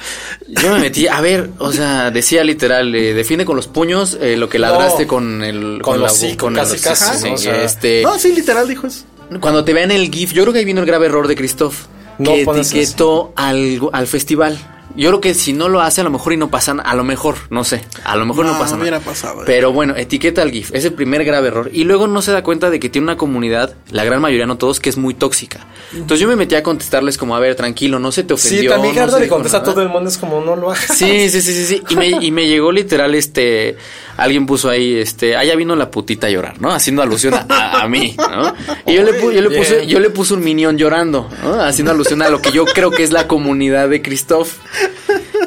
Yo 0.48 0.72
me 0.74 0.80
metí, 0.80 1.08
a 1.08 1.20
ver, 1.22 1.50
o 1.60 1.72
sea, 1.74 2.10
decía 2.12 2.44
literal, 2.44 2.94
eh, 2.96 3.14
defiende 3.14 3.46
con 3.46 3.56
los 3.56 3.68
puños 3.68 4.18
eh, 4.22 4.38
lo 4.38 4.48
que 4.50 4.60
ladraste 4.60 5.04
No, 5.04 5.08
con 5.10 5.44
el. 5.44 5.80
con 5.82 6.02
la 6.02 6.08
con 6.38 6.54
casi, 6.56 6.76
el- 6.76 6.82
casi, 6.82 7.18
sí, 7.20 7.28
¿no? 7.30 7.34
O 7.34 7.38
sea, 7.38 7.64
este, 7.64 8.02
No, 8.04 8.18
sí, 8.18 8.34
literal 8.34 8.68
dijo 8.68 8.88
eso. 8.88 9.04
cuando 9.42 9.64
te 9.66 9.74
vean 9.74 9.92
el 9.92 10.10
GIF, 10.10 10.32
yo 10.34 10.44
creo 10.44 10.54
que 10.54 10.60
ahí 10.60 10.66
vino 10.66 10.80
el 10.82 10.88
grave 10.88 11.08
error 11.08 11.28
de 11.28 11.36
Christoph. 11.36 11.76
No 12.20 12.34
que 12.34 12.42
etiquetó 12.44 13.34
al, 13.36 13.80
al 13.92 14.08
festival. 14.08 14.58
Yo 14.96 15.10
creo 15.10 15.22
que 15.22 15.34
si 15.36 15.54
no 15.54 15.70
lo 15.70 15.82
hace, 15.82 16.02
a 16.02 16.04
lo 16.04 16.10
mejor 16.10 16.34
y 16.34 16.38
no 16.38 16.50
pasa 16.50 16.74
nada. 16.74 16.90
A 16.90 16.96
lo 16.96 17.04
mejor, 17.04 17.36
no 17.52 17.64
sé. 17.64 17.84
A 18.04 18.16
lo 18.16 18.26
mejor 18.26 18.46
no, 18.46 18.54
No, 18.54 18.58
pasa 18.60 18.72
nada. 18.72 18.82
hubiera 18.82 19.00
pasado, 19.00 19.42
eh. 19.42 19.46
Pero 19.46 19.72
bueno, 19.72 19.96
etiqueta 19.96 20.42
al 20.42 20.50
GIF. 20.52 20.74
Es 20.74 20.86
el 20.86 20.94
primer 20.94 21.24
grave 21.24 21.50
error. 21.50 21.70
Y 21.72 21.84
luego 21.84 22.08
no 22.08 22.22
se 22.22 22.32
da 22.32 22.44
cuenta 22.44 22.70
de 22.70 22.80
que 22.80 22.90
tiene 22.90 23.06
una 23.06 23.18
comunidad, 23.18 23.76
la 23.92 24.04
gran 24.04 24.22
mayoría, 24.22 24.48
no 24.48 24.58
todos, 24.58 24.80
que 24.80 24.90
es 24.90 24.98
muy 24.98 25.14
tóxica. 25.14 25.68
Entonces 25.94 26.20
yo 26.20 26.28
me 26.28 26.36
metí 26.36 26.56
a 26.56 26.64
contestarles 26.64 27.18
como, 27.18 27.36
a 27.36 27.40
ver, 27.40 27.56
tranquilo, 27.56 28.00
no 28.00 28.12
se 28.12 28.24
te 28.24 28.34
ofendió. 28.34 28.62
Sí, 28.62 28.68
también 28.68 28.96
no 28.96 29.20
le 29.20 29.28
contesta 29.28 29.58
a 29.58 29.62
nada". 29.62 29.74
todo 29.74 29.84
el 29.84 29.90
mundo, 29.90 30.10
es 30.10 30.18
como 30.18 30.42
no 30.42 30.56
lo 30.56 30.72
hagas. 30.72 30.88
Sí, 30.96 31.30
sí, 31.30 31.42
sí, 31.42 31.54
sí, 31.54 31.66
sí. 31.66 31.84
Y 31.90 31.96
me, 31.96 32.08
y 32.10 32.32
me 32.32 32.48
llegó 32.48 32.72
literal 32.72 33.14
este. 33.16 33.78
Alguien 34.18 34.46
puso 34.46 34.70
ahí, 34.70 34.96
este, 34.96 35.36
allá 35.36 35.56
vino 35.56 35.76
la 35.76 35.90
putita 35.92 36.28
a 36.28 36.30
llorar, 36.30 36.60
¿no? 36.60 36.72
Haciendo 36.72 37.02
alusión 37.04 37.34
a, 37.36 37.46
a- 37.50 37.82
a 37.84 37.88
mí, 37.88 38.16
¿no? 38.18 38.54
Y 38.86 38.96
yo 38.96 39.04
le, 39.04 39.20
yo 39.22 39.42
le 39.42 39.50
puse, 39.58 39.88
yo 39.88 40.00
le 40.00 40.10
puse 40.10 40.34
un 40.34 40.44
minion 40.44 40.78
llorando, 40.78 41.30
¿no? 41.44 41.62
Haciendo 41.62 41.92
alusión 41.92 42.22
a 42.22 42.30
lo 42.30 42.42
que 42.42 42.52
yo 42.52 42.66
creo 42.66 42.92
que 42.92 43.04
es 43.04 43.12
la 43.12 43.28
comunidad 43.28 43.90
de 43.90 44.02
Christoph. 44.02 44.54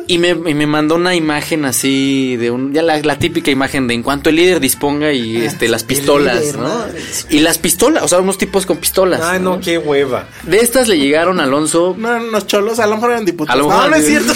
Y 0.07 0.19
me, 0.19 0.31
y 0.31 0.55
me 0.55 0.67
mandó 0.67 0.97
una 0.97 1.15
imagen 1.15 1.65
así 1.65 2.37
de 2.37 2.51
un, 2.51 2.73
ya 2.73 2.83
la, 2.83 2.99
la 3.01 3.17
típica 3.21 3.53
imagen 3.53 3.87
de 3.87 3.95
en 3.95 4.03
cuanto 4.03 4.29
el 4.31 4.37
líder 4.37 4.59
disponga 4.59 5.13
y 5.13 5.37
este 5.37 5.69
las 5.69 5.85
pistolas, 5.85 6.41
líder, 6.41 6.59
¿no? 6.59 6.69
madre. 6.69 7.01
Y 7.29 7.39
las 7.39 7.59
pistolas, 7.59 8.03
o 8.03 8.09
sea, 8.09 8.19
unos 8.19 8.37
tipos 8.37 8.67
con 8.67 8.79
pistolas. 8.79 9.21
Ay, 9.23 9.39
no, 9.39 9.61
qué 9.61 9.79
hueva. 9.79 10.27
De 10.43 10.59
estas 10.59 10.89
le 10.89 10.99
llegaron 10.99 11.39
a 11.39 11.45
Alonso 11.45 11.95
No 11.97 12.09
eran 12.09 12.25
unos 12.25 12.49
cholos, 12.49 12.81
a 12.81 12.87
lo 12.89 12.97
mejor 12.97 13.11
eran 13.11 13.23
a 13.23 13.27
diputados. 13.27 13.63
lo 13.63 13.69
mejor 13.69 13.85
no, 13.85 13.91
no 13.91 13.97
es 13.97 14.07
cierto. 14.07 14.33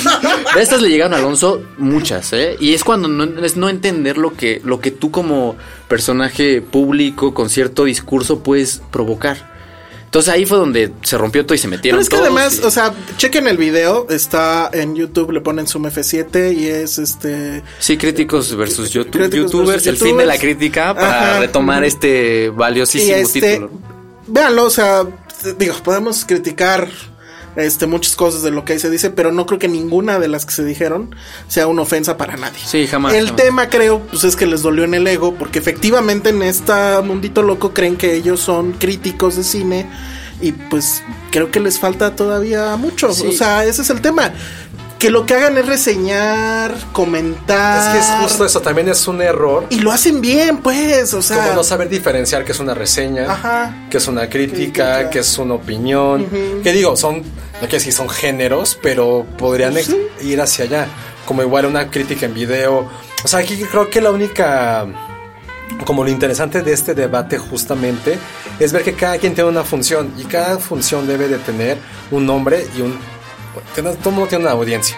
De 0.55 0.63
estas 0.63 0.81
le 0.81 0.91
llegaron 0.91 1.13
a 1.15 1.17
Alonso 1.17 1.61
muchas, 1.79 2.33
¿eh? 2.35 2.57
Y 2.61 2.75
es 2.75 2.85
cuando 2.85 3.09
no, 3.09 3.25
es 3.45 3.57
no 3.57 3.69
entender 3.69 4.17
lo 4.25 4.37
que, 4.37 4.61
lo 4.65 4.81
que 4.81 4.91
tú 4.91 5.11
como 5.11 5.57
personaje 5.89 6.61
público 6.63 7.33
con 7.35 7.49
cierto 7.51 7.85
discurso 7.85 8.41
puedes 8.43 8.81
provocar. 8.91 9.53
Entonces 10.07 10.33
ahí 10.33 10.47
fue 10.47 10.59
donde 10.59 10.93
se 11.03 11.19
rompió 11.19 11.45
todo 11.45 11.57
y 11.57 11.59
se 11.59 11.67
metieron 11.67 11.99
Pero 11.99 12.03
es 12.03 12.09
que 12.09 12.17
todos 12.17 12.29
además, 12.29 12.61
y- 12.63 12.67
o 12.67 12.71
sea, 12.71 12.95
chequen 13.17 13.49
el 13.49 13.57
video, 13.59 14.07
está 14.11 14.71
en 14.73 14.95
YouTube, 14.95 15.33
le 15.33 15.41
ponen 15.41 15.67
Zoom 15.67 15.87
F7 15.87 16.57
y 16.57 16.67
es 16.69 16.99
este... 16.99 17.63
Sí, 17.81 17.97
críticos 17.97 18.55
versus 18.57 18.93
YouTube- 18.95 19.11
Críticos 19.11 19.51
youtubers, 19.51 19.69
versus 19.85 19.87
el 19.89 19.97
fin 19.97 20.17
de 20.17 20.25
la 20.27 20.39
crítica 20.39 20.95
para 20.95 21.31
Ajá. 21.33 21.41
retomar 21.41 21.83
este 21.85 22.45
Y 22.45 22.49
valiosísimo 22.51 23.17
este, 23.17 23.41
título. 23.41 23.71
véanlo, 24.29 24.65
o 24.67 24.71
sea, 24.71 25.03
digo, 25.59 25.75
podemos 25.83 26.25
criticar 26.25 26.89
este 27.57 27.87
muchas 27.87 28.17
cosas 28.17 28.43
de 28.43 28.51
lo 28.51 28.65
que 28.65 28.73
ahí 28.75 28.79
se 28.79 28.91
dice, 28.91 29.11
pero 29.11 29.31
no 29.33 29.47
creo 29.47 29.59
que 29.59 29.69
ninguna 29.69 30.19
de 30.19 30.29
las 30.29 30.45
que 30.47 30.53
se 30.53 30.65
dijeron 30.65 31.15
sea 31.49 31.67
una 31.67 31.83
ofensa 31.83 32.17
para 32.17 32.37
nadie. 32.37 32.59
Sí, 32.65 32.87
jamás. 32.87 33.15
El 33.15 33.27
jamás. 33.27 33.43
tema 33.43 33.69
creo 33.69 34.01
pues 34.01 34.25
es 34.25 34.37
que 34.37 34.47
les 34.47 34.63
dolió 34.63 34.85
en 34.85 34.95
el 34.95 35.07
ego 35.07 35.35
porque 35.35 35.59
efectivamente 35.59 36.31
en 36.31 36.43
este 36.43 36.73
mundito 37.05 37.43
loco 37.43 37.73
creen 37.73 37.97
que 37.97 38.15
ellos 38.15 38.41
son 38.41 38.73
críticos 38.73 39.37
de 39.37 39.45
cine 39.45 39.87
y 40.41 40.53
pues 40.53 41.03
creo 41.31 41.51
que 41.51 41.61
les 41.61 41.79
falta 41.79 42.17
todavía 42.17 42.75
mucho, 42.77 43.13
Sí. 43.13 43.27
o 43.29 43.33
sea, 43.33 43.65
ese 43.65 43.83
es 43.83 43.91
el 43.91 44.01
tema. 44.01 44.33
Que 45.05 45.11
lo 45.11 45.27
que 45.27 45.35
hagan 45.35 45.59
es 45.59 45.67
reseñar, 45.67 46.75
comentar. 46.93 47.89
Es 47.89 47.93
que 47.93 47.99
es 47.99 48.23
justo 48.23 48.47
eso, 48.47 48.63
también 48.63 48.89
es 48.89 49.07
un 49.07 49.21
error. 49.21 49.67
Y 49.69 49.81
lo 49.81 49.93
hacen 49.93 50.23
bien, 50.23 50.57
pues, 50.63 51.13
o 51.13 51.21
sea. 51.21 51.37
Como 51.45 51.53
no 51.57 51.63
saber 51.63 51.91
diferenciar 51.91 52.43
qué 52.43 52.53
es 52.53 52.59
una 52.59 52.73
reseña, 52.73 53.31
Ajá. 53.31 53.87
qué 53.91 53.99
es 53.99 54.09
una 54.09 54.31
crítica, 54.31 54.55
Crítica. 54.95 55.11
qué 55.11 55.19
es 55.19 55.37
una 55.37 55.55
opinión. 55.55 56.27
Que 56.63 56.73
digo, 56.73 56.97
son, 56.97 57.19
no 57.19 57.25
quiero 57.61 57.73
decir 57.73 57.93
son 57.93 58.09
géneros, 58.09 58.79
pero 58.83 59.27
podrían 59.37 59.77
ex- 59.77 59.95
ir 60.23 60.41
hacia 60.41 60.65
allá. 60.65 60.87
Como 61.27 61.43
igual 61.43 61.67
una 61.67 61.91
crítica 61.91 62.25
en 62.25 62.33
video. 62.33 62.89
O 63.23 63.29
sea, 63.29 63.41
aquí 63.41 63.57
creo 63.63 63.91
que 63.91 64.01
la 64.01 64.11
única. 64.11 64.87
Como 65.85 66.03
lo 66.03 66.09
interesante 66.09 66.63
de 66.63 66.73
este 66.73 66.95
debate 66.95 67.37
justamente 67.37 68.19
es 68.59 68.73
ver 68.73 68.83
que 68.83 68.95
cada 68.95 69.19
quien 69.19 69.35
tiene 69.35 69.51
una 69.51 69.65
función 69.65 70.15
y 70.17 70.25
cada 70.25 70.57
función 70.57 71.07
debe 71.07 71.29
de 71.29 71.37
tener 71.37 71.77
un 72.11 72.25
nombre 72.25 72.67
y 72.75 72.81
un... 72.81 72.99
Todo 74.03 74.11
mundo 74.11 74.27
tiene 74.29 74.45
una 74.45 74.53
audiencia. 74.53 74.97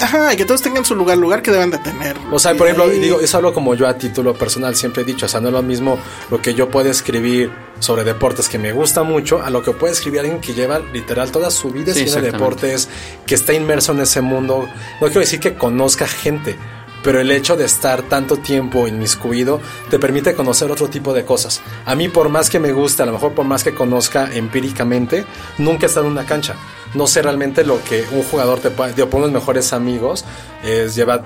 Ajá, 0.00 0.32
y 0.32 0.36
que 0.36 0.44
todos 0.44 0.60
tengan 0.62 0.84
su 0.84 0.94
lugar, 0.94 1.16
lugar 1.18 1.42
que 1.42 1.50
deben 1.50 1.70
de 1.70 1.78
tener. 1.78 2.16
O 2.30 2.38
sea, 2.38 2.54
por 2.54 2.66
ejemplo, 2.66 2.84
ahí- 2.90 2.98
digo, 2.98 3.20
eso 3.20 3.36
hablo 3.38 3.54
como 3.54 3.74
yo 3.74 3.86
a 3.88 3.96
título 3.96 4.34
personal 4.34 4.74
siempre 4.76 5.02
he 5.02 5.04
dicho, 5.06 5.26
o 5.26 5.28
sea, 5.28 5.40
no 5.40 5.48
es 5.48 5.54
lo 5.54 5.62
mismo 5.62 5.98
lo 6.30 6.40
que 6.42 6.54
yo 6.54 6.68
puedo 6.70 6.90
escribir 6.90 7.50
sobre 7.78 8.04
deportes 8.04 8.48
que 8.48 8.58
me 8.58 8.72
gusta 8.72 9.02
mucho 9.02 9.42
a 9.42 9.50
lo 9.50 9.62
que 9.62 9.72
puede 9.72 9.92
escribir 9.94 10.20
alguien 10.20 10.40
que 10.40 10.54
lleva 10.54 10.78
literal 10.78 11.30
toda 11.32 11.50
su 11.50 11.70
vida 11.70 11.92
Sí, 11.92 12.00
deportes, 12.32 12.88
que 13.26 13.34
está 13.34 13.52
inmerso 13.52 13.92
en 13.92 14.00
ese 14.00 14.20
mundo. 14.20 14.68
No 15.00 15.06
quiero 15.06 15.20
decir 15.20 15.40
que 15.40 15.54
conozca 15.54 16.06
gente, 16.06 16.56
pero 17.04 17.20
el 17.20 17.30
hecho 17.30 17.56
de 17.56 17.66
estar 17.66 18.02
tanto 18.02 18.38
tiempo 18.38 18.88
inmiscuido 18.88 19.60
te 19.90 19.98
permite 19.98 20.34
conocer 20.34 20.70
otro 20.72 20.88
tipo 20.88 21.12
de 21.12 21.24
cosas. 21.24 21.60
A 21.84 21.94
mí, 21.94 22.08
por 22.08 22.30
más 22.30 22.50
que 22.50 22.58
me 22.58 22.72
guste, 22.72 23.02
a 23.02 23.06
lo 23.06 23.12
mejor 23.12 23.34
por 23.34 23.44
más 23.44 23.62
que 23.62 23.74
conozca 23.74 24.32
empíricamente, 24.32 25.26
nunca 25.58 25.84
he 25.84 25.88
estado 25.88 26.06
en 26.06 26.12
una 26.12 26.24
cancha. 26.24 26.56
No 26.94 27.06
sé 27.06 27.22
realmente 27.22 27.64
lo 27.64 27.82
que 27.84 28.04
un 28.12 28.22
jugador 28.22 28.60
te 28.60 28.70
puede. 28.70 28.94
Digo, 28.94 29.10
por 29.10 29.20
unos 29.20 29.32
mejores 29.32 29.72
amigos, 29.72 30.24
es 30.64 30.94
lleva 30.96 31.22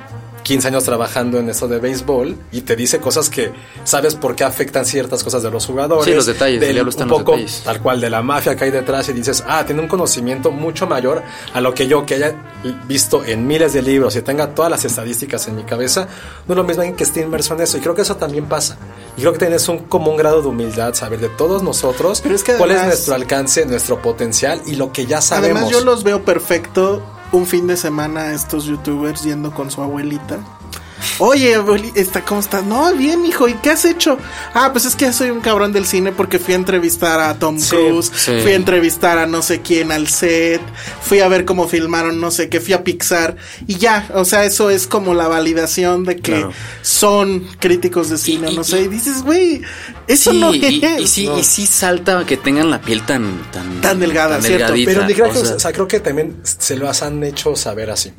15 0.48 0.68
años 0.68 0.84
trabajando 0.84 1.38
en 1.38 1.50
esto 1.50 1.68
de 1.68 1.78
béisbol 1.78 2.34
y 2.52 2.62
te 2.62 2.74
dice 2.74 3.00
cosas 3.00 3.28
que 3.28 3.52
sabes 3.84 4.14
por 4.14 4.34
qué 4.34 4.44
afectan 4.44 4.86
ciertas 4.86 5.22
cosas 5.22 5.42
de 5.42 5.50
los 5.50 5.66
jugadores. 5.66 6.06
Sí, 6.06 6.14
los 6.14 6.24
detalles, 6.24 6.54
el 6.54 6.60
del- 6.60 6.72
diablo 6.72 6.88
está 6.90 7.02
un 7.04 7.08
en 7.08 7.10
los 7.10 7.18
poco 7.20 7.32
detalles. 7.32 7.62
tal 7.64 7.82
cual 7.82 8.00
de 8.00 8.08
la 8.08 8.22
mafia 8.22 8.56
que 8.56 8.64
hay 8.64 8.70
detrás 8.70 9.08
y 9.10 9.12
dices, 9.12 9.44
ah, 9.46 9.64
tiene 9.66 9.82
un 9.82 9.88
conocimiento 9.88 10.50
mucho 10.50 10.86
mayor 10.86 11.22
a 11.52 11.60
lo 11.60 11.74
que 11.74 11.86
yo 11.86 12.06
que 12.06 12.14
haya 12.14 12.34
visto 12.86 13.24
en 13.24 13.46
miles 13.46 13.74
de 13.74 13.82
libros 13.82 14.16
y 14.16 14.22
tenga 14.22 14.54
todas 14.54 14.70
las 14.70 14.84
estadísticas 14.86 15.46
en 15.48 15.56
mi 15.56 15.64
cabeza, 15.64 16.08
no 16.46 16.54
es 16.54 16.56
lo 16.56 16.64
mismo 16.64 16.80
alguien 16.80 16.96
que 16.96 17.04
esté 17.04 17.20
inmerso 17.20 17.52
en 17.54 17.60
eso 17.60 17.76
y 17.76 17.80
creo 17.80 17.94
que 17.94 18.02
eso 18.02 18.16
también 18.16 18.46
pasa. 18.46 18.78
Y 19.18 19.20
creo 19.20 19.32
que 19.34 19.38
tienes 19.40 19.68
un 19.68 19.80
como 19.80 20.10
un 20.10 20.16
grado 20.16 20.40
de 20.40 20.48
humildad, 20.48 20.94
saber 20.94 21.20
de 21.20 21.28
todos 21.28 21.62
nosotros 21.62 22.20
Pero 22.22 22.34
es 22.34 22.42
que 22.42 22.54
cuál 22.54 22.70
es 22.70 22.82
nuestro 22.84 23.14
alcance, 23.14 23.66
nuestro 23.66 24.00
potencial 24.00 24.62
y 24.66 24.76
lo 24.76 24.92
que 24.92 25.04
ya 25.06 25.20
sabemos. 25.20 25.56
Además, 25.62 25.70
yo 25.72 25.84
los 25.84 26.04
veo 26.04 26.24
perfecto 26.24 27.02
un 27.32 27.46
fin 27.46 27.66
de 27.66 27.76
semana 27.76 28.32
estos 28.32 28.64
youtubers 28.64 29.22
yendo 29.22 29.52
con 29.52 29.70
su 29.70 29.82
abuelita. 29.82 30.40
Oye, 31.18 31.54
abuelita, 31.54 32.24
¿cómo 32.24 32.40
estás? 32.40 32.64
No, 32.64 32.92
bien, 32.94 33.24
hijo, 33.26 33.48
¿y 33.48 33.54
qué 33.54 33.70
has 33.70 33.84
hecho? 33.84 34.18
Ah, 34.54 34.70
pues 34.72 34.84
es 34.84 34.94
que 34.96 35.12
soy 35.12 35.30
un 35.30 35.40
cabrón 35.40 35.72
del 35.72 35.86
cine 35.86 36.12
porque 36.12 36.38
fui 36.38 36.54
a 36.54 36.56
entrevistar 36.56 37.20
a 37.20 37.34
Tom 37.38 37.58
Sí, 37.58 37.70
Cruise, 37.70 38.10
sí. 38.14 38.32
fui 38.42 38.52
a 38.52 38.54
entrevistar 38.56 39.18
a 39.18 39.26
no 39.26 39.42
sé 39.42 39.60
quién 39.60 39.90
al 39.92 40.08
set, 40.08 40.60
fui 41.02 41.20
a 41.20 41.28
ver 41.28 41.44
cómo 41.44 41.68
filmaron 41.68 42.20
no 42.20 42.30
sé 42.30 42.48
qué, 42.48 42.60
fui 42.60 42.72
a 42.74 42.84
Pixar 42.84 43.36
y 43.66 43.76
ya, 43.76 44.08
o 44.14 44.24
sea, 44.24 44.44
eso 44.44 44.70
es 44.70 44.86
como 44.86 45.14
la 45.14 45.28
validación 45.28 46.04
de 46.04 46.16
que 46.16 46.32
Claro. 46.32 46.52
son 46.82 47.46
críticos 47.58 48.10
de 48.10 48.18
cine, 48.18 48.50
Y- 48.52 48.56
no 48.56 48.62
y- 48.62 48.64
sé, 48.64 48.80
y 48.82 48.88
dices, 48.88 49.22
güey, 49.22 49.62
eso 50.06 50.30
Sí, 50.32 50.38
no 50.40 50.54
y, 50.54 50.84
es. 50.84 51.00
y 51.00 51.06
sí, 51.06 51.26
No. 51.26 51.38
y 51.38 51.44
sí 51.44 51.66
salta 51.66 52.24
que 52.26 52.36
tengan 52.36 52.70
la 52.70 52.80
piel 52.80 53.02
tan 53.02 53.42
tan, 53.52 53.80
Tan 53.80 54.00
delgada, 54.00 54.40
cierto, 54.40 54.72
delgadita, 54.72 54.92
Pero 54.92 55.06
ni 55.06 55.14
creo, 55.14 55.26
o 55.26 55.32
que, 55.32 55.38
sea, 55.46 55.56
o 55.56 55.60
sea, 55.60 55.72
creo 55.72 55.88
que 55.88 56.00
también 56.00 56.40
se 56.42 56.76
lo 56.76 56.88
han 56.90 57.22
hecho 57.24 57.54
saber 57.56 57.90
así. 57.90 58.12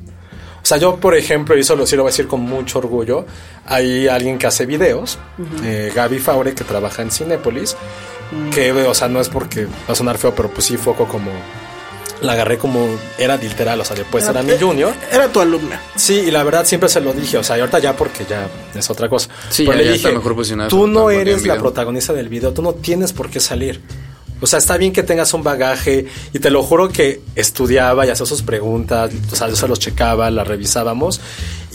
O 0.69 0.73
sea, 0.73 0.77
yo, 0.77 0.97
por 0.97 1.15
ejemplo, 1.15 1.57
y 1.57 1.61
eso 1.61 1.75
lo, 1.75 1.87
sí 1.87 1.95
lo 1.95 2.03
voy 2.03 2.09
a 2.09 2.11
decir 2.11 2.27
con 2.27 2.41
mucho 2.41 2.77
orgullo, 2.77 3.25
hay 3.65 4.07
alguien 4.07 4.37
que 4.37 4.45
hace 4.45 4.67
videos, 4.67 5.17
eh, 5.63 5.91
Gaby 5.95 6.19
Faure, 6.19 6.53
que 6.53 6.63
trabaja 6.63 7.01
en 7.01 7.09
Cinépolis, 7.09 7.75
que, 8.53 8.71
o 8.71 8.93
sea, 8.93 9.07
no 9.07 9.19
es 9.19 9.29
porque 9.29 9.65
va 9.65 9.71
a 9.93 9.95
sonar 9.95 10.19
feo, 10.19 10.35
pero 10.35 10.51
pues 10.51 10.65
sí, 10.67 10.77
foco 10.77 11.07
como... 11.07 11.31
La 12.21 12.33
agarré 12.33 12.59
como 12.59 12.85
era 13.17 13.35
literal, 13.37 13.81
o 13.81 13.83
sea, 13.83 13.95
después 13.95 14.27
era 14.27 14.43
mi 14.43 14.51
junior. 14.59 14.93
Era 15.11 15.27
tu 15.29 15.39
alumna. 15.39 15.81
Sí, 15.95 16.15
y 16.27 16.29
la 16.29 16.43
verdad 16.43 16.65
siempre 16.65 16.87
se 16.87 17.01
lo 17.01 17.13
dije, 17.13 17.39
o 17.39 17.43
sea, 17.43 17.57
y 17.57 17.61
ahorita 17.61 17.79
ya 17.79 17.95
porque 17.95 18.25
ya 18.29 18.47
es 18.75 18.89
otra 18.91 19.09
cosa. 19.09 19.27
Sí, 19.49 19.63
Pero 19.65 19.71
ya- 19.71 19.77
le 19.79 19.85
ya 19.85 19.91
dije, 19.93 20.07
está 20.09 20.17
mejor 20.19 20.35
posicionado 20.35 20.69
tú 20.69 20.85
no 20.85 21.09
eres 21.09 21.37
la 21.47 21.53
video". 21.55 21.63
protagonista 21.63 22.13
del 22.13 22.29
video, 22.29 22.53
tú 22.53 22.61
no 22.61 22.73
tienes 22.75 23.11
por 23.11 23.31
qué 23.31 23.39
salir. 23.39 23.81
O 24.41 24.47
sea, 24.47 24.59
está 24.59 24.77
bien 24.77 24.93
que 24.93 25.03
tengas 25.03 25.33
un 25.33 25.43
bagaje 25.43 26.05
y 26.33 26.39
te 26.39 26.49
lo 26.49 26.63
juro 26.63 26.89
que 26.89 27.21
estudiaba 27.35 28.05
y 28.05 28.09
hacía 28.09 28.25
sus 28.25 28.41
preguntas, 28.41 29.11
o 29.31 29.35
sea, 29.35 29.49
yo 29.49 29.55
se 29.55 29.67
los 29.67 29.79
checaba, 29.79 30.29
las 30.31 30.47
revisábamos 30.47 31.19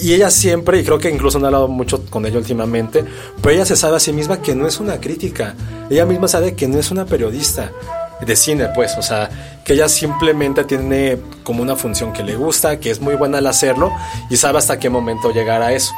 y 0.00 0.12
ella 0.12 0.30
siempre, 0.30 0.80
y 0.80 0.84
creo 0.84 0.98
que 0.98 1.10
incluso 1.10 1.38
he 1.38 1.44
hablado 1.44 1.68
mucho 1.68 2.04
con 2.06 2.26
ella 2.26 2.38
últimamente, 2.38 3.04
pero 3.40 3.54
ella 3.54 3.64
se 3.64 3.76
sabe 3.76 3.96
a 3.96 4.00
sí 4.00 4.12
misma 4.12 4.42
que 4.42 4.54
no 4.54 4.66
es 4.66 4.80
una 4.80 5.00
crítica, 5.00 5.54
ella 5.88 6.04
misma 6.04 6.26
sabe 6.26 6.54
que 6.54 6.66
no 6.66 6.78
es 6.78 6.90
una 6.90 7.04
periodista 7.04 7.70
de 8.20 8.36
cine, 8.36 8.68
pues, 8.74 8.96
o 8.96 9.02
sea, 9.02 9.30
que 9.64 9.74
ella 9.74 9.88
simplemente 9.88 10.64
tiene 10.64 11.18
como 11.42 11.62
una 11.62 11.76
función 11.76 12.12
que 12.12 12.22
le 12.22 12.36
gusta, 12.36 12.80
que 12.80 12.90
es 12.90 13.00
muy 13.00 13.14
buena 13.14 13.38
al 13.38 13.46
hacerlo 13.46 13.92
y 14.30 14.36
sabe 14.36 14.58
hasta 14.58 14.78
qué 14.78 14.88
momento 14.88 15.30
llegar 15.32 15.62
a 15.62 15.72
eso. 15.72 15.92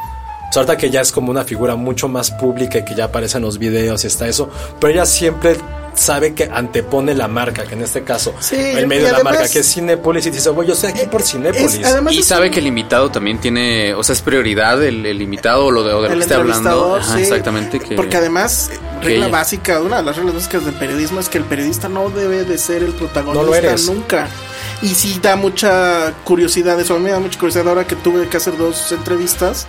O 0.48 0.52
sea, 0.52 0.62
ahorita 0.62 0.76
que 0.76 0.90
ya 0.90 1.00
es 1.00 1.12
como 1.12 1.30
una 1.30 1.44
figura 1.44 1.76
mucho 1.76 2.08
más 2.08 2.30
pública 2.30 2.78
y 2.78 2.84
que 2.84 2.94
ya 2.94 3.04
aparece 3.04 3.38
en 3.38 3.44
los 3.44 3.58
videos 3.58 4.04
y 4.04 4.06
está 4.06 4.28
eso, 4.28 4.48
pero 4.80 4.92
ella 4.92 5.06
siempre 5.06 5.56
sabe 5.96 6.34
que 6.34 6.44
antepone 6.52 7.14
la 7.14 7.26
marca, 7.28 7.64
que 7.64 7.74
en 7.74 7.82
este 7.82 8.04
caso, 8.04 8.34
Sí, 8.40 8.54
el 8.56 8.86
medio 8.86 9.06
de 9.06 9.12
la 9.12 9.22
marca 9.24 9.48
que 9.48 9.58
es 9.60 9.72
Cinépolis 9.74 10.26
y 10.26 10.30
dice, 10.30 10.50
güey, 10.50 10.68
yo 10.68 10.74
estoy 10.74 10.90
aquí 10.90 11.06
por 11.10 11.22
Cinépolis. 11.22 11.74
Es- 11.74 11.84
además 11.86 12.12
y 12.14 12.22
sabe 12.22 12.46
un- 12.48 12.52
que 12.52 12.60
el 12.60 12.66
invitado 12.66 13.10
también 13.10 13.38
tiene, 13.40 13.94
o 13.94 14.02
sea, 14.04 14.12
es 14.12 14.22
prioridad 14.22 14.82
el, 14.84 15.04
el 15.06 15.20
invitado 15.22 15.66
o 15.66 15.70
lo 15.70 15.82
de, 15.82 15.92
o 15.94 16.02
de 16.02 16.08
lo 16.10 16.14
que 16.14 16.20
esté 16.20 16.34
hablando. 16.34 16.96
Ajá, 16.96 17.16
sí. 17.16 17.22
exactamente. 17.22 17.80
Que, 17.80 17.94
Porque 17.96 18.16
además, 18.16 18.70
eh, 18.72 18.78
que 19.00 19.06
regla 19.06 19.26
ella- 19.26 19.32
básica, 19.36 19.80
una 19.80 19.96
de 19.98 20.02
las 20.04 20.16
reglas 20.16 20.34
básicas 20.34 20.64
del 20.64 20.74
periodismo 20.74 21.20
es 21.20 21.28
que 21.28 21.38
el 21.38 21.44
periodista 21.44 21.88
no 21.88 22.10
debe 22.10 22.44
de 22.44 22.58
ser 22.58 22.82
el 22.82 22.92
protagonista 22.92 23.42
No 23.42 23.48
lo 23.48 23.54
eres. 23.54 23.86
nunca. 23.86 24.28
Y 24.82 24.88
sí 24.94 25.18
da 25.22 25.36
mucha 25.36 26.12
curiosidad 26.24 26.78
eso. 26.78 26.94
A 26.94 26.98
mí 26.98 27.04
me 27.04 27.10
da 27.10 27.18
mucha 27.20 27.38
curiosidad 27.38 27.66
ahora 27.68 27.86
que 27.86 27.96
tuve 27.96 28.28
que 28.28 28.36
hacer 28.36 28.56
dos 28.58 28.92
entrevistas. 28.92 29.66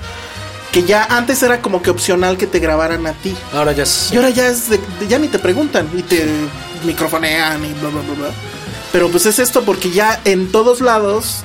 Que 0.78 0.84
ya 0.84 1.06
antes 1.06 1.42
era 1.42 1.60
como 1.60 1.82
que 1.82 1.90
opcional 1.90 2.38
que 2.38 2.46
te 2.46 2.60
grabaran 2.60 3.08
a 3.08 3.14
ti. 3.14 3.34
Ahora 3.52 3.72
ya 3.72 3.82
es... 3.82 4.12
Y 4.14 4.18
ahora 4.18 4.30
ya 4.30 4.48
es 4.48 4.70
de, 4.70 4.78
de- 5.00 5.08
ya 5.08 5.18
ni 5.18 5.28
te 5.28 5.40
preguntan 5.40 5.90
y 5.98 6.04
te 6.04 6.24
microfonean 6.86 7.66
y 7.66 7.74
bla 7.80 7.90
bla 7.90 8.02
bla 8.02 8.14
bla. 8.14 8.28
Pero 8.92 9.10
pues 9.10 9.26
es 9.26 9.40
esto 9.40 9.64
porque 9.64 9.90
ya 9.90 10.22
en 10.24 10.52
todos 10.52 10.80
lados 10.82 11.44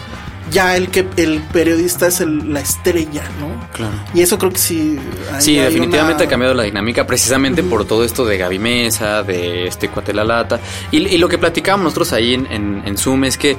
ya 0.51 0.77
el 0.77 0.91
que 0.91 1.07
el 1.17 1.41
periodista 1.51 2.09
es 2.09 2.21
el- 2.21 2.53
la 2.53 2.61
estrella, 2.61 3.23
¿no? 3.41 3.69
Claro. 3.73 3.95
Y 4.13 4.21
eso 4.21 4.37
creo 4.39 4.53
que 4.53 4.59
sí. 4.59 4.99
Sí, 5.39 5.59
hay 5.59 5.65
definitivamente 5.65 6.25
una- 6.25 6.27
ha 6.27 6.31
cambiado 6.31 6.53
la 6.53 6.65
dinámica 6.65 7.07
precisamente 7.07 7.63
por 7.63 7.87
todo 7.87 8.05
esto 8.05 8.27
de 8.27 8.37
Gaby 8.37 8.59
Mesa, 8.59 9.23
de 9.23 9.67
este 9.67 9.89
cuate 9.89 10.13
la 10.13 10.25
lata. 10.25 10.61
Y, 10.91 10.99
y 11.07 11.17
lo 11.17 11.27
que 11.31 11.39
platicábamos 11.39 11.85
nosotros 11.85 12.13
ahí 12.13 12.35
en, 12.35 12.47
en- 12.53 12.83
en 12.85 12.99
Zoom 12.99 13.25
es 13.25 13.39
que, 13.39 13.57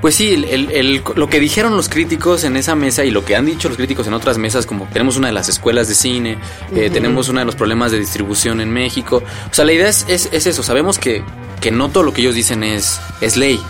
pues 0.00 0.14
sí, 0.14 0.32
el- 0.32 0.44
el- 0.44 0.70
el- 0.70 1.02
lo 1.16 1.28
que 1.28 1.40
dijeron 1.40 1.76
los 1.76 1.88
críticos 1.88 2.44
en 2.44 2.56
esa 2.56 2.74
mesa 2.74 3.04
y 3.04 3.10
lo 3.10 3.24
que 3.24 3.36
han 3.36 3.46
dicho 3.46 3.68
los 3.68 3.76
críticos 3.76 4.06
en 4.06 4.14
otras 4.14 4.38
mesas, 4.38 4.66
como 4.66 4.86
tenemos 4.92 5.16
una 5.16 5.28
de 5.28 5.34
las 5.34 5.48
escuelas 5.48 5.88
de 5.88 5.94
cine, 5.94 6.38
eh, 6.74 6.90
tenemos 6.90 7.28
uno 7.28 7.40
de 7.40 7.46
los 7.46 7.54
problemas 7.56 7.92
de 7.92 7.98
distribución 7.98 8.60
en 8.60 8.70
México. 8.72 9.22
O 9.50 9.54
sea, 9.54 9.64
la 9.64 9.72
idea 9.72 9.88
es, 9.88 10.06
es, 10.08 10.28
es 10.32 10.46
eso, 10.46 10.62
sabemos 10.62 10.98
que, 10.98 11.22
que 11.60 11.70
no 11.70 11.90
todo 11.90 12.02
lo 12.02 12.12
que 12.12 12.22
ellos 12.22 12.34
dicen 12.34 12.62
es, 12.64 13.00
es 13.20 13.36
ley. 13.36 13.60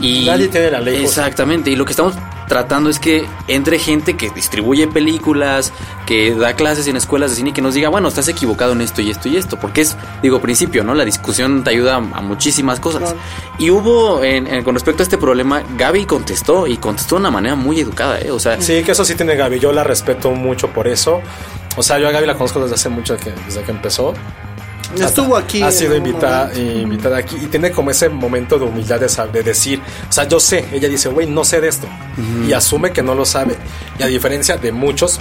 Y 0.00 0.26
Nadie 0.26 0.48
tiene 0.48 0.70
la 0.70 0.80
ley. 0.80 1.02
Exactamente, 1.02 1.70
y 1.70 1.76
lo 1.76 1.84
que 1.84 1.92
estamos 1.92 2.14
tratando 2.48 2.90
es 2.90 3.00
que 3.00 3.26
entre 3.48 3.78
gente 3.78 4.16
que 4.16 4.30
distribuye 4.30 4.86
películas, 4.86 5.72
que 6.06 6.32
da 6.34 6.54
clases 6.54 6.86
en 6.86 6.96
escuelas 6.96 7.30
de 7.30 7.36
cine 7.36 7.50
y 7.50 7.52
que 7.52 7.62
nos 7.62 7.74
diga, 7.74 7.88
bueno, 7.88 8.06
estás 8.06 8.28
equivocado 8.28 8.72
en 8.72 8.82
esto 8.82 9.02
y 9.02 9.10
esto 9.10 9.28
y 9.28 9.36
esto, 9.36 9.58
porque 9.58 9.80
es, 9.80 9.96
digo, 10.22 10.40
principio, 10.40 10.84
¿no? 10.84 10.94
La 10.94 11.04
discusión 11.04 11.64
te 11.64 11.70
ayuda 11.70 11.94
a, 11.94 11.96
a 11.96 12.20
muchísimas 12.20 12.78
cosas. 12.78 13.02
Claro. 13.02 13.16
Y 13.58 13.70
hubo, 13.70 14.22
en- 14.22 14.46
en- 14.46 14.62
con 14.62 14.74
respecto 14.74 15.02
a 15.02 15.04
este 15.04 15.18
problema, 15.18 15.62
Gaby 15.76 16.04
contestó 16.06 16.66
y 16.68 16.76
contestó 16.76 17.16
de 17.16 17.20
una 17.22 17.30
manera 17.32 17.56
muy 17.56 17.80
educada, 17.80 18.20
¿eh? 18.20 18.30
O 18.30 18.38
sea, 18.38 18.60
Sí, 18.60 18.82
que 18.84 18.92
eso 18.92 19.04
sí 19.04 19.14
tiene 19.16 19.34
Gaby. 19.34 19.58
Yo 19.58 19.72
la 19.72 19.82
respeto 19.82 20.30
mucho 20.30 20.68
por 20.68 20.86
eso. 20.86 21.20
O 21.76 21.82
sea, 21.82 21.98
yo 21.98 22.06
a 22.06 22.12
Gaby 22.12 22.26
la 22.26 22.34
conozco 22.34 22.60
desde 22.60 22.74
hace 22.76 22.88
mucho, 22.90 23.16
que, 23.16 23.32
desde 23.46 23.62
que 23.62 23.70
empezó. 23.72 24.14
Estuvo 24.98 25.36
aquí. 25.36 25.62
Ha 25.62 25.72
sido 25.72 25.96
invitada, 25.96 26.52
invitada 26.54 27.18
aquí 27.18 27.36
y 27.36 27.46
tiene 27.46 27.70
como 27.72 27.90
ese 27.90 28.08
momento 28.08 28.58
de 28.58 28.64
humildad 28.66 29.00
de, 29.00 29.06
sab- 29.06 29.30
de 29.30 29.42
decir, 29.42 29.80
o 30.08 30.12
sea, 30.12 30.28
yo 30.28 30.38
sé, 30.40 30.66
ella 30.72 30.88
dice, 30.88 31.08
güey, 31.08 31.26
no 31.26 31.44
sé 31.44 31.60
de 31.60 31.68
esto. 31.68 31.86
Y 32.48 32.52
asume 32.52 32.92
que 32.92 33.02
no 33.02 33.14
lo 33.14 33.24
sabe. 33.24 33.56
Y 33.98 34.02
a 34.02 34.06
diferencia 34.06 34.56
de 34.56 34.72
muchos, 34.72 35.20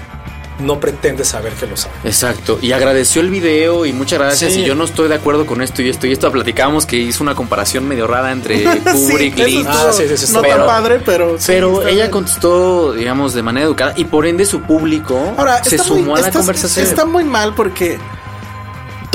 no 0.60 0.80
pretende 0.80 1.26
saber 1.26 1.52
que 1.52 1.68
lo 1.68 1.76
sabe. 1.76 1.94
Exacto, 2.06 2.58
y 2.62 2.72
agradeció 2.72 3.20
el 3.22 3.30
video 3.30 3.86
y 3.86 3.92
muchas 3.92 4.20
gracias. 4.20 4.54
Sí. 4.54 4.62
Y 4.62 4.66
yo 4.66 4.74
no 4.74 4.86
estoy 4.86 5.10
de 5.10 5.16
acuerdo 5.16 5.46
con 5.46 5.62
esto 5.62 5.82
y 5.82 5.90
esto 5.90 6.08
y 6.08 6.14
esto. 6.14 6.32
Platicamos 6.32 6.86
que 6.86 6.96
hizo 6.96 7.24
una 7.24 7.36
comparación 7.36 7.86
medio 7.86 8.08
rara 8.08 8.32
entre 8.32 8.64
Kubrick, 8.94 9.36
Sí, 9.36 9.44
Lynch. 9.44 9.66
estuvo 9.68 9.90
Ah, 9.90 9.92
sí, 9.92 10.04
sí, 10.08 10.16
sí, 10.28 10.34
no 10.34 10.42
pero- 10.42 10.56
tan 10.58 10.66
padre, 10.66 11.02
pero. 11.06 11.36
sí, 11.38 11.44
Pero 11.48 11.82
ella 11.82 11.92
bien. 12.04 12.10
contestó, 12.12 12.94
digamos, 12.94 13.34
de 13.34 13.44
manera 13.44 13.66
educada 13.66 13.94
y 13.98 14.06
por 14.06 14.26
ende 14.26 14.46
su 14.46 14.62
público 14.62 15.34
Ahora, 15.38 15.62
se 15.62 15.78
sumó 15.78 16.02
muy- 16.12 16.20
a 16.20 16.22
la 16.22 16.28
está- 16.30 16.40
conversación. 16.40 16.86
Está 16.86 17.04
muy 17.06 17.26
mal 17.26 17.54
porque 17.54 18.00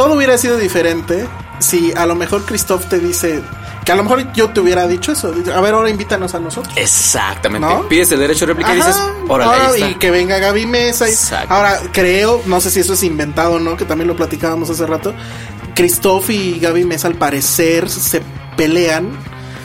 todo 0.00 0.14
hubiera 0.14 0.38
sido 0.38 0.56
diferente 0.56 1.28
si 1.58 1.92
a 1.94 2.06
lo 2.06 2.14
mejor 2.14 2.46
Christoph 2.46 2.86
te 2.86 2.98
dice, 3.00 3.42
Que 3.84 3.92
a 3.92 3.94
lo 3.96 4.02
mejor 4.02 4.32
yo 4.32 4.48
te 4.48 4.60
hubiera 4.60 4.86
dicho 4.86 5.12
eso. 5.12 5.34
A 5.54 5.60
ver, 5.60 5.74
ahora 5.74 5.90
invítanos 5.90 6.34
a 6.34 6.40
nosotros. 6.40 6.72
Exactamente. 6.74 7.66
¿No? 7.68 7.86
Pides 7.86 8.10
el 8.12 8.20
derecho 8.20 8.46
de 8.46 8.52
réplica 8.54 8.72
y 8.72 8.76
dices, 8.76 8.96
órale, 9.28 9.52
ahí 9.52 9.60
ah, 9.62 9.70
está. 9.74 9.90
y 9.90 9.94
que 9.96 10.10
venga 10.10 10.38
Gaby 10.38 10.64
Mesa. 10.64 11.06
y- 11.06 11.10
Exacto. 11.12 11.52
ahora, 11.52 11.78
creo, 11.92 12.40
no 12.46 12.62
sé 12.62 12.70
si 12.70 12.80
eso 12.80 12.94
es 12.94 13.02
inventado 13.02 13.52
o 13.52 13.58
no, 13.58 13.76
que 13.76 13.84
también 13.84 14.08
lo 14.08 14.16
platicábamos 14.16 14.70
hace 14.70 14.86
rato. 14.86 15.12
Christoph 15.74 16.30
y 16.30 16.58
Gaby 16.58 16.86
Mesa 16.86 17.06
al 17.06 17.16
parecer 17.16 17.90
se 17.90 18.22
pelean, 18.56 19.10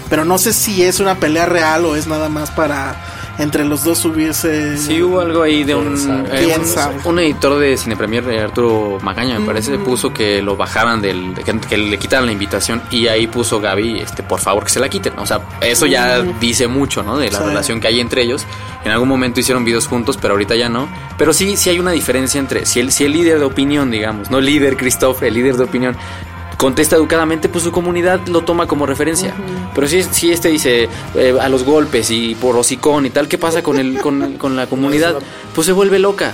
pero 0.10 0.26
no 0.26 0.38
sé 0.38 0.52
si 0.52 0.84
es 0.84 1.00
una 1.00 1.16
pelea 1.16 1.46
real 1.46 1.86
o 1.86 1.96
es 1.96 2.08
nada 2.08 2.28
más 2.28 2.52
para 2.52 3.02
entre 3.38 3.66
los 3.66 3.84
dos 3.84 4.00
subirse. 4.00 4.78
Sí, 4.78 5.02
hubo 5.02 5.20
algo 5.20 5.42
ahí 5.44 5.64
de 5.64 5.76
un, 5.76 5.96
eh, 5.96 6.46
¿Quién 6.46 6.62
un- 6.62 7.12
un 7.12 7.20
editor 7.20 7.60
de 7.60 7.76
Cine 7.78 7.96
Premier, 7.98 8.28
eh, 8.30 8.42
Arturo 8.42 8.98
Magaña, 9.02 9.40
me 9.40 9.46
parece, 9.46 9.78
puso 9.78 10.14
que 10.14 10.42
lo 10.42 10.56
bajaran 10.56 11.02
del. 11.02 11.34
que, 11.44 11.60
que 11.60 11.78
le 11.78 11.98
quitaran 12.00 12.26
la 12.26 12.32
invitación 12.32 12.82
y 12.92 13.08
ahí 13.08 13.28
puso 13.28 13.60
Gaby, 13.60 14.00
este, 14.00 14.24
por 14.24 14.40
favor 14.40 14.64
que 14.64 14.70
se 14.70 14.80
la 14.80 14.90
quiten. 14.90 15.18
O 15.20 15.26
sea, 15.26 15.42
eso 15.62 15.86
ya 15.86 16.22
dice 16.22 16.68
mucho, 16.68 17.04
¿no? 17.04 17.18
De 17.18 17.30
la 17.32 17.40
Sí. 17.40 17.46
relación 17.46 17.80
que 17.82 17.88
hay 17.88 18.00
entre 18.00 18.22
ellos. 18.24 18.46
En 18.84 18.92
algún 18.92 19.10
momento 19.10 19.40
hicieron 19.40 19.66
videos 19.66 19.88
juntos, 19.88 20.18
pero 20.22 20.36
ahorita 20.36 20.56
ya 20.56 20.70
no. 20.70 20.88
Pero 21.18 21.34
sí, 21.34 21.58
sí 21.58 21.70
hay 21.72 21.80
una 21.80 21.92
diferencia 21.92 22.40
entre 22.40 22.66
si 22.66 22.80
el, 22.80 22.92
si 22.92 23.04
el 23.06 23.14
líder 23.14 23.40
de 23.40 23.46
opinión, 23.46 23.90
digamos, 23.92 24.30
no 24.30 24.40
líder 24.40 24.78
Christoph, 24.78 25.24
el 25.24 25.34
líder 25.34 25.58
de 25.58 25.64
opinión. 25.64 25.98
Contesta 26.58 26.95
educadamente, 26.95 27.49
pues 27.49 27.64
su 27.64 27.72
comunidad 27.72 28.26
lo 28.28 28.41
toma 28.41 28.68
como 28.68 28.86
referencia. 28.86 29.34
Pero 29.74 29.88
si, 29.88 30.03
si 30.03 30.32
este 30.32 30.49
dice 30.49 30.88
eh, 31.16 31.38
a 31.39 31.49
los 31.49 31.64
golpes 31.64 32.10
y 32.12 32.36
por 32.36 32.56
hocicón 32.56 33.06
y 33.06 33.10
tal, 33.10 33.28
¿qué 33.28 33.38
pasa 33.38 33.62
con 33.62 33.78
el 33.78 33.99
con, 33.99 34.34
con 34.38 34.56
la 34.56 34.68
comunidad? 34.68 35.16
Pues 35.56 35.68
se 35.68 35.72
vuelve 35.72 35.99
loca, 35.99 36.34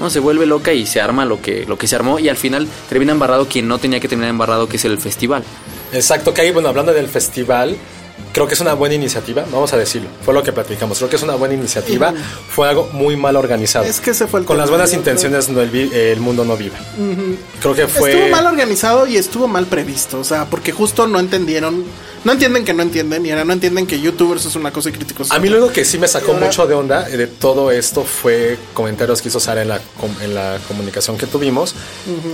¿no? 0.00 0.10
Se 0.10 0.20
vuelve 0.20 0.46
loca 0.46 0.72
y 0.72 0.86
se 0.86 1.00
arma 1.00 1.24
lo 1.24 1.42
que, 1.42 1.66
lo 1.66 1.76
que 1.76 1.88
se 1.88 1.96
armó 1.96 2.20
y 2.20 2.28
al 2.28 2.36
final 2.36 2.68
termina 2.88 3.10
embarrado 3.10 3.48
quien 3.48 3.66
no 3.66 3.78
tenía 3.78 3.98
que 3.98 4.06
terminar 4.06 4.30
embarrado, 4.30 4.68
que 4.68 4.76
es 4.76 4.84
el 4.84 4.96
festival. 4.98 5.42
Exacto, 5.92 6.32
que 6.32 6.42
ahí, 6.42 6.52
bueno, 6.52 6.68
hablando 6.68 6.92
del 6.92 7.08
festival, 7.08 7.76
creo 8.32 8.46
que 8.46 8.54
es 8.54 8.60
una 8.60 8.74
buena 8.74 8.94
iniciativa, 8.94 9.44
vamos 9.50 9.72
a 9.72 9.76
decirlo, 9.76 10.08
fue 10.24 10.34
lo 10.34 10.42
que 10.42 10.52
platicamos, 10.52 10.98
creo 10.98 11.10
que 11.10 11.16
es 11.16 11.22
una 11.22 11.34
buena 11.34 11.54
iniciativa, 11.54 12.12
fue 12.48 12.68
algo 12.68 12.88
muy 12.92 13.16
mal 13.16 13.36
organizado. 13.36 13.84
Es 13.84 14.00
que 14.00 14.10
ese 14.10 14.26
fue 14.26 14.40
el 14.40 14.46
Con 14.46 14.56
las 14.56 14.70
buenas 14.70 14.92
intenciones 14.92 15.48
no, 15.48 15.60
el, 15.60 16.20
mundo 16.20 16.44
no 16.44 16.56
vive. 16.56 16.76
Creo 17.60 17.74
que 17.74 17.88
fue... 17.88 18.12
Estuvo 18.12 18.28
mal 18.28 18.46
organizado 18.46 19.06
y 19.06 19.16
estuvo 19.16 19.48
mal 19.48 19.66
previsto, 19.66 20.20
o 20.20 20.24
sea, 20.24 20.46
porque 20.46 20.72
justo 20.72 21.06
no 21.06 21.18
entendieron, 21.20 21.84
no 22.24 22.32
entienden 22.32 22.64
que 22.64 22.74
no 22.74 22.82
entienden 22.82 23.26
y 23.26 23.30
ahora 23.30 23.44
no 23.44 23.52
entienden 23.52 23.86
que 23.86 24.00
youtubers 24.00 24.44
es 24.46 24.56
una 24.56 24.72
cosa 24.72 24.90
y 24.90 24.92
críticos. 24.92 25.30
A 25.30 25.38
mí 25.38 25.48
lo 25.48 25.72
que 25.72 25.84
sí 25.84 25.98
me 25.98 26.08
sacó 26.08 26.32
Ahora- 26.32 26.46
mucho 26.46 26.66
de 26.66 26.74
onda 26.74 27.02
de 27.02 27.26
todo 27.26 27.70
esto 27.70 28.04
fue 28.04 28.58
comentarios 28.74 29.22
que 29.22 29.28
hizo 29.28 29.40
Sara 29.40 29.62
en 29.62 29.68
la, 29.68 29.80
en 30.22 30.34
la 30.34 30.58
comunicación 30.68 31.16
que 31.16 31.26
tuvimos, 31.26 31.74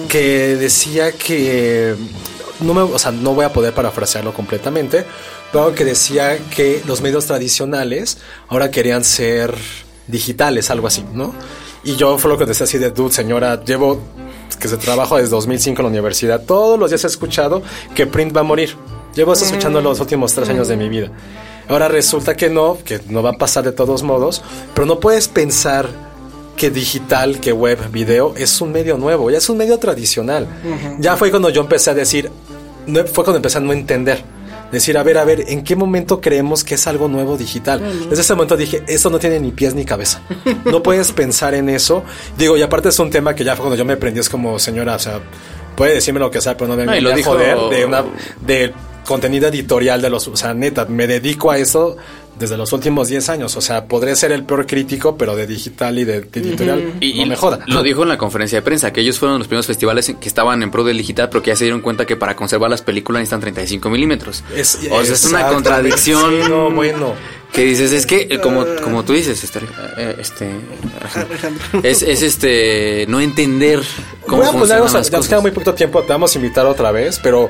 que 0.09 0.57
decía 0.57 1.13
que 1.13 1.95
no 2.61 2.75
me, 2.75 2.83
o 2.83 2.99
sea, 2.99 3.13
no 3.13 3.35
voy 3.35 3.45
a 3.45 3.53
poder 3.53 3.75
parafrasearlo 3.75 4.33
completamente, 4.33 5.05
pero 5.53 5.75
que 5.75 5.85
decía 5.85 6.39
que 6.55 6.83
los 6.87 7.01
medios 7.01 7.27
tradicionales 7.27 8.19
ahora 8.49 8.71
querían 8.71 9.05
ser 9.05 9.55
digitales, 10.07 10.71
algo 10.71 10.87
así, 10.87 11.05
¿no? 11.13 11.35
Y 11.85 11.97
yo 11.97 12.19
fue 12.19 12.31
lo 12.31 12.39
que 12.39 12.47
decía 12.47 12.65
así 12.65 12.79
de, 12.79 12.91
dude, 12.91 13.13
señora, 13.13 13.63
llevo 13.65 14.01
que 14.59 14.69
se 14.69 14.77
trabajo 14.77 15.17
desde 15.17 15.31
2005 15.31 15.81
en 15.81 15.85
la 15.85 15.91
universidad, 15.91 16.43
todos 16.45 16.79
los 16.79 16.91
días 16.91 17.05
he 17.05 17.07
escuchado 17.07 17.63
que 17.95 18.07
print 18.07 18.35
va 18.35 18.41
a 18.41 18.45
morir. 18.45 18.75
Llevo 19.15 19.33
eso 19.33 19.45
escuchando 19.45 19.81
los 19.81 20.01
últimos 20.01 20.33
tres 20.35 20.49
años 20.49 20.69
de 20.69 20.77
mi 20.77 20.89
vida. 20.89 21.11
Ahora 21.69 21.89
resulta 21.89 22.37
que 22.37 22.49
no, 22.51 22.79
que 22.85 23.01
no 23.09 23.23
va 23.23 23.31
a 23.31 23.39
pasar 23.39 23.65
de 23.65 23.73
todos 23.73 24.03
modos, 24.03 24.43
pero 24.75 24.87
no 24.87 25.01
puedes 25.01 25.29
pensar 25.29 25.89
que 26.57 26.71
digital, 26.71 27.41
que 27.41 27.53
web, 27.53 27.91
video 27.91 28.35
es 28.37 28.61
un 28.61 28.73
medio 28.73 28.97
nuevo, 28.97 29.31
ya 29.31 29.39
es 29.39 29.49
un 29.49 29.59
medio 29.59 29.79
tradicional. 29.79 30.49
Ya 30.99 31.17
fue 31.17 31.31
cuando 31.31 31.51
yo 31.51 31.61
empecé 31.61 31.91
a 31.91 31.95
decir, 31.95 32.31
fue 32.87 33.25
cuando 33.25 33.37
empecé 33.37 33.59
a 33.59 33.61
no 33.61 33.73
entender. 33.73 34.23
Decir, 34.73 34.99
a 34.99 35.05
ver, 35.05 35.17
a 35.19 35.25
ver, 35.25 35.45
¿en 35.47 35.63
qué 35.63 35.77
momento 35.77 36.21
creemos 36.21 36.65
que 36.65 36.75
es 36.75 36.87
algo 36.89 37.07
nuevo 37.07 37.37
digital? 37.37 37.81
Desde 38.11 38.23
ese 38.23 38.35
momento 38.35 38.57
dije, 38.57 38.83
esto 38.89 39.11
no 39.11 39.19
tiene 39.21 39.39
ni 39.39 39.53
pies 39.53 39.75
ni 39.75 39.85
cabeza. 39.85 40.21
No 40.65 40.83
puedes 40.83 41.13
pensar 41.13 41.55
en 41.55 41.69
eso. 41.69 42.03
Digo, 42.37 42.57
y 42.57 42.63
aparte 42.63 42.89
es 42.89 42.99
un 42.99 43.11
tema 43.11 43.35
que 43.35 43.45
ya 43.45 43.55
fue 43.55 43.63
cuando 43.65 43.77
yo 43.77 43.85
me 43.85 43.97
prendí, 43.97 44.19
es 44.19 44.29
como, 44.29 44.59
señora, 44.59 44.97
o 44.97 44.99
sea, 44.99 45.21
puede 45.77 45.95
decirme 45.95 46.19
lo 46.19 46.31
que 46.33 46.41
sea, 46.41 46.57
pero 46.57 46.69
no 46.69 46.77
me 46.77 47.01
No, 47.01 47.11
a 47.11 47.15
dijo- 47.15 47.31
joder 47.33 47.57
de 47.71 47.85
una 47.85 48.05
de 48.45 48.73
contenido 49.07 49.47
editorial 49.47 50.03
de 50.03 50.11
los, 50.11 50.27
o 50.27 50.37
sea, 50.37 50.53
neta, 50.53 50.85
me 50.87 51.07
dedico 51.07 51.53
a 51.53 51.59
eso 51.59 51.97
desde 52.39 52.57
los 52.57 52.73
últimos 52.73 53.09
10 53.09 53.29
años, 53.31 53.57
o 53.57 53.61
sea, 53.61 53.87
podré 53.87 54.15
ser 54.17 54.31
el 54.33 54.45
peor 54.45 54.67
crítico, 54.67 55.17
pero 55.17 55.35
de 55.37 55.47
digital 55.47 55.99
y 55.99 56.05
de, 56.05 56.21
de 56.21 56.41
editorial, 56.41 56.95
Y, 57.01 57.15
no 57.15 57.23
y 57.23 57.27
me 57.27 57.37
joda. 57.37 57.61
Lo 57.67 57.83
dijo 57.83 58.03
en 58.03 58.09
la 58.11 58.19
conferencia 58.19 58.59
de 58.59 58.63
prensa, 58.63 58.93
que 58.93 59.01
ellos 59.01 59.19
fueron 59.19 59.39
los 59.39 59.49
primeros 59.49 59.67
festivales 59.67 60.09
en- 60.11 60.17
que 60.17 60.29
estaban 60.29 60.63
en 60.63 60.71
pro 60.71 60.85
del 60.85 60.99
digital, 60.99 61.29
pero 61.31 61.43
que 61.43 61.51
ya 61.51 61.57
se 61.57 61.65
dieron 61.65 61.81
cuenta 61.81 62.05
que 62.07 62.17
para 62.17 62.37
conservar 62.37 62.71
las 62.71 62.83
películas 62.83 63.21
necesitan 63.21 63.41
35 63.41 63.89
milímetros. 63.91 64.45
Es- 64.55 64.77
o 64.91 65.03
sea, 65.05 65.15
es 65.15 65.25
una 65.25 65.47
contradicción. 65.49 66.31
Sí, 66.31 66.49
no, 66.49 66.71
bueno. 66.71 67.15
Que 67.53 67.65
dices, 67.65 67.93
es 67.93 68.05
que, 68.07 68.27
eh, 68.29 68.41
como, 68.41 68.67
como 68.83 69.03
tú 69.05 69.15
dices, 69.15 69.43
este, 69.43 69.61
eh, 69.97 70.17
este 70.19 70.51
es, 71.83 72.03
es 72.03 72.23
este, 72.23 73.07
no 73.09 73.21
entender 73.21 73.81
cómo 74.27 74.39
Voy 74.39 74.47
a 74.47 74.51
poner 74.53 74.59
funcionan 74.59 74.83
algo, 74.87 74.99
las 74.99 75.11
ya 75.11 75.17
nos 75.17 75.29
queda 75.29 75.41
muy 75.41 75.51
poquito 75.53 75.75
tiempo, 75.75 76.03
te 76.03 76.09
vamos 76.13 76.35
a 76.35 76.39
invitar 76.39 76.67
otra 76.67 76.91
vez, 76.93 77.19
pero 77.23 77.49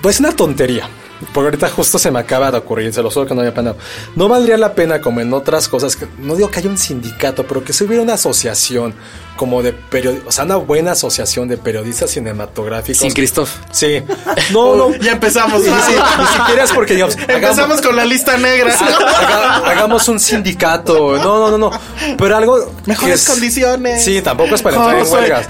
pues 0.00 0.16
es 0.16 0.20
una 0.20 0.32
tontería. 0.34 0.88
Porque 1.32 1.46
ahorita 1.48 1.68
justo 1.70 1.98
se 1.98 2.10
me 2.10 2.18
acaba 2.20 2.50
de 2.50 2.58
ocurrir, 2.58 2.92
se 2.92 3.02
lo 3.02 3.10
juro 3.10 3.26
que 3.26 3.34
no 3.34 3.40
había 3.40 3.52
planeado. 3.52 3.76
No 4.16 4.28
valdría 4.28 4.56
la 4.56 4.74
pena, 4.74 5.00
como 5.00 5.20
en 5.20 5.32
otras 5.32 5.68
cosas, 5.68 5.96
que, 5.96 6.06
no 6.18 6.36
digo 6.36 6.50
que 6.50 6.60
haya 6.60 6.68
un 6.70 6.78
sindicato, 6.78 7.44
pero 7.46 7.64
que 7.64 7.72
se 7.72 7.84
hubiera 7.84 8.02
una 8.02 8.14
asociación 8.14 8.94
como 9.36 9.62
de 9.62 9.72
periodistas, 9.72 10.28
o 10.28 10.32
sea, 10.32 10.44
una 10.44 10.56
buena 10.56 10.92
asociación 10.92 11.46
de 11.48 11.56
periodistas 11.56 12.10
cinematográficos. 12.10 12.98
Sin 13.00 13.12
Christoph. 13.12 13.50
Sí. 13.70 14.02
No, 14.52 14.74
no. 14.76 14.94
Ya 14.96 15.12
empezamos. 15.12 15.60
Ni, 15.62 15.68
¿no? 15.68 15.76
si- 15.84 15.92
ni 15.92 16.26
siquiera 16.38 16.64
es 16.64 16.72
porque 16.72 16.94
digamos, 16.94 17.16
Empezamos 17.28 17.58
hagamos, 17.58 17.80
con 17.82 17.96
la 17.96 18.04
lista 18.04 18.36
negra. 18.38 18.72
haga- 18.74 19.56
hagamos 19.70 20.08
un 20.08 20.18
sindicato. 20.18 21.16
No, 21.18 21.50
no, 21.50 21.56
no, 21.56 21.58
no. 21.70 21.70
Pero 22.16 22.36
algo. 22.36 22.72
Mejores 22.86 23.22
es- 23.22 23.28
condiciones. 23.28 24.02
Sí, 24.04 24.20
tampoco 24.22 24.54
es 24.54 24.62
para 24.62 24.76
entrar 24.76 24.98
en 24.98 25.12
huelgas. 25.12 25.48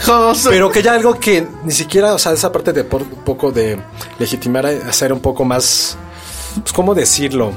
Pero 0.49 0.71
que 0.71 0.83
ya 0.83 0.95
algo 0.95 1.19
que 1.21 1.47
ni 1.65 1.73
siquiera, 1.73 2.15
o 2.15 2.19
sea, 2.19 2.33
esa 2.33 2.51
parte 2.51 2.73
de 2.73 2.85
por, 2.85 3.03
un 3.03 3.09
poco 3.25 3.51
de 3.53 3.79
legitimar, 4.19 4.67
hacer 4.67 5.13
un 5.13 5.21
poco 5.21 5.45
más. 5.45 5.58
Pues, 5.59 5.99
¿cómo 6.73 6.95
decirlo? 6.95 7.53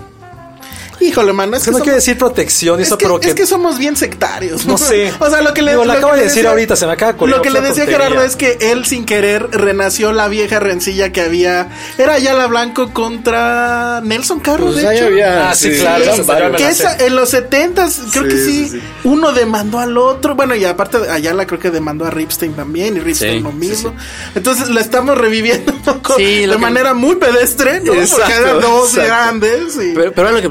Híjole, 1.02 1.34
mano, 1.34 1.58
es 1.58 1.64
que 1.64 1.72
no 1.72 1.78
somos- 1.78 1.84
quiero 1.84 1.95
decir 1.95 2.18
protección, 2.18 2.80
Es 2.80 2.88
eso, 2.88 2.97
que, 2.97 3.06
pero 3.06 3.20
que. 3.20 3.30
es 3.30 3.36
que 3.36 3.45
somos 3.45 3.78
bien 3.78 3.95
sectarios. 3.97 4.66
No 4.66 4.78
sé. 4.78 5.12
o 5.20 5.30
sea, 5.30 5.41
lo 5.41 5.54
que 5.54 5.62
le, 5.62 5.72
Digo, 5.72 5.84
lo 5.86 5.93
acabo 5.93 6.14
le 6.14 6.20
de 6.20 6.24
decir 6.28 6.47
ahorita, 6.47 6.76
se 6.76 6.86
me 6.86 6.93
acaba 6.93 7.14
Lo 7.28 7.41
que 7.41 7.49
le 7.49 7.60
decía 7.62 7.84
tontería. 7.86 8.08
Gerardo 8.08 8.24
es 8.24 8.36
que 8.36 8.58
él 8.62 8.86
sin 8.86 9.06
querer 9.06 9.47
renació 9.52 10.14
la 10.14 10.28
vieja 10.28 10.60
rencilla 10.60 11.12
que 11.12 11.22
había. 11.22 11.70
Era 11.97 12.14
Ayala 12.14 12.47
Blanco 12.47 12.93
contra 12.93 14.02
Nelson 14.04 14.39
Carlos, 14.39 14.74
Pues 14.74 14.84
de 14.84 14.89
ahí 14.89 14.97
hecho. 14.97 15.08
había- 15.08 15.49
Ah, 15.49 15.56
sí, 15.56 15.74
sí, 15.74 15.80
claro. 15.80 16.04
sí, 16.16 16.58
Que 16.58 16.70
esa- 16.70 16.97
en 16.97 17.16
los 17.16 17.30
70 17.30 17.88
creo 18.12 18.24
Sí, 18.24 18.30
que 18.30 18.38
sí, 18.38 18.66
sí, 18.66 18.70
sí. 18.70 18.82
uno 19.04 19.32
demandó 19.32 19.80
al 19.80 19.97
otro. 19.97 20.36
Bueno, 20.36 20.56
y 20.56 20.66
aparte 20.66 20.97
Ayala 21.10 21.45
creo 21.47 21.60
que 21.60 21.72
demandó 21.72 22.06
a 22.06 22.10
Ripstein 22.10 22.54
también 22.54 22.97
y 22.97 22.99
Ripstein 22.99 23.38
Sí, 23.38 23.39
lo 23.43 23.52
sí, 23.52 23.56
mismo. 23.58 23.93
Entonces 24.36 24.70
la 24.70 24.82
estamos 24.82 25.18
reviviendo 25.18 25.72
un 25.74 25.82
poco 25.82 26.16
Sí, 26.18 26.45
lo 26.45 26.54
de 26.54 26.58
que- 26.58 26.62
manera 26.62 26.93
muy 26.93 27.16
pedestre, 27.16 27.80
¿no? 27.82 27.93
Porque 27.93 28.34
eran 28.34 28.60
dos 28.62 28.89
exacto. 28.89 29.08
grandes. 29.08 29.76
y- 29.76 29.93
Pero, 29.93 30.32
lo 30.32 30.41
que 30.41 30.49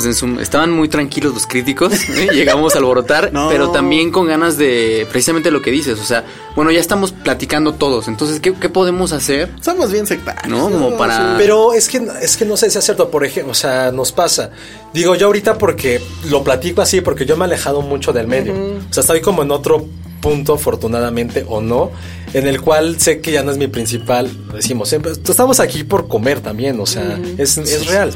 en. 0.00 0.38
Estaban 0.40 0.70
muy 0.70 0.88
tranquilos 0.88 1.34
los 1.34 1.46
críticos. 1.46 1.92
¿eh? 2.08 2.28
Llegamos 2.32 2.74
a 2.74 2.78
alborotar, 2.78 3.32
No. 3.32 3.48
pero 3.50 3.70
también 3.70 4.10
con 4.10 4.26
ganas 4.26 4.56
de 4.58 5.06
precisamente 5.10 5.50
lo 5.50 5.62
que 5.62 5.70
dices. 5.70 5.98
O 6.00 6.04
sea, 6.04 6.24
bueno, 6.56 6.70
ya 6.70 6.80
estamos 6.80 7.12
platicando 7.12 7.74
todos. 7.74 8.08
Entonces, 8.08 8.40
¿qué, 8.40 8.52
qué 8.54 8.68
podemos 8.68 9.12
hacer? 9.12 9.50
Somos 9.60 9.92
bien 9.92 10.06
sectarios. 10.06 10.48
No, 10.48 10.70
como 10.70 10.96
para- 10.96 11.36
Pero 11.38 11.72
es 11.74 11.88
que, 11.88 12.00
es 12.20 12.36
que 12.36 12.44
no 12.44 12.56
sé 12.56 12.70
si 12.70 12.78
es 12.78 12.84
cierto, 12.84 13.10
por 13.10 13.24
ejemplo, 13.24 13.52
o 13.52 13.54
sea, 13.54 13.92
nos 13.92 14.12
pasa. 14.12 14.50
Digo 14.92 15.14
yo 15.14 15.26
ahorita 15.26 15.58
porque 15.58 16.00
lo 16.30 16.42
platico 16.44 16.82
así, 16.82 17.00
porque 17.00 17.26
yo 17.26 17.36
me 17.36 17.44
he 17.44 17.46
alejado 17.46 17.82
mucho 17.82 18.12
del 18.12 18.26
medio. 18.26 18.54
O 18.54 18.92
sea, 18.92 19.02
estoy 19.02 19.20
como 19.20 19.42
en 19.42 19.50
otro 19.50 19.86
punto, 20.20 20.54
afortunadamente 20.54 21.44
o 21.48 21.60
no, 21.60 21.90
en 22.32 22.46
el 22.46 22.60
cual 22.60 23.00
sé 23.00 23.20
que 23.20 23.32
ya 23.32 23.42
no 23.42 23.50
es 23.50 23.58
mi 23.58 23.66
principal, 23.66 24.30
decimos 24.54 24.88
siempre, 24.88 25.10
estamos 25.10 25.58
aquí 25.58 25.82
por 25.82 26.06
comer 26.06 26.38
también, 26.40 26.78
o 26.78 26.86
sea, 26.86 27.18
es, 27.38 27.58
es 27.58 27.86
real. 27.86 28.12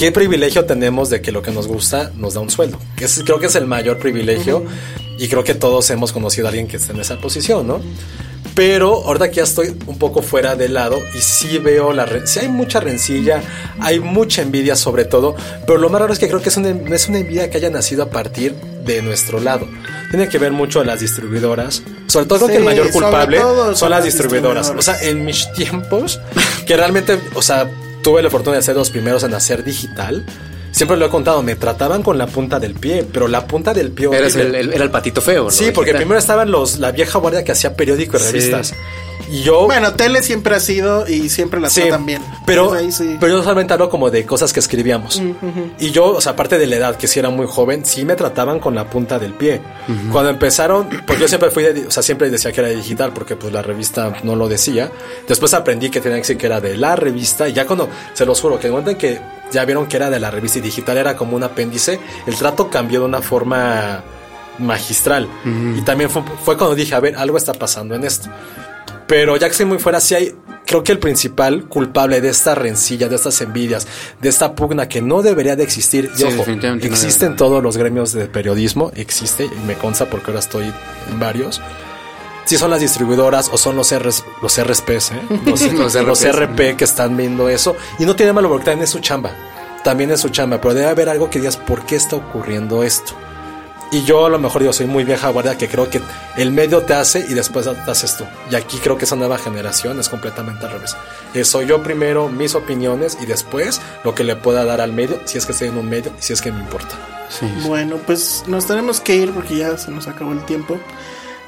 ¿Qué 0.00 0.12
privilegio 0.12 0.64
tenemos 0.64 1.10
de 1.10 1.20
que 1.20 1.30
lo 1.30 1.42
que 1.42 1.50
nos 1.50 1.66
gusta 1.66 2.10
nos 2.16 2.32
da 2.32 2.40
un 2.40 2.48
sueldo? 2.48 2.78
Que 2.96 3.04
es- 3.04 3.20
creo 3.22 3.38
que 3.38 3.48
es 3.48 3.54
el 3.54 3.66
mayor 3.66 3.98
privilegio 3.98 4.64
y 5.18 5.28
creo 5.28 5.44
que 5.44 5.52
todos 5.54 5.90
hemos 5.90 6.10
conocido 6.12 6.46
a 6.46 6.48
alguien 6.48 6.66
que 6.68 6.78
esté 6.78 6.94
en 6.94 7.00
esa 7.00 7.18
posición, 7.20 7.66
¿no? 7.66 7.82
Pero 8.54 9.04
ahorita 9.04 9.28
que 9.28 9.36
ya 9.36 9.42
estoy 9.42 9.76
un 9.86 9.98
poco 9.98 10.22
fuera 10.22 10.56
de 10.56 10.70
lado 10.70 10.98
y 11.14 11.18
sí 11.20 11.58
veo 11.58 11.92
la... 11.92 12.08
Sí 12.26 12.38
hay 12.40 12.48
mucha 12.48 12.80
rencilla, 12.80 13.42
hay 13.78 14.00
mucha 14.00 14.40
envidia 14.40 14.74
sobre 14.74 15.04
todo, 15.04 15.36
pero 15.66 15.78
lo 15.78 15.90
más 15.90 16.00
raro 16.00 16.14
es 16.14 16.18
que 16.18 16.28
creo 16.28 16.40
que 16.40 16.48
es 16.48 16.56
una, 16.56 16.70
es 16.70 17.08
una 17.08 17.18
envidia 17.18 17.50
que 17.50 17.58
haya 17.58 17.68
nacido 17.68 18.04
a 18.04 18.08
partir 18.08 18.54
de 18.54 19.02
nuestro 19.02 19.38
lado. 19.38 19.68
Tiene 20.10 20.30
que 20.30 20.38
ver 20.38 20.52
mucho 20.52 20.82
las 20.82 21.00
distribuidoras. 21.00 21.82
Sobre 22.06 22.24
todo 22.24 22.46
creo 22.46 22.48
que 22.48 22.56
el 22.56 22.62
Sí, 22.62 22.64
mayor 22.64 22.90
culpable 22.90 23.38
son, 23.74 23.90
las 23.90 24.02
distribuidoras. 24.02 24.72
O 24.74 24.80
sea, 24.80 24.98
en 25.02 25.26
mis 25.26 25.52
tiempos, 25.52 26.18
que 26.66 26.74
realmente, 26.74 27.20
o 27.34 27.42
sea, 27.42 27.70
tuve 28.02 28.22
la 28.22 28.28
oportunidad 28.28 28.60
de 28.60 28.64
ser 28.64 28.76
los 28.76 28.90
primeros 28.90 29.22
en 29.24 29.34
hacer 29.34 29.64
digital. 29.64 30.24
Siempre 30.72 30.96
lo 30.96 31.06
he 31.06 31.10
contado, 31.10 31.42
me 31.42 31.56
trataban 31.56 32.02
con 32.02 32.16
la 32.16 32.26
punta 32.28 32.60
del 32.60 32.74
pie, 32.74 33.04
pero 33.12 33.26
la 33.26 33.46
punta 33.46 33.74
del 33.74 33.90
pie 33.90 34.08
el, 34.40 34.54
el- 34.54 34.72
era 34.72 34.84
el 34.84 34.90
patito 34.90 35.20
feo. 35.20 35.44
¿no? 35.44 35.50
Sí, 35.50 35.66
porque 35.74 35.90
primero 35.98 36.18
estaban 36.18 36.50
los 36.50 36.78
la 36.78 36.92
vieja 36.92 37.18
guardia 37.18 37.42
que 37.44 37.52
hacía 37.52 37.74
periódico 37.74 38.16
y 38.16 38.20
Sí. 38.20 38.72
Y 39.28 39.42
yo... 39.42 39.66
Bueno, 39.66 39.92
tele 39.94 40.22
siempre 40.22 40.54
ha 40.54 40.60
sido 40.60 41.08
y 41.08 41.28
siempre 41.28 41.60
la 41.60 41.68
Sí, 41.70 41.82
tratan 41.82 42.06
bien. 42.06 42.22
pero, 42.46 42.74
Entonces, 42.76 43.00
ahí 43.00 43.08
sí. 43.08 43.16
pero 43.20 43.36
yo 43.38 43.42
solamente 43.42 43.72
hablo 43.72 43.90
como 43.90 44.10
de 44.10 44.24
cosas 44.26 44.52
que 44.52 44.60
escribíamos. 44.60 45.20
Y 45.78 45.90
yo, 45.90 46.06
o 46.06 46.20
sea, 46.20 46.32
aparte 46.32 46.58
de 46.58 46.66
la 46.66 46.76
edad, 46.76 46.96
que 46.96 47.06
sí 47.08 47.18
era 47.18 47.30
muy 47.30 47.46
joven, 47.46 47.84
sí 47.84 48.04
me 48.04 48.16
trataban 48.16 48.60
con 48.60 48.74
la 48.74 48.88
punta 48.88 49.18
del 49.18 49.32
pie. 49.34 49.60
Cuando 50.12 50.30
empezaron, 50.30 50.88
pues 51.06 51.18
yo 51.18 51.28
siempre 51.28 51.50
fui, 51.50 51.62
de- 51.64 51.86
o 51.86 51.90
sea, 51.90 52.02
siempre 52.02 52.30
decía 52.30 52.52
que 52.52 52.60
era 52.60 52.70
digital 52.70 53.12
porque 53.12 53.36
pues 53.36 53.52
la 53.52 53.62
revista 53.62 54.12
no 54.22 54.36
lo 54.36 54.48
decía. 54.48 54.90
Después 55.28 55.52
aprendí 55.54 55.90
que 55.90 56.00
tenía 56.00 56.16
que 56.16 56.22
decir 56.22 56.36
que 56.36 56.46
era 56.46 56.60
de 56.60 56.76
la 56.76 56.96
revista 56.96 57.48
y 57.48 57.52
ya 57.52 57.66
cuando, 57.66 57.88
se 58.14 58.24
los 58.26 58.40
juro, 58.40 58.58
que 58.58 58.66
en 58.66 58.72
el 58.74 58.80
momento 58.80 58.90
en 58.90 58.96
que 58.98 59.20
ya 59.52 59.64
vieron 59.64 59.86
que 59.86 59.96
era 59.96 60.10
de 60.10 60.20
la 60.20 60.30
revista 60.30 60.58
y 60.58 60.62
digital 60.62 60.96
era 60.98 61.16
como 61.16 61.36
un 61.36 61.42
apéndice, 61.42 61.98
el 62.26 62.34
trato 62.36 62.70
cambió 62.70 63.00
de 63.00 63.06
una 63.06 63.20
forma 63.20 64.02
magistral. 64.58 65.28
Y 65.76 65.80
también 65.82 66.10
fue, 66.10 66.22
fue 66.44 66.56
cuando 66.56 66.74
dije, 66.74 66.94
a 66.94 67.00
ver, 67.00 67.16
algo 67.16 67.36
está 67.36 67.52
pasando 67.54 67.94
en 67.94 68.04
esto. 68.04 68.28
Pero 69.10 69.36
ya 69.36 69.48
que 69.48 69.50
estoy 69.50 69.66
muy 69.66 69.80
fuera, 69.80 69.98
sí 69.98 70.14
hay, 70.14 70.36
creo 70.64 70.84
que 70.84 70.92
el 70.92 71.00
principal 71.00 71.64
culpable 71.64 72.20
de 72.20 72.28
esta 72.28 72.54
rencilla, 72.54 73.08
de 73.08 73.16
estas 73.16 73.40
envidias, 73.40 73.88
de 74.20 74.28
esta 74.28 74.54
pugna 74.54 74.86
que 74.88 75.02
no 75.02 75.20
debería 75.20 75.56
de 75.56 75.64
existir, 75.64 76.12
y 76.14 76.16
Sí, 76.16 76.22
ojo, 76.22 76.36
definitivamente 76.36 76.88
no 76.88 76.94
existe 76.94 77.24
en 77.24 77.32
debería. 77.32 77.36
todos 77.36 77.60
los 77.60 77.76
gremios 77.76 78.12
de 78.12 78.26
periodismo, 78.26 78.92
existe, 78.94 79.46
y 79.46 79.66
me 79.66 79.74
consta 79.74 80.08
porque 80.08 80.28
ahora 80.28 80.38
estoy 80.38 80.72
en 81.10 81.18
varios. 81.18 81.60
Si 82.44 82.56
son 82.56 82.70
las 82.70 82.78
distribuidoras 82.78 83.50
o 83.52 83.58
son 83.58 83.74
los, 83.74 83.92
RS, 83.92 84.24
los 84.42 84.62
RSPs, 84.62 85.10
¿eh? 85.10 85.22
los, 85.44 85.60
Los 85.60 85.94
los. 85.96 86.24
RP 86.32 86.76
que 86.76 86.84
están 86.84 87.16
viendo 87.16 87.48
eso. 87.48 87.74
Y 87.98 88.04
no 88.04 88.14
tiene 88.14 88.32
malo 88.32 88.48
porque 88.48 88.66
también 88.66 88.84
es 88.84 88.90
su 88.90 89.00
chamba. 89.00 89.32
También 89.82 90.12
es 90.12 90.20
su 90.20 90.28
chamba, 90.28 90.60
pero 90.60 90.74
debe 90.74 90.86
haber 90.86 91.08
algo 91.08 91.30
que 91.30 91.40
digas, 91.40 91.56
¿por 91.56 91.84
qué 91.84 91.96
está 91.96 92.14
ocurriendo 92.14 92.84
esto? 92.84 93.14
Y 93.92 94.04
yo 94.04 94.26
a 94.26 94.28
lo 94.28 94.38
mejor 94.38 94.62
digo, 94.62 94.72
soy 94.72 94.86
muy 94.86 95.02
vieja 95.02 95.28
guardia 95.30 95.58
que 95.58 95.68
creo 95.68 95.90
que 95.90 96.00
el 96.36 96.52
medio 96.52 96.82
te 96.82 96.94
hace 96.94 97.26
y 97.28 97.34
después 97.34 97.66
te 97.66 97.90
haces 97.90 98.16
tú. 98.16 98.24
Y 98.50 98.54
aquí 98.54 98.78
creo 98.78 98.96
que 98.96 99.04
esa 99.04 99.16
nueva 99.16 99.36
generación 99.36 99.98
es 99.98 100.08
completamente 100.08 100.64
al 100.64 100.72
revés. 100.72 100.96
Eh, 101.34 101.44
soy 101.44 101.66
yo 101.66 101.82
primero 101.82 102.28
mis 102.28 102.54
opiniones 102.54 103.18
y 103.20 103.26
después 103.26 103.80
lo 104.04 104.14
que 104.14 104.22
le 104.22 104.36
pueda 104.36 104.64
dar 104.64 104.80
al 104.80 104.92
medio, 104.92 105.20
si 105.24 105.38
es 105.38 105.46
que 105.46 105.52
estoy 105.52 105.68
en 105.68 105.78
un 105.78 105.88
medio 105.88 106.12
y 106.18 106.22
si 106.22 106.32
es 106.32 106.40
que 106.40 106.52
me 106.52 106.60
importa. 106.60 106.94
Sí. 107.28 107.46
Bueno, 107.66 107.96
pues 108.06 108.44
nos 108.46 108.66
tenemos 108.66 109.00
que 109.00 109.16
ir 109.16 109.32
porque 109.32 109.56
ya 109.56 109.76
se 109.76 109.90
nos 109.90 110.06
acabó 110.06 110.32
el 110.32 110.44
tiempo. 110.44 110.78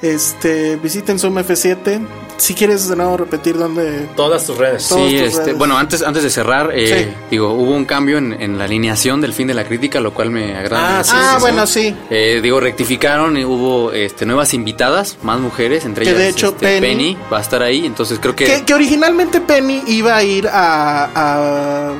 Este, 0.03 0.77
visiten 0.77 1.19
Zoom 1.19 1.39
F7. 1.39 2.01
Si 2.39 2.55
quieres 2.55 2.89
de 2.89 2.97
nuevo 2.97 3.17
repetir 3.17 3.57
dónde. 3.57 4.09
Todas 4.17 4.45
tus 4.45 4.59
redes. 4.59 4.89
Todas 4.89 5.09
Sí, 5.09 5.17
tus 5.19 5.27
este, 5.29 5.45
redes. 5.45 5.59
bueno, 5.59 5.79
antes, 5.79 6.03
antes 6.03 6.25
de 6.25 6.31
cerrar, 6.31 6.71
eh, 6.75 7.05
Sí. 7.15 7.27
digo, 7.31 7.53
hubo 7.53 7.71
un 7.71 7.85
cambio 7.85 8.19
en, 8.19 8.33
en 8.33 8.59
la 8.59 8.65
alineación 8.65 9.21
del 9.21 9.33
fin 9.33 9.47
de 9.47 9.55
la 9.55 9.63
crítica, 9.65 10.01
lo 10.01 10.13
cual 10.13 10.31
me 10.31 10.57
agrada. 10.57 10.99
Ah, 10.99 11.05
sí, 11.05 11.13
ah, 11.15 11.35
sí, 11.37 11.41
bueno, 11.41 11.67
sí. 11.69 11.95
Eh, 12.11 12.41
digo, 12.43 12.59
rectificaron 12.59 13.37
y 13.37 13.45
hubo 13.45 13.93
este, 13.93 14.27
nuevas 14.27 14.55
invitadas, 14.55 15.19
más 15.23 15.39
mujeres, 15.39 15.85
entre 15.85 16.05
Que 16.05 16.11
ellas 16.11 16.21
de 16.23 16.29
hecho 16.31 16.49
este, 16.49 16.81
Penny- 16.81 17.17
va 17.33 17.39
a 17.39 17.43
estar 17.43 17.63
ahí, 17.63 17.87
entonces 17.87 18.19
creo 18.21 18.35
que... 18.35 18.45
Que, 18.47 18.65
que 18.65 18.75
originalmente 18.75 19.41
Penny 19.41 19.85
iba 19.87 20.17
a 20.17 20.25
ir 20.25 20.49
a, 20.49 21.11
a 21.15 21.93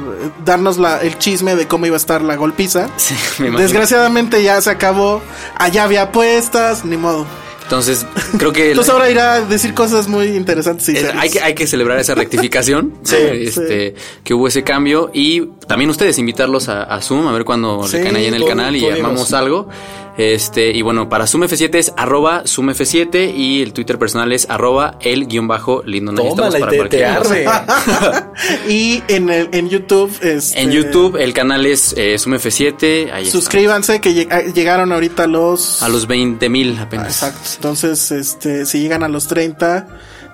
darnos 0.45 0.77
la, 0.77 0.99
el 1.03 1.19
chisme 1.19 1.55
de 1.55 1.69
cómo 1.69 1.87
iba 1.87 1.95
a 1.95 1.99
estar 1.99 2.21
la 2.21 2.35
golpiza. 2.35 2.89
Sí, 2.97 3.15
me 3.39 3.47
imagino. 3.49 3.59
Desgraciadamente 3.59 4.43
ya 4.43 4.61
se 4.61 4.71
acabó. 4.71 5.23
Allá 5.57 5.85
había 5.85 6.03
apuestas, 6.03 6.85
ni 6.85 6.97
modo. 6.97 7.27
Entonces, 7.73 8.07
creo 8.37 8.53
que... 8.53 8.69
Entonces 8.73 8.93
ahora 8.93 9.11
irá 9.11 9.35
a 9.37 9.41
decir 9.41 9.73
cosas 9.73 10.07
muy 10.07 10.27
interesantes 10.27 10.87
y 10.91 10.97
Eh, 10.99 11.11
hay, 11.17 11.31
que, 11.31 11.41
hay 11.41 11.55
que 11.55 11.67
celebrar 11.67 11.99
esa 11.99 12.15
rectificación, 12.15 12.93
Sí, 13.03 13.17
este, 13.17 13.95
que 14.23 14.35
hubo 14.35 14.47
ese 14.47 14.63
cambio 14.63 15.11
y 15.15 15.47
también 15.67 15.89
ustedes 15.89 16.19
invitarlos 16.19 16.69
a, 16.69 16.83
a 16.83 17.01
Zoom 17.01 17.27
a 17.29 17.33
ver 17.33 17.47
cuando 17.47 17.83
Sí, 17.85 17.97
le 17.97 18.03
caen 18.03 18.17
ahí 18.17 18.27
en 18.27 18.35
el 18.35 18.45
canal 18.45 18.77
y 18.77 18.81
dinos. 18.81 18.97
armamos 18.97 19.33
algo. 19.33 19.69
Este, 20.17 20.71
y 20.73 20.83
bueno, 20.83 21.09
para 21.09 21.27
Zoom 21.27 21.45
F7 21.45 21.75
es 21.77 21.93
arroba 21.97 22.43
Zoom 22.47 22.71
F7 22.71 23.35
y 23.35 23.63
el 23.63 23.73
Twitter 23.73 23.99
personal 23.99 24.31
es 24.33 24.49
arroba 24.51 24.97
el 25.01 25.27
guion 25.27 25.49
bajo 25.49 25.83
lindo. 25.85 26.13
Tómala 26.13 26.59
y 26.59 26.61
para 26.61 26.71
te, 26.71 26.77
cualquier 26.77 27.23
te 27.23 27.45
cosa. 27.45 27.67
arde. 27.67 28.25
y 28.69 29.03
en, 29.09 29.31
el, 29.31 29.49
en 29.53 29.69
YouTube. 29.69 30.13
Este, 30.23 30.61
En 30.61 30.71
YouTube 30.71 31.17
el 31.17 31.33
canal 31.33 31.65
es 31.65 31.95
eh, 31.97 32.19
Zoom 32.19 32.35
F7, 32.37 33.11
ahí. 33.13 33.31
Suscríbanse 33.31 34.01
que 34.01 34.29
ah, 34.31 34.43
llegaron 34.43 34.93
ahorita 34.93 35.27
los. 35.27 35.83
A 35.83 35.89
los 35.89 36.07
20 36.07 36.49
mil 36.49 36.79
apenas. 36.79 37.23
Exacto. 37.23 37.49
Entonces, 37.57 38.11
este, 38.11 38.67
si 38.67 38.81
llegan 38.81 39.03
a 39.03 39.09
los 39.09 39.27
30, 39.29 39.87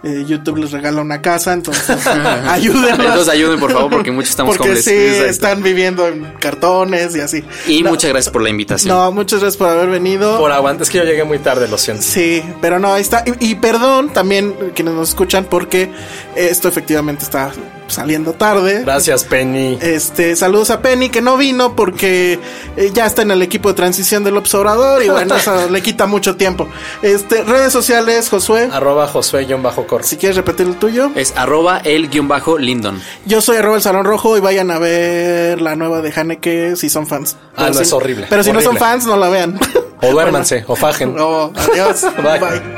eh, 0.02 0.24
YouTube 0.26 0.58
les 0.58 0.72
regala 0.72 1.00
una 1.00 1.20
casa. 1.20 1.52
Entonces, 1.52 2.06
ayúdenlos. 2.06 2.98
Entonces 2.98 3.28
ayuden 3.28 3.60
por 3.60 3.72
favor 3.72 3.90
porque 3.90 4.10
muchos 4.10 4.30
estamos 4.30 4.56
Porque 4.56 4.76
sí, 4.76 4.92
están 4.92 5.62
viviendo 5.62 6.06
en 6.08 6.24
cartones 6.40 7.16
y 7.16 7.20
así. 7.20 7.44
Y 7.66 7.82
No, 7.82 7.90
muchas 7.90 8.10
gracias 8.10 8.32
por 8.32 8.42
la 8.42 8.50
invitación. 8.50 8.94
No, 8.94 9.12
muchas 9.12 9.40
gracias 9.40 9.56
por 9.56 9.68
haber 9.68 9.88
venido. 9.88 10.38
Por 10.38 10.52
aguante, 10.52 10.84
es 10.84 10.90
que 10.90 10.98
yo 10.98 11.04
llegué 11.04 11.24
muy 11.24 11.38
tarde, 11.38 11.68
lo 11.68 11.78
siento. 11.78 12.02
Sí, 12.02 12.42
pero 12.60 12.78
no, 12.78 12.92
ahí 12.92 13.02
está. 13.02 13.24
Y, 13.26 13.50
y 13.50 13.54
perdón 13.56 14.12
también 14.12 14.54
quienes 14.74 14.94
nos 14.94 15.10
escuchan 15.10 15.44
porque 15.44 15.90
esto 16.36 16.68
efectivamente 16.68 17.24
está 17.24 17.52
saliendo 17.88 18.32
tarde. 18.32 18.82
Gracias, 18.84 19.24
Penny. 19.24 19.78
Este, 19.80 20.36
saludos 20.36 20.70
a 20.70 20.80
Penny 20.80 21.08
que 21.08 21.20
no 21.20 21.36
vino 21.36 21.74
porque 21.74 22.38
eh, 22.76 22.90
ya 22.94 23.06
está 23.06 23.22
en 23.22 23.30
el 23.30 23.42
equipo 23.42 23.68
de 23.70 23.74
transición 23.74 24.24
del 24.24 24.36
observador 24.36 25.02
y 25.02 25.08
bueno, 25.08 25.34
eso 25.36 25.68
le 25.70 25.82
quita 25.82 26.06
mucho 26.06 26.36
tiempo. 26.36 26.68
Este, 27.02 27.42
redes 27.44 27.72
sociales, 27.72 28.28
Josué, 28.28 28.68
Arroba 28.72 29.06
Josué-Cor. 29.08 30.04
si 30.04 30.16
quieres 30.16 30.36
repetir 30.36 30.66
el 30.66 30.76
tuyo. 30.76 31.10
Es 31.14 31.32
arroba 31.36 31.78
el 31.78 32.08
guion 32.08 32.28
bajo 32.28 32.58
Lindon. 32.58 33.00
Yo 33.26 33.40
soy 33.40 33.56
arroba 33.56 33.76
el 33.76 33.82
Salón 33.82 34.04
Rojo 34.04 34.36
y 34.36 34.40
vayan 34.40 34.70
a 34.70 34.78
ver 34.78 35.60
la 35.60 35.74
nueva 35.76 36.00
de 36.02 36.12
Haneke 36.14 36.76
si 36.76 36.88
son 36.88 37.06
fans. 37.06 37.36
Ah, 37.52 37.54
Pero 37.56 37.68
no, 37.68 37.74
si- 37.74 37.82
es 37.82 37.92
horrible, 37.92 38.26
Pero 38.28 38.42
si 38.44 38.52
no 38.52 38.60
son 38.60 38.76
fans, 38.76 39.06
no 39.06 39.16
la 39.16 39.28
vean. 39.28 39.58
O 40.00 40.12
duérmanse, 40.12 40.64
o 40.68 40.76
fajen. 40.76 41.14
No, 41.16 41.52
adiós. 41.56 42.02
Bye. 42.22 42.38
Bye. 42.38 42.77